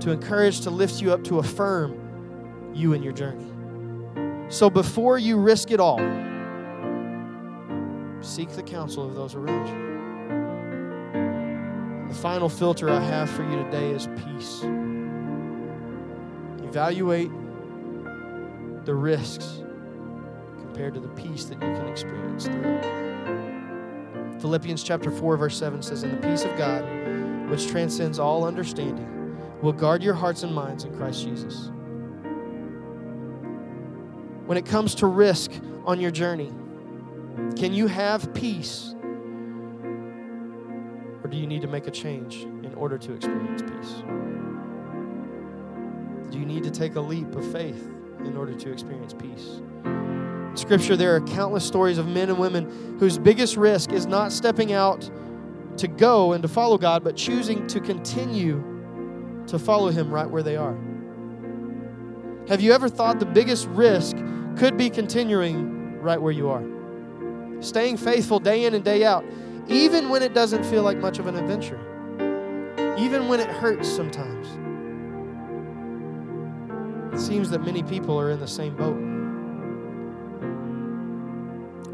to 0.00 0.10
encourage, 0.10 0.60
to 0.62 0.70
lift 0.70 1.00
you 1.00 1.12
up, 1.12 1.24
to 1.24 1.38
affirm 1.38 2.72
you 2.74 2.92
in 2.92 3.02
your 3.02 3.12
journey. 3.12 3.44
So 4.48 4.70
before 4.70 5.18
you 5.18 5.36
risk 5.38 5.70
it 5.70 5.80
all, 5.80 5.98
seek 8.22 8.50
the 8.50 8.62
counsel 8.62 9.06
of 9.06 9.14
those 9.14 9.34
around 9.34 9.68
you. 9.68 9.88
The 12.08 12.14
final 12.14 12.48
filter 12.48 12.88
I 12.90 13.00
have 13.00 13.28
for 13.28 13.42
you 13.42 13.62
today 13.64 13.90
is 13.90 14.06
peace. 14.24 14.62
Evaluate 16.64 17.30
the 18.84 18.94
risks 18.94 19.62
compared 20.60 20.94
to 20.94 21.00
the 21.00 21.08
peace 21.08 21.44
that 21.46 21.54
you 21.54 21.74
can 21.74 21.88
experience 21.88 22.46
through. 22.46 22.80
Philippians 24.40 24.82
chapter 24.82 25.10
4 25.10 25.36
verse 25.36 25.58
7 25.58 25.82
says 25.82 26.04
"In 26.04 26.12
the 26.12 26.16
peace 26.26 26.44
of 26.44 26.56
God 26.56 26.84
which 27.50 27.66
transcends 27.66 28.18
all 28.18 28.44
understanding 28.44 29.17
will 29.62 29.72
guard 29.72 30.02
your 30.02 30.14
hearts 30.14 30.42
and 30.42 30.54
minds 30.54 30.84
in 30.84 30.96
Christ 30.96 31.22
Jesus. 31.24 31.70
When 34.46 34.56
it 34.56 34.64
comes 34.64 34.94
to 34.96 35.06
risk 35.06 35.50
on 35.84 36.00
your 36.00 36.10
journey, 36.10 36.52
can 37.56 37.72
you 37.72 37.86
have 37.86 38.32
peace? 38.34 38.94
Or 41.22 41.28
do 41.28 41.36
you 41.36 41.46
need 41.46 41.62
to 41.62 41.68
make 41.68 41.86
a 41.86 41.90
change 41.90 42.42
in 42.42 42.72
order 42.74 42.96
to 42.98 43.12
experience 43.12 43.62
peace? 43.62 44.02
Do 46.30 46.38
you 46.38 46.46
need 46.46 46.62
to 46.64 46.70
take 46.70 46.94
a 46.96 47.00
leap 47.00 47.34
of 47.34 47.50
faith 47.52 47.90
in 48.20 48.36
order 48.36 48.54
to 48.54 48.72
experience 48.72 49.12
peace? 49.14 49.60
Scripture, 50.54 50.96
there 50.96 51.14
are 51.14 51.20
countless 51.20 51.64
stories 51.64 51.98
of 51.98 52.06
men 52.06 52.30
and 52.30 52.38
women 52.38 52.96
whose 52.98 53.18
biggest 53.18 53.56
risk 53.56 53.92
is 53.92 54.06
not 54.06 54.32
stepping 54.32 54.72
out 54.72 55.08
to 55.76 55.88
go 55.88 56.32
and 56.32 56.42
to 56.42 56.48
follow 56.48 56.76
God, 56.78 57.04
but 57.04 57.16
choosing 57.16 57.66
to 57.68 57.80
continue 57.80 58.62
to 59.48 59.58
follow 59.58 59.90
Him 59.90 60.10
right 60.10 60.28
where 60.28 60.42
they 60.42 60.56
are. 60.56 60.76
Have 62.48 62.60
you 62.60 62.72
ever 62.72 62.88
thought 62.88 63.18
the 63.18 63.26
biggest 63.26 63.66
risk 63.68 64.16
could 64.56 64.76
be 64.76 64.88
continuing 64.88 66.00
right 66.00 66.20
where 66.20 66.32
you 66.32 66.48
are? 66.48 66.64
Staying 67.60 67.96
faithful 67.96 68.40
day 68.40 68.64
in 68.64 68.74
and 68.74 68.84
day 68.84 69.04
out, 69.04 69.24
even 69.66 70.08
when 70.08 70.22
it 70.22 70.32
doesn't 70.32 70.64
feel 70.64 70.82
like 70.82 70.98
much 70.98 71.18
of 71.18 71.26
an 71.26 71.36
adventure, 71.36 71.78
even 72.98 73.28
when 73.28 73.40
it 73.40 73.48
hurts 73.48 73.88
sometimes. 73.88 74.46
It 77.14 77.18
seems 77.18 77.50
that 77.50 77.64
many 77.64 77.82
people 77.82 78.18
are 78.18 78.30
in 78.30 78.40
the 78.40 78.46
same 78.46 78.76
boat 78.76 79.08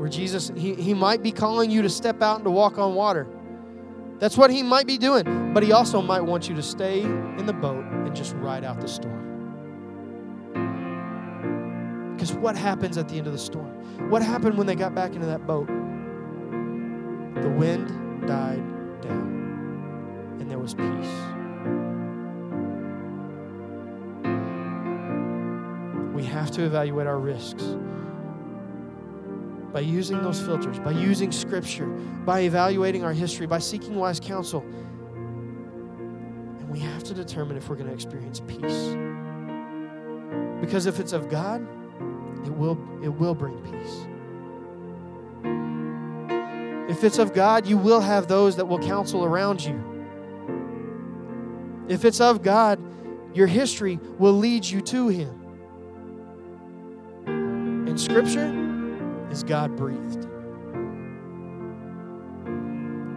where 0.04 0.10
Jesus, 0.10 0.52
he, 0.54 0.74
he 0.74 0.92
might 0.92 1.22
be 1.22 1.32
calling 1.32 1.70
you 1.70 1.80
to 1.80 1.88
step 1.88 2.20
out 2.20 2.36
and 2.36 2.44
to 2.44 2.50
walk 2.50 2.76
on 2.76 2.94
water. 2.94 3.26
That's 4.18 4.36
what 4.36 4.50
he 4.50 4.62
might 4.62 4.86
be 4.86 4.98
doing. 4.98 5.52
But 5.52 5.62
he 5.62 5.72
also 5.72 6.00
might 6.00 6.20
want 6.20 6.48
you 6.48 6.54
to 6.54 6.62
stay 6.62 7.02
in 7.02 7.46
the 7.46 7.52
boat 7.52 7.84
and 7.84 8.14
just 8.14 8.34
ride 8.36 8.64
out 8.64 8.80
the 8.80 8.88
storm. 8.88 9.32
Because 12.14 12.32
what 12.32 12.56
happens 12.56 12.96
at 12.96 13.08
the 13.08 13.18
end 13.18 13.26
of 13.26 13.32
the 13.32 13.38
storm? 13.38 14.10
What 14.10 14.22
happened 14.22 14.56
when 14.56 14.66
they 14.66 14.76
got 14.76 14.94
back 14.94 15.14
into 15.14 15.26
that 15.26 15.46
boat? 15.46 15.66
The 15.66 17.50
wind 17.50 17.88
died 18.26 18.62
down, 19.02 20.38
and 20.40 20.50
there 20.50 20.58
was 20.58 20.74
peace. 20.74 21.10
We 26.14 26.24
have 26.24 26.50
to 26.52 26.62
evaluate 26.62 27.06
our 27.06 27.18
risks 27.18 27.76
by 29.74 29.80
using 29.80 30.22
those 30.22 30.40
filters, 30.40 30.78
by 30.78 30.92
using 30.92 31.32
scripture, 31.32 31.88
by 31.88 32.42
evaluating 32.42 33.02
our 33.02 33.12
history, 33.12 33.44
by 33.44 33.58
seeking 33.58 33.96
wise 33.96 34.20
counsel. 34.20 34.60
And 36.60 36.70
we 36.70 36.78
have 36.78 37.02
to 37.02 37.12
determine 37.12 37.56
if 37.56 37.68
we're 37.68 37.74
going 37.74 37.88
to 37.88 37.92
experience 37.92 38.38
peace. 38.38 38.94
Because 40.60 40.86
if 40.86 41.00
it's 41.00 41.12
of 41.12 41.28
God, 41.28 41.66
it 42.46 42.52
will, 42.52 42.78
it 43.02 43.08
will 43.08 43.34
bring 43.34 43.58
peace. 43.62 44.06
If 46.88 47.02
it's 47.02 47.18
of 47.18 47.34
God, 47.34 47.66
you 47.66 47.76
will 47.76 48.00
have 48.00 48.28
those 48.28 48.54
that 48.54 48.66
will 48.66 48.78
counsel 48.78 49.24
around 49.24 49.64
you. 49.64 49.82
If 51.88 52.04
it's 52.04 52.20
of 52.20 52.42
God, 52.42 52.78
your 53.34 53.48
history 53.48 53.98
will 54.20 54.34
lead 54.34 54.64
you 54.64 54.80
to 54.82 55.08
Him. 55.08 55.40
In 57.88 57.98
Scripture, 57.98 58.63
is 59.34 59.42
God 59.42 59.74
breathed? 59.76 60.28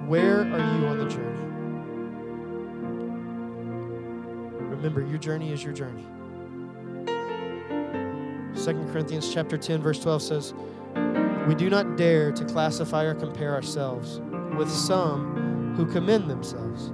Where 0.07 0.39
are 0.39 0.79
you 0.79 0.87
on 0.87 0.97
the 0.97 1.05
journey? 1.05 1.43
Remember, 4.71 5.01
your 5.01 5.19
journey 5.19 5.53
is 5.53 5.63
your 5.63 5.73
journey. 5.73 6.07
2 7.05 8.91
Corinthians 8.91 9.31
chapter 9.31 9.59
10 9.59 9.79
verse 9.79 9.99
12 9.99 10.23
says, 10.23 10.53
"We 11.47 11.53
do 11.53 11.69
not 11.69 11.97
dare 11.97 12.31
to 12.31 12.45
classify 12.45 13.03
or 13.03 13.13
compare 13.13 13.53
ourselves 13.53 14.19
with 14.57 14.71
some 14.71 15.75
who 15.77 15.85
commend 15.85 16.31
themselves. 16.31 16.91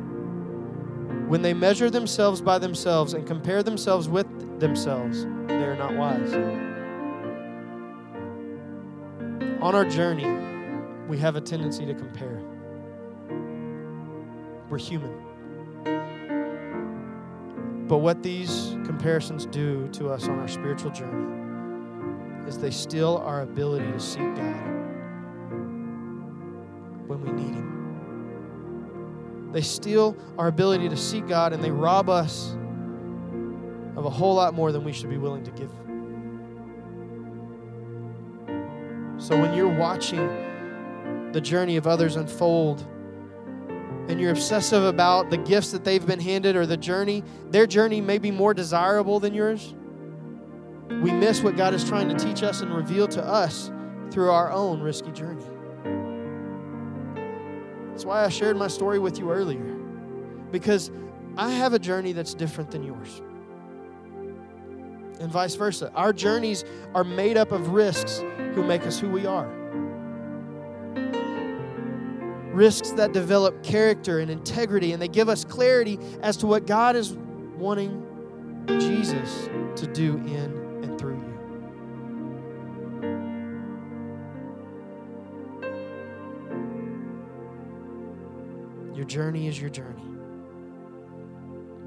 When 1.29 1.41
they 1.41 1.53
measure 1.53 1.89
themselves 1.89 2.41
by 2.41 2.59
themselves 2.59 3.13
and 3.13 3.25
compare 3.25 3.63
themselves 3.63 4.09
with 4.09 4.27
themselves, 4.59 5.25
they 5.47 5.63
are 5.63 5.77
not 5.77 5.95
wise." 5.95 6.62
On 9.63 9.73
our 9.75 9.85
journey, 9.85 10.27
we 11.07 11.17
have 11.19 11.37
a 11.37 11.41
tendency 11.41 11.85
to 11.85 11.93
compare. 11.93 12.41
We're 14.69 14.77
human. 14.77 15.23
But 17.87 17.99
what 17.99 18.21
these 18.23 18.75
comparisons 18.83 19.45
do 19.45 19.87
to 19.93 20.09
us 20.09 20.27
on 20.27 20.37
our 20.37 20.49
spiritual 20.49 20.91
journey 20.91 21.31
is 22.45 22.57
they 22.57 22.71
steal 22.71 23.23
our 23.25 23.43
ability 23.43 23.89
to 23.89 23.99
seek 24.01 24.35
God 24.35 24.63
when 27.07 27.21
we 27.21 27.31
need 27.31 27.55
Him. 27.55 29.49
They 29.53 29.61
steal 29.61 30.17
our 30.37 30.47
ability 30.49 30.89
to 30.89 30.97
seek 30.97 31.25
God 31.25 31.53
and 31.53 31.63
they 31.63 31.71
rob 31.71 32.09
us 32.09 32.57
of 33.95 34.03
a 34.03 34.09
whole 34.09 34.35
lot 34.35 34.55
more 34.55 34.73
than 34.73 34.83
we 34.83 34.91
should 34.91 35.09
be 35.09 35.17
willing 35.17 35.45
to 35.45 35.51
give 35.51 35.71
So 39.23 39.39
when 39.39 39.53
you're 39.53 39.73
watching 39.73 41.31
the 41.31 41.39
journey 41.39 41.77
of 41.77 41.87
others 41.87 42.17
unfold, 42.17 42.85
and 44.09 44.19
you're 44.19 44.31
obsessive 44.31 44.83
about 44.83 45.29
the 45.29 45.37
gifts 45.37 45.71
that 45.71 45.85
they've 45.85 46.05
been 46.05 46.19
handed 46.19 46.57
or 46.57 46.65
the 46.65 46.75
journey, 46.75 47.23
their 47.49 47.65
journey 47.65 48.01
may 48.01 48.17
be 48.17 48.31
more 48.31 48.53
desirable 48.53 49.21
than 49.21 49.33
yours. 49.33 49.75
We 50.89 51.13
miss 51.13 51.41
what 51.41 51.55
God 51.55 51.73
is 51.73 51.85
trying 51.85 52.09
to 52.09 52.15
teach 52.15 52.43
us 52.43 52.59
and 52.59 52.75
reveal 52.75 53.07
to 53.07 53.23
us 53.23 53.71
through 54.11 54.29
our 54.29 54.51
own 54.51 54.81
risky 54.81 55.13
journey. 55.13 55.45
That's 57.91 58.03
why 58.03 58.25
I 58.25 58.27
shared 58.27 58.57
my 58.57 58.67
story 58.67 58.99
with 58.99 59.19
you 59.19 59.31
earlier, 59.31 59.77
because 60.51 60.91
I 61.37 61.49
have 61.51 61.71
a 61.71 61.79
journey 61.79 62.11
that's 62.11 62.33
different 62.33 62.71
than 62.71 62.83
yours 62.83 63.21
and 65.23 65.31
vice 65.31 65.55
versa. 65.55 65.89
Our 65.95 66.11
journeys 66.13 66.65
are 66.93 67.05
made 67.05 67.37
up 67.37 67.51
of 67.53 67.69
risks 67.69 68.19
who 68.53 68.61
make 68.61 68.85
us 68.85 68.99
who 68.99 69.09
we 69.09 69.25
are. 69.25 69.47
Risks 72.51 72.91
that 72.91 73.13
develop 73.13 73.63
character 73.63 74.19
and 74.19 74.29
integrity, 74.29 74.91
and 74.91 75.01
they 75.01 75.07
give 75.07 75.29
us 75.29 75.45
clarity 75.45 75.97
as 76.21 76.35
to 76.37 76.45
what 76.45 76.67
God 76.67 76.97
is 76.97 77.13
wanting 77.57 78.05
Jesus 78.67 79.49
to 79.77 79.87
do 79.87 80.17
in 80.17 80.83
and 80.83 80.99
through 80.99 81.15
you. 81.15 81.33
Your 88.93 89.05
journey 89.05 89.47
is 89.47 89.59
your 89.59 89.69
journey. 89.69 90.03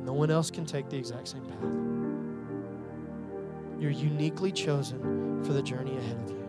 No 0.02 0.14
one 0.14 0.30
else 0.30 0.50
can 0.50 0.64
take 0.64 0.88
the 0.88 0.96
exact 0.96 1.28
same 1.28 1.44
path. 1.44 1.95
You're 3.78 3.90
uniquely 3.90 4.52
chosen 4.52 5.42
for 5.44 5.52
the 5.52 5.62
journey 5.62 5.96
ahead 5.96 6.18
of 6.24 6.30
you. 6.30 6.46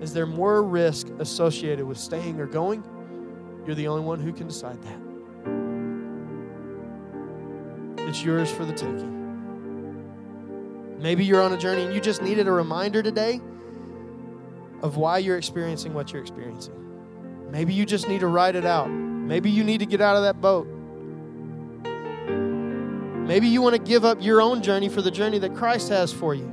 Is 0.00 0.12
there 0.12 0.26
more 0.26 0.62
risk 0.62 1.08
associated 1.20 1.84
with 1.86 1.96
staying 1.96 2.40
or 2.40 2.46
going? 2.46 2.84
You're 3.64 3.76
the 3.76 3.88
only 3.88 4.02
one 4.02 4.20
who 4.20 4.32
can 4.32 4.48
decide 4.48 4.82
that. 4.82 4.98
It's 8.08 8.22
yours 8.22 8.50
for 8.50 8.64
the 8.64 8.72
taking. 8.72 9.22
Maybe 10.98 11.24
you're 11.24 11.40
on 11.40 11.52
a 11.52 11.56
journey 11.56 11.84
and 11.84 11.94
you 11.94 12.00
just 12.00 12.20
needed 12.22 12.46
a 12.46 12.52
reminder 12.52 13.02
today 13.02 13.40
of 14.82 14.96
why 14.96 15.18
you're 15.18 15.38
experiencing 15.38 15.94
what 15.94 16.12
you're 16.12 16.22
experiencing. 16.22 16.74
Maybe 17.50 17.72
you 17.72 17.86
just 17.86 18.08
need 18.08 18.20
to 18.20 18.26
write 18.26 18.56
it 18.56 18.64
out. 18.64 18.88
Maybe 18.88 19.50
you 19.50 19.62
need 19.64 19.78
to 19.78 19.86
get 19.86 20.00
out 20.00 20.16
of 20.16 20.22
that 20.22 20.40
boat. 20.40 20.66
Maybe 23.26 23.48
you 23.48 23.62
want 23.62 23.76
to 23.76 23.82
give 23.82 24.04
up 24.04 24.18
your 24.20 24.42
own 24.42 24.62
journey 24.62 24.88
for 24.88 25.00
the 25.00 25.10
journey 25.10 25.38
that 25.38 25.54
Christ 25.54 25.88
has 25.90 26.12
for 26.12 26.34
you. 26.34 26.52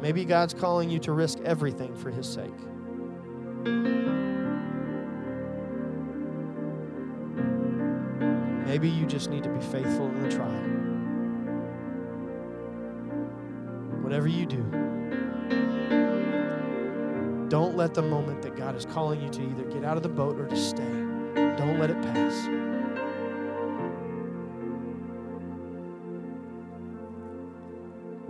Maybe 0.00 0.24
God's 0.24 0.52
calling 0.52 0.90
you 0.90 0.98
to 1.00 1.12
risk 1.12 1.38
everything 1.44 1.94
for 1.94 2.10
His 2.10 2.26
sake. 2.26 2.50
Maybe 8.66 8.88
you 8.88 9.06
just 9.06 9.30
need 9.30 9.42
to 9.44 9.50
be 9.50 9.60
faithful 9.60 10.06
in 10.06 10.22
the 10.22 10.30
trial. 10.30 10.62
Whatever 14.02 14.28
you 14.28 14.46
do, 14.46 14.62
don't 17.48 17.76
let 17.76 17.94
the 17.94 18.02
moment 18.02 18.42
that 18.42 18.56
God 18.56 18.74
is 18.76 18.84
calling 18.86 19.20
you 19.20 19.28
to 19.28 19.42
either 19.42 19.64
get 19.64 19.84
out 19.84 19.96
of 19.96 20.02
the 20.02 20.08
boat 20.08 20.38
or 20.38 20.46
to 20.46 20.56
stay, 20.56 20.82
don't 21.34 21.78
let 21.78 21.90
it 21.90 22.00
pass. 22.02 22.69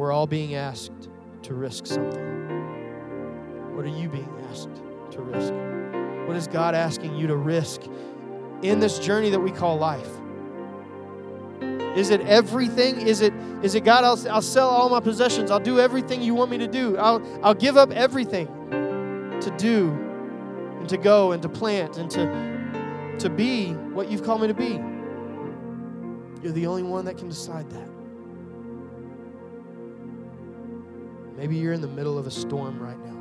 We're 0.01 0.13
all 0.13 0.27
being 0.27 0.55
asked 0.55 1.11
to 1.43 1.53
risk 1.53 1.85
something. 1.85 2.25
What 3.77 3.85
are 3.85 3.89
you 3.89 4.09
being 4.09 4.33
asked 4.51 4.71
to 5.11 5.21
risk? 5.21 5.53
What 6.27 6.39
is 6.39 6.49
God 6.49 6.75
asking 6.75 7.17
you 7.17 7.27
to 7.27 7.37
risk 7.37 7.83
in 8.63 8.81
this 8.81 8.99
journey 8.99 9.29
that 9.29 9.41
we 9.41 9.51
call 9.51 9.77
life? 9.77 10.09
Is 11.99 12.09
it 12.09 12.23
everything? 12.23 13.03
Is 13.03 13.21
it, 13.21 13.35
is 13.63 13.75
it 13.75 13.85
God, 13.85 14.05
I'll, 14.05 14.33
I'll 14.33 14.41
sell 14.41 14.71
all 14.71 14.89
my 14.89 15.01
possessions. 15.01 15.51
I'll 15.51 15.61
do 15.61 15.79
everything 15.79 16.23
you 16.23 16.35
want 16.35 16.51
me 16.51 16.57
to 16.57 16.67
do. 16.67 16.97
I'll, 16.97 17.23
I'll 17.45 17.53
give 17.53 17.77
up 17.77 17.91
everything 17.91 18.47
to 18.71 19.55
do 19.59 19.91
and 20.79 20.89
to 20.89 20.97
go 20.97 21.33
and 21.33 21.43
to 21.43 21.49
plant 21.51 21.99
and 21.99 22.11
to, 22.13 23.19
to 23.19 23.29
be 23.29 23.75
what 23.75 24.11
you've 24.11 24.25
called 24.25 24.41
me 24.41 24.49
to 24.49 24.55
be. 24.55 24.81
You're 26.43 26.55
the 26.55 26.69
only 26.69 26.85
one 26.85 27.05
that 27.05 27.19
can 27.19 27.29
decide 27.29 27.69
that. 27.73 28.00
Maybe 31.41 31.57
you're 31.57 31.73
in 31.73 31.81
the 31.81 31.89
middle 31.89 32.19
of 32.19 32.27
a 32.27 32.31
storm 32.31 32.79
right 32.79 32.99
now. 32.99 33.17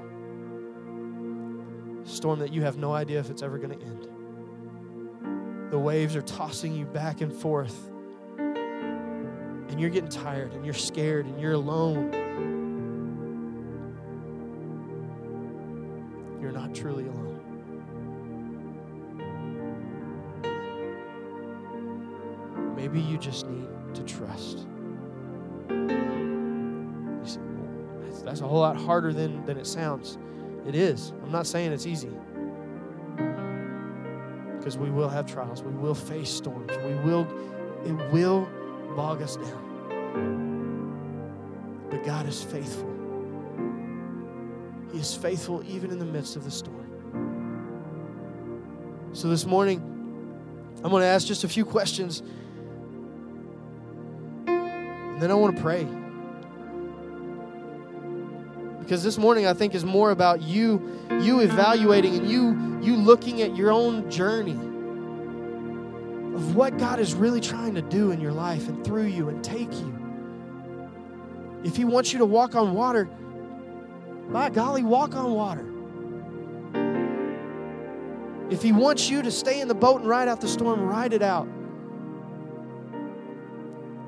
A 2.04 2.06
storm 2.06 2.40
that 2.40 2.52
you 2.52 2.64
have 2.64 2.76
no 2.76 2.92
idea 2.94 3.18
if 3.18 3.30
it's 3.30 3.42
ever 3.42 3.58
going 3.58 3.80
to 3.80 3.86
end. 3.86 5.72
The 5.72 5.80
waves 5.80 6.18
are 6.18 6.22
tossing 6.22 6.76
you 6.76 6.84
back 6.84 7.22
and 7.22 7.32
forth. 7.32 7.90
And 8.38 9.80
you're 9.80 9.90
getting 9.90 10.10
tired 10.10 10.52
and 10.52 10.66
you're 10.66 10.74
scared 10.74 11.28
and 11.28 11.40
you're 11.40 11.54
alone. 11.54 12.12
You're 16.42 16.52
not 16.52 16.76
truly 16.76 17.06
alone. 17.06 17.40
Maybe 22.76 23.00
you 23.00 23.18
just 23.18 23.48
need 23.48 23.70
to 23.94 24.04
trust. 24.04 24.69
That's 28.30 28.42
a 28.42 28.48
whole 28.48 28.60
lot 28.60 28.78
harder 28.78 29.12
than, 29.12 29.44
than 29.46 29.58
it 29.58 29.66
sounds. 29.66 30.20
It 30.68 30.76
is. 30.76 31.14
I'm 31.24 31.32
not 31.32 31.48
saying 31.48 31.72
it's 31.72 31.88
easy. 31.88 32.12
Because 34.56 34.78
we 34.78 34.92
will 34.92 35.10
have 35.10 35.26
trials. 35.26 35.64
We 35.64 35.74
will 35.74 35.96
face 35.96 36.30
storms. 36.30 36.72
We 36.86 36.94
will, 36.94 37.28
it 37.84 37.94
will 38.14 38.48
bog 38.96 39.24
us 39.24 39.36
down. 39.36 40.68
But 41.90 42.04
God 42.04 42.28
is 42.28 42.44
faithful. 42.44 42.94
He 44.92 45.00
is 45.00 45.16
faithful 45.16 45.64
even 45.68 45.90
in 45.90 45.98
the 45.98 46.06
midst 46.06 46.36
of 46.36 46.44
the 46.44 46.52
storm. 46.52 46.76
So 49.14 49.28
this 49.28 49.48
morning, 49.48 49.80
I'm 50.84 50.92
going 50.92 51.02
to 51.02 51.08
ask 51.08 51.26
just 51.26 51.46
a 51.46 51.50
few 51.50 51.66
questions. 51.66 52.22
And 54.46 55.20
then 55.20 55.32
I 55.32 55.34
want 55.34 55.56
to 55.56 55.62
pray. 55.64 55.88
Because 58.90 59.04
this 59.04 59.20
morning 59.20 59.46
I 59.46 59.54
think 59.54 59.76
is 59.76 59.86
more 59.86 60.10
about 60.10 60.42
you 60.42 60.82
you 61.22 61.42
evaluating 61.42 62.16
and 62.16 62.28
you 62.28 62.80
you 62.82 62.96
looking 62.96 63.44
at 63.44 63.56
your 63.56 63.70
own 63.70 64.10
journey 64.10 64.54
of 66.36 66.56
what 66.56 66.76
God 66.80 67.00
is 67.00 67.14
really 67.14 67.40
trying 67.40 67.76
to 67.76 67.84
do 67.84 68.10
in 68.10 68.20
your 68.20 68.32
life 68.32 68.68
and 68.68 68.84
through 68.84 69.06
you 69.06 69.30
and 69.30 69.44
take 69.44 69.72
you. 69.72 69.96
If 71.64 71.76
he 71.76 71.86
wants 71.86 72.14
you 72.14 72.18
to 72.18 72.26
walk 72.26 72.56
on 72.56 72.74
water, 72.74 73.06
by 74.32 74.50
golly, 74.50 74.82
walk 74.82 75.16
on 75.16 75.34
water. 75.36 75.68
If 78.50 78.64
he 78.64 78.72
wants 78.72 79.08
you 79.08 79.22
to 79.22 79.30
stay 79.30 79.62
in 79.62 79.68
the 79.68 79.76
boat 79.76 80.00
and 80.00 80.10
ride 80.10 80.28
out 80.28 80.42
the 80.42 80.48
storm, 80.48 80.82
ride 80.82 81.14
it 81.14 81.22
out. 81.22 81.48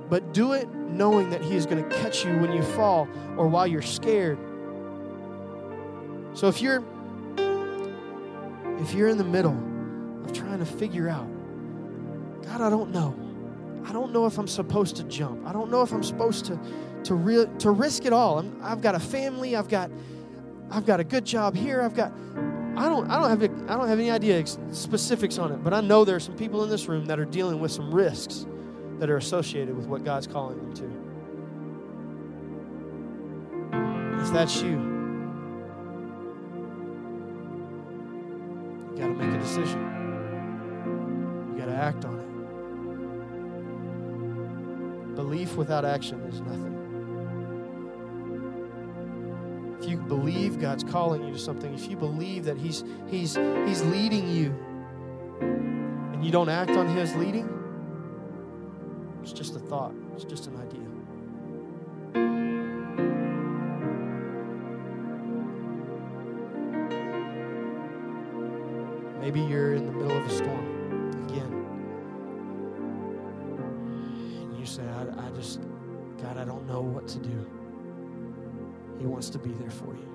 But 0.09 0.33
do 0.33 0.53
it 0.53 0.67
knowing 0.73 1.29
that 1.29 1.43
he 1.43 1.55
is 1.55 1.67
going 1.67 1.87
to 1.87 1.95
catch 1.97 2.25
you 2.25 2.35
when 2.39 2.51
you 2.51 2.63
fall 2.63 3.07
or 3.37 3.47
while 3.47 3.67
you're 3.67 3.83
scared 3.83 4.39
so 6.41 6.47
if 6.47 6.59
you're 6.59 6.83
if 8.81 8.95
you're 8.95 9.09
in 9.09 9.19
the 9.19 9.23
middle 9.23 9.55
of 10.25 10.33
trying 10.33 10.57
to 10.57 10.65
figure 10.65 11.07
out, 11.07 11.27
God, 12.41 12.61
I 12.61 12.69
don't 12.71 12.89
know. 12.89 13.15
I 13.87 13.93
don't 13.93 14.11
know 14.11 14.25
if 14.25 14.39
I'm 14.39 14.47
supposed 14.47 14.95
to 14.95 15.03
jump. 15.03 15.45
I 15.45 15.53
don't 15.53 15.69
know 15.69 15.83
if 15.83 15.91
I'm 15.91 16.01
supposed 16.01 16.45
to 16.45 16.59
to 17.03 17.13
real 17.13 17.45
to 17.57 17.69
risk 17.69 18.05
it 18.05 18.11
all. 18.11 18.43
i 18.63 18.69
have 18.69 18.81
got 18.81 18.95
a 18.95 18.99
family. 18.99 19.55
I've 19.55 19.69
got 19.69 19.91
I've 20.71 20.87
got 20.87 20.99
a 20.99 21.03
good 21.03 21.25
job 21.25 21.55
here. 21.55 21.79
I've 21.79 21.93
got 21.93 22.11
I 22.75 22.89
don't 22.89 23.07
I 23.11 23.19
don't 23.19 23.29
have 23.29 23.43
I 23.69 23.77
don't 23.77 23.87
have 23.87 23.99
any 23.99 24.09
idea 24.09 24.43
specifics 24.47 25.37
on 25.37 25.51
it, 25.51 25.63
but 25.63 25.75
I 25.75 25.81
know 25.81 26.03
there 26.03 26.15
are 26.15 26.19
some 26.19 26.35
people 26.35 26.63
in 26.63 26.71
this 26.71 26.87
room 26.87 27.05
that 27.05 27.19
are 27.19 27.25
dealing 27.25 27.59
with 27.59 27.71
some 27.71 27.93
risks 27.93 28.47
that 28.97 29.11
are 29.11 29.17
associated 29.17 29.77
with 29.77 29.85
what 29.85 30.03
God's 30.03 30.25
calling 30.25 30.57
them 30.57 30.73
to. 30.73 30.85
If 34.23 34.33
that's 34.33 34.59
you, 34.63 34.90
got 38.99 39.07
to 39.07 39.13
make 39.13 39.33
a 39.33 39.39
decision. 39.39 39.79
You 41.51 41.57
got 41.57 41.65
to 41.65 41.75
act 41.75 42.05
on 42.05 42.19
it. 42.19 42.25
Belief 45.15 45.55
without 45.55 45.85
action 45.85 46.21
is 46.21 46.41
nothing. 46.41 46.77
If 49.81 49.89
you 49.89 49.97
believe 49.97 50.59
God's 50.59 50.83
calling 50.83 51.23
you 51.25 51.33
to 51.33 51.39
something, 51.39 51.73
if 51.73 51.89
you 51.89 51.97
believe 51.97 52.45
that 52.45 52.57
He's 52.57 52.83
He's 53.07 53.35
He's 53.35 53.81
leading 53.83 54.29
you, 54.29 54.53
and 55.41 56.23
you 56.23 56.31
don't 56.31 56.49
act 56.49 56.71
on 56.71 56.87
His 56.87 57.15
leading, 57.15 57.49
it's 59.21 59.33
just 59.33 59.55
a 59.55 59.59
thought. 59.59 59.93
It's 60.15 60.23
just 60.23 60.47
an 60.47 60.57
idea. 60.57 60.81
Maybe 69.31 69.47
you're 69.47 69.75
in 69.75 69.85
the 69.85 69.93
middle 69.93 70.11
of 70.11 70.25
a 70.25 70.29
storm 70.29 71.25
again. 71.29 71.53
And 74.41 74.59
you 74.59 74.65
say, 74.65 74.83
I, 74.83 75.03
I 75.25 75.29
just, 75.29 75.61
God, 76.21 76.35
I 76.37 76.43
don't 76.43 76.67
know 76.67 76.81
what 76.81 77.07
to 77.07 77.17
do. 77.17 77.47
He 78.99 79.05
wants 79.05 79.29
to 79.29 79.39
be 79.39 79.51
there 79.51 79.69
for 79.69 79.95
you. 79.95 80.05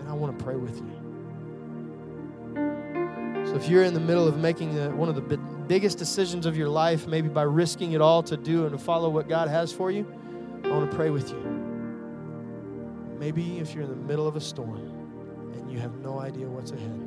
And 0.00 0.08
I 0.08 0.14
want 0.14 0.38
to 0.38 0.42
pray 0.42 0.56
with 0.56 0.78
you. 0.78 0.90
So 3.44 3.56
if 3.56 3.68
you're 3.68 3.84
in 3.84 3.92
the 3.92 4.00
middle 4.00 4.26
of 4.26 4.38
making 4.38 4.74
one 4.96 5.10
of 5.10 5.14
the 5.14 5.36
biggest 5.68 5.98
decisions 5.98 6.46
of 6.46 6.56
your 6.56 6.70
life, 6.70 7.06
maybe 7.06 7.28
by 7.28 7.42
risking 7.42 7.92
it 7.92 8.00
all 8.00 8.22
to 8.22 8.38
do 8.38 8.62
and 8.62 8.72
to 8.72 8.78
follow 8.78 9.10
what 9.10 9.28
God 9.28 9.48
has 9.48 9.70
for 9.70 9.90
you, 9.90 10.10
I 10.64 10.68
want 10.68 10.90
to 10.90 10.96
pray 10.96 11.10
with 11.10 11.28
you. 11.28 11.42
Maybe 13.18 13.58
if 13.58 13.74
you're 13.74 13.84
in 13.84 13.90
the 13.90 13.96
middle 13.96 14.26
of 14.26 14.34
a 14.34 14.40
storm, 14.40 15.01
you 15.72 15.78
have 15.78 15.96
no 16.00 16.20
idea 16.20 16.46
what's 16.46 16.70
ahead. 16.70 17.00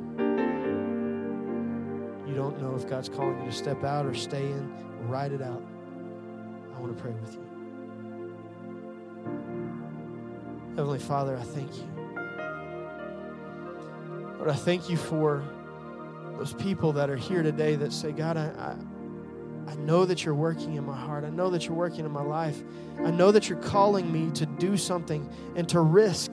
You 2.28 2.34
don't 2.34 2.60
know 2.60 2.74
if 2.74 2.88
God's 2.88 3.08
calling 3.08 3.38
you 3.38 3.46
to 3.46 3.56
step 3.56 3.84
out 3.84 4.04
or 4.04 4.12
stay 4.12 4.44
in, 4.44 4.72
or 5.00 5.06
ride 5.06 5.30
it 5.30 5.40
out. 5.40 5.62
I 6.74 6.80
want 6.80 6.96
to 6.96 7.00
pray 7.00 7.12
with 7.12 7.34
you. 7.34 7.46
Heavenly 10.74 10.98
Father, 10.98 11.36
I 11.36 11.42
thank 11.42 11.76
you. 11.76 11.88
Lord, 14.36 14.50
I 14.50 14.54
thank 14.54 14.90
you 14.90 14.96
for 14.96 15.44
those 16.36 16.52
people 16.54 16.92
that 16.94 17.08
are 17.08 17.16
here 17.16 17.44
today 17.44 17.76
that 17.76 17.92
say, 17.92 18.10
God, 18.10 18.36
I, 18.36 18.48
I, 18.58 19.70
I 19.70 19.74
know 19.76 20.04
that 20.04 20.24
you're 20.24 20.34
working 20.34 20.74
in 20.74 20.84
my 20.84 20.96
heart. 20.96 21.24
I 21.24 21.30
know 21.30 21.50
that 21.50 21.66
you're 21.66 21.76
working 21.76 22.04
in 22.04 22.10
my 22.10 22.22
life. 22.22 22.62
I 22.98 23.12
know 23.12 23.30
that 23.30 23.48
you're 23.48 23.60
calling 23.60 24.12
me 24.12 24.32
to 24.32 24.44
do 24.44 24.76
something 24.76 25.32
and 25.54 25.68
to 25.68 25.80
risk 25.80 26.32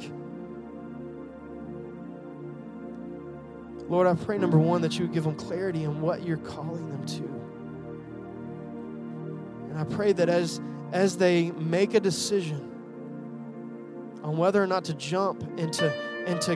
Lord, 3.89 4.07
I 4.07 4.15
pray, 4.15 4.37
number 4.37 4.57
one, 4.57 4.81
that 4.81 4.97
you 4.97 5.05
would 5.05 5.13
give 5.13 5.25
them 5.25 5.35
clarity 5.35 5.83
in 5.83 6.01
what 6.01 6.23
you're 6.23 6.37
calling 6.37 6.89
them 6.89 7.05
to. 7.05 7.23
And 9.69 9.77
I 9.77 9.83
pray 9.83 10.13
that 10.13 10.29
as, 10.29 10.61
as 10.91 11.17
they 11.17 11.51
make 11.51 11.93
a 11.93 11.99
decision 11.99 12.69
on 14.23 14.37
whether 14.37 14.63
or 14.63 14.67
not 14.67 14.85
to 14.85 14.93
jump 14.93 15.43
and 15.57 15.73
to, 15.73 15.93
and 16.25 16.39
to 16.41 16.55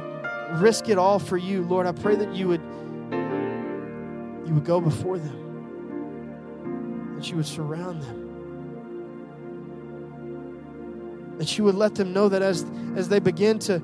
risk 0.59 0.87
it 0.89 0.97
all 0.97 1.19
for 1.19 1.35
you, 1.37 1.63
Lord, 1.63 1.85
I 1.85 1.91
pray 1.91 2.15
that 2.15 2.33
you 2.33 2.47
would, 2.47 2.61
you 4.47 4.53
would 4.53 4.65
go 4.65 4.79
before 4.79 5.17
them, 5.19 7.15
that 7.17 7.29
you 7.29 7.35
would 7.35 7.45
surround 7.45 8.01
them. 8.03 8.23
That 11.39 11.57
you 11.57 11.65
would 11.65 11.75
let 11.75 11.95
them 11.95 12.13
know 12.13 12.29
that 12.29 12.41
as, 12.41 12.65
as 12.95 13.09
they 13.09 13.19
begin 13.19 13.59
to, 13.59 13.81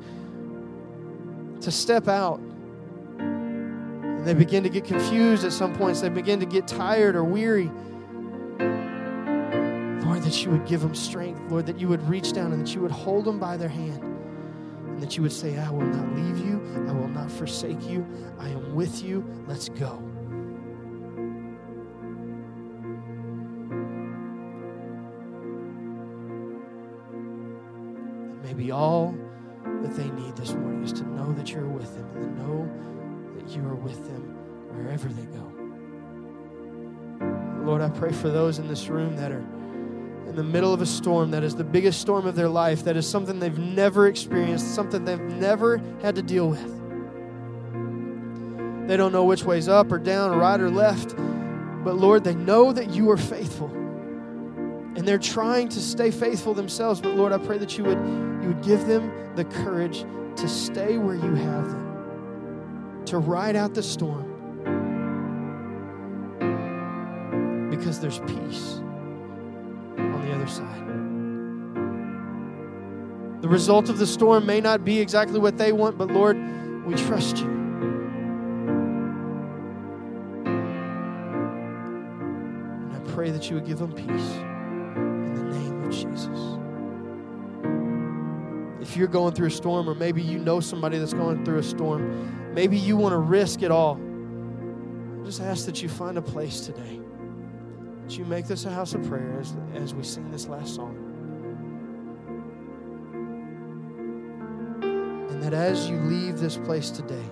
to 1.61 1.71
step 1.71 2.07
out, 2.07 2.39
and 4.23 4.29
they 4.29 4.33
begin 4.33 4.63
to 4.63 4.69
get 4.69 4.85
confused 4.85 5.43
at 5.43 5.51
some 5.51 5.75
points, 5.75 5.99
they 5.99 6.07
begin 6.07 6.39
to 6.39 6.45
get 6.45 6.65
tired 6.65 7.13
or 7.13 7.25
weary. 7.25 7.69
Lord, 10.05 10.23
that 10.23 10.45
you 10.45 10.49
would 10.49 10.65
give 10.65 10.79
them 10.79 10.95
strength. 10.95 11.41
Lord, 11.51 11.65
that 11.65 11.77
you 11.77 11.89
would 11.89 12.01
reach 12.07 12.31
down 12.31 12.53
and 12.53 12.65
that 12.65 12.73
you 12.73 12.79
would 12.79 12.89
hold 12.89 13.25
them 13.25 13.37
by 13.37 13.57
their 13.57 13.67
hand. 13.67 14.01
And 14.01 15.01
that 15.01 15.17
you 15.17 15.23
would 15.23 15.33
say, 15.33 15.57
I 15.57 15.69
will 15.69 15.81
not 15.81 16.15
leave 16.15 16.37
you. 16.37 16.85
I 16.87 16.93
will 16.93 17.09
not 17.09 17.29
forsake 17.29 17.85
you. 17.85 18.07
I 18.39 18.47
am 18.47 18.73
with 18.73 19.03
you. 19.03 19.25
Let's 19.45 19.67
go. 19.67 20.01
maybe 28.41 28.71
all 28.71 29.13
that 29.81 29.95
they 29.95 30.09
need 30.11 30.35
this 30.37 30.53
morning 30.53 30.83
is 30.83 30.93
to 30.93 31.03
know 31.09 31.33
that 31.33 31.51
you're 31.51 31.67
with 31.67 31.93
them 31.95 32.09
and 32.15 32.23
to 32.23 32.41
know 32.41 32.83
that 33.43 33.55
you 33.55 33.65
are 33.67 33.75
with 33.75 34.05
them 34.05 34.21
wherever 34.71 35.07
they 35.07 35.25
go. 35.25 35.51
Lord, 37.65 37.81
I 37.81 37.89
pray 37.89 38.11
for 38.11 38.29
those 38.29 38.59
in 38.59 38.67
this 38.67 38.87
room 38.87 39.15
that 39.15 39.31
are 39.31 39.43
in 40.27 40.35
the 40.35 40.43
middle 40.43 40.73
of 40.73 40.81
a 40.81 40.85
storm 40.85 41.31
that 41.31 41.43
is 41.43 41.55
the 41.55 41.63
biggest 41.63 42.01
storm 42.01 42.25
of 42.25 42.35
their 42.35 42.49
life, 42.49 42.83
that 42.85 42.97
is 42.97 43.07
something 43.07 43.39
they've 43.39 43.59
never 43.59 44.07
experienced, 44.07 44.73
something 44.73 45.05
they've 45.05 45.19
never 45.19 45.77
had 46.01 46.15
to 46.15 46.21
deal 46.21 46.49
with. 46.49 46.83
They 48.87 48.97
don't 48.97 49.11
know 49.11 49.25
which 49.25 49.43
way's 49.43 49.67
up 49.67 49.91
or 49.91 49.99
down, 49.99 50.37
right 50.37 50.59
or 50.59 50.69
left, 50.69 51.15
but 51.15 51.95
Lord, 51.95 52.23
they 52.23 52.35
know 52.35 52.73
that 52.73 52.89
you 52.89 53.09
are 53.11 53.17
faithful. 53.17 53.67
And 54.95 55.07
they're 55.07 55.17
trying 55.17 55.69
to 55.69 55.79
stay 55.79 56.11
faithful 56.11 56.53
themselves, 56.53 57.01
but 57.01 57.15
Lord, 57.15 57.31
I 57.31 57.37
pray 57.37 57.57
that 57.57 57.77
you 57.77 57.83
would 57.83 57.97
you 58.43 58.49
would 58.49 58.61
give 58.61 58.85
them 58.85 59.11
the 59.35 59.45
courage 59.45 60.05
to 60.35 60.47
stay 60.47 60.97
where 60.97 61.15
you 61.15 61.33
have 61.33 61.69
them, 61.69 61.82
to 63.07 63.17
ride 63.17 63.55
out 63.55 63.73
the 63.73 63.83
storm. 63.83 64.29
Because 67.69 67.99
there's 67.99 68.19
peace 68.19 68.79
on 69.97 70.21
the 70.25 70.33
other 70.33 70.47
side. 70.47 70.83
The 73.41 73.49
result 73.49 73.89
of 73.89 73.97
the 73.97 74.07
storm 74.07 74.45
may 74.45 74.61
not 74.61 74.85
be 74.85 74.99
exactly 74.99 75.37
what 75.39 75.57
they 75.57 75.73
want, 75.73 75.97
but 75.97 76.09
Lord, 76.09 76.37
we 76.85 76.93
trust 76.95 77.39
you. 77.39 77.49
And 82.85 82.93
I 82.95 82.99
pray 83.11 83.31
that 83.31 83.49
you 83.49 83.55
would 83.55 83.65
give 83.65 83.79
them 83.79 83.91
peace 83.91 84.07
in 84.07 85.33
the 85.35 85.43
name 85.43 85.83
of 85.83 85.91
Jesus. 85.91 86.59
If 88.81 88.95
you're 88.95 89.07
going 89.07 89.33
through 89.33 89.47
a 89.47 89.51
storm, 89.51 89.89
or 89.89 89.95
maybe 89.95 90.21
you 90.21 90.39
know 90.39 90.59
somebody 90.59 90.97
that's 90.97 91.13
going 91.13 91.43
through 91.43 91.57
a 91.57 91.63
storm, 91.63 92.42
maybe 92.53 92.77
you 92.77 92.95
want 92.95 93.13
to 93.13 93.17
risk 93.17 93.61
it 93.61 93.71
all. 93.71 93.99
I 95.21 95.25
just 95.25 95.41
ask 95.41 95.65
that 95.65 95.81
you 95.81 95.89
find 95.89 96.17
a 96.17 96.21
place 96.21 96.61
today 96.61 96.99
that 98.03 98.17
you 98.17 98.25
make 98.25 98.47
this 98.47 98.65
a 98.65 98.69
house 98.69 98.93
of 98.93 99.07
prayer 99.07 99.39
as, 99.39 99.55
as 99.73 99.93
we 99.93 100.03
sing 100.03 100.29
this 100.29 100.47
last 100.47 100.75
song. 100.75 100.97
And 105.31 105.41
that 105.41 105.53
as 105.53 105.89
you 105.89 105.97
leave 105.97 106.37
this 106.37 106.57
place 106.57 106.89
today, 106.89 107.23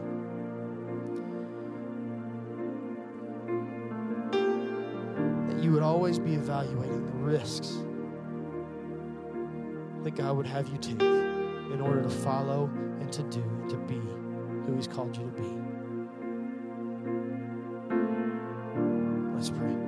that 5.49 5.61
you 5.61 5.71
would 5.73 5.83
always 5.83 6.19
be 6.19 6.35
evaluating 6.35 7.05
the 7.05 7.11
risks 7.11 7.77
that 10.03 10.15
God 10.15 10.37
would 10.37 10.47
have 10.47 10.69
you 10.69 10.77
take 10.77 11.01
in 11.01 11.81
order 11.81 12.01
to 12.01 12.09
follow 12.09 12.69
and 13.01 13.11
to 13.11 13.23
do 13.23 13.41
and 13.41 13.69
to 13.69 13.77
be 13.77 14.01
who 14.71 14.77
He's 14.77 14.87
called 14.87 15.15
you 15.17 15.23
to 15.23 15.31
be. 15.31 15.47
Let's 19.35 19.49
pray. 19.49 19.80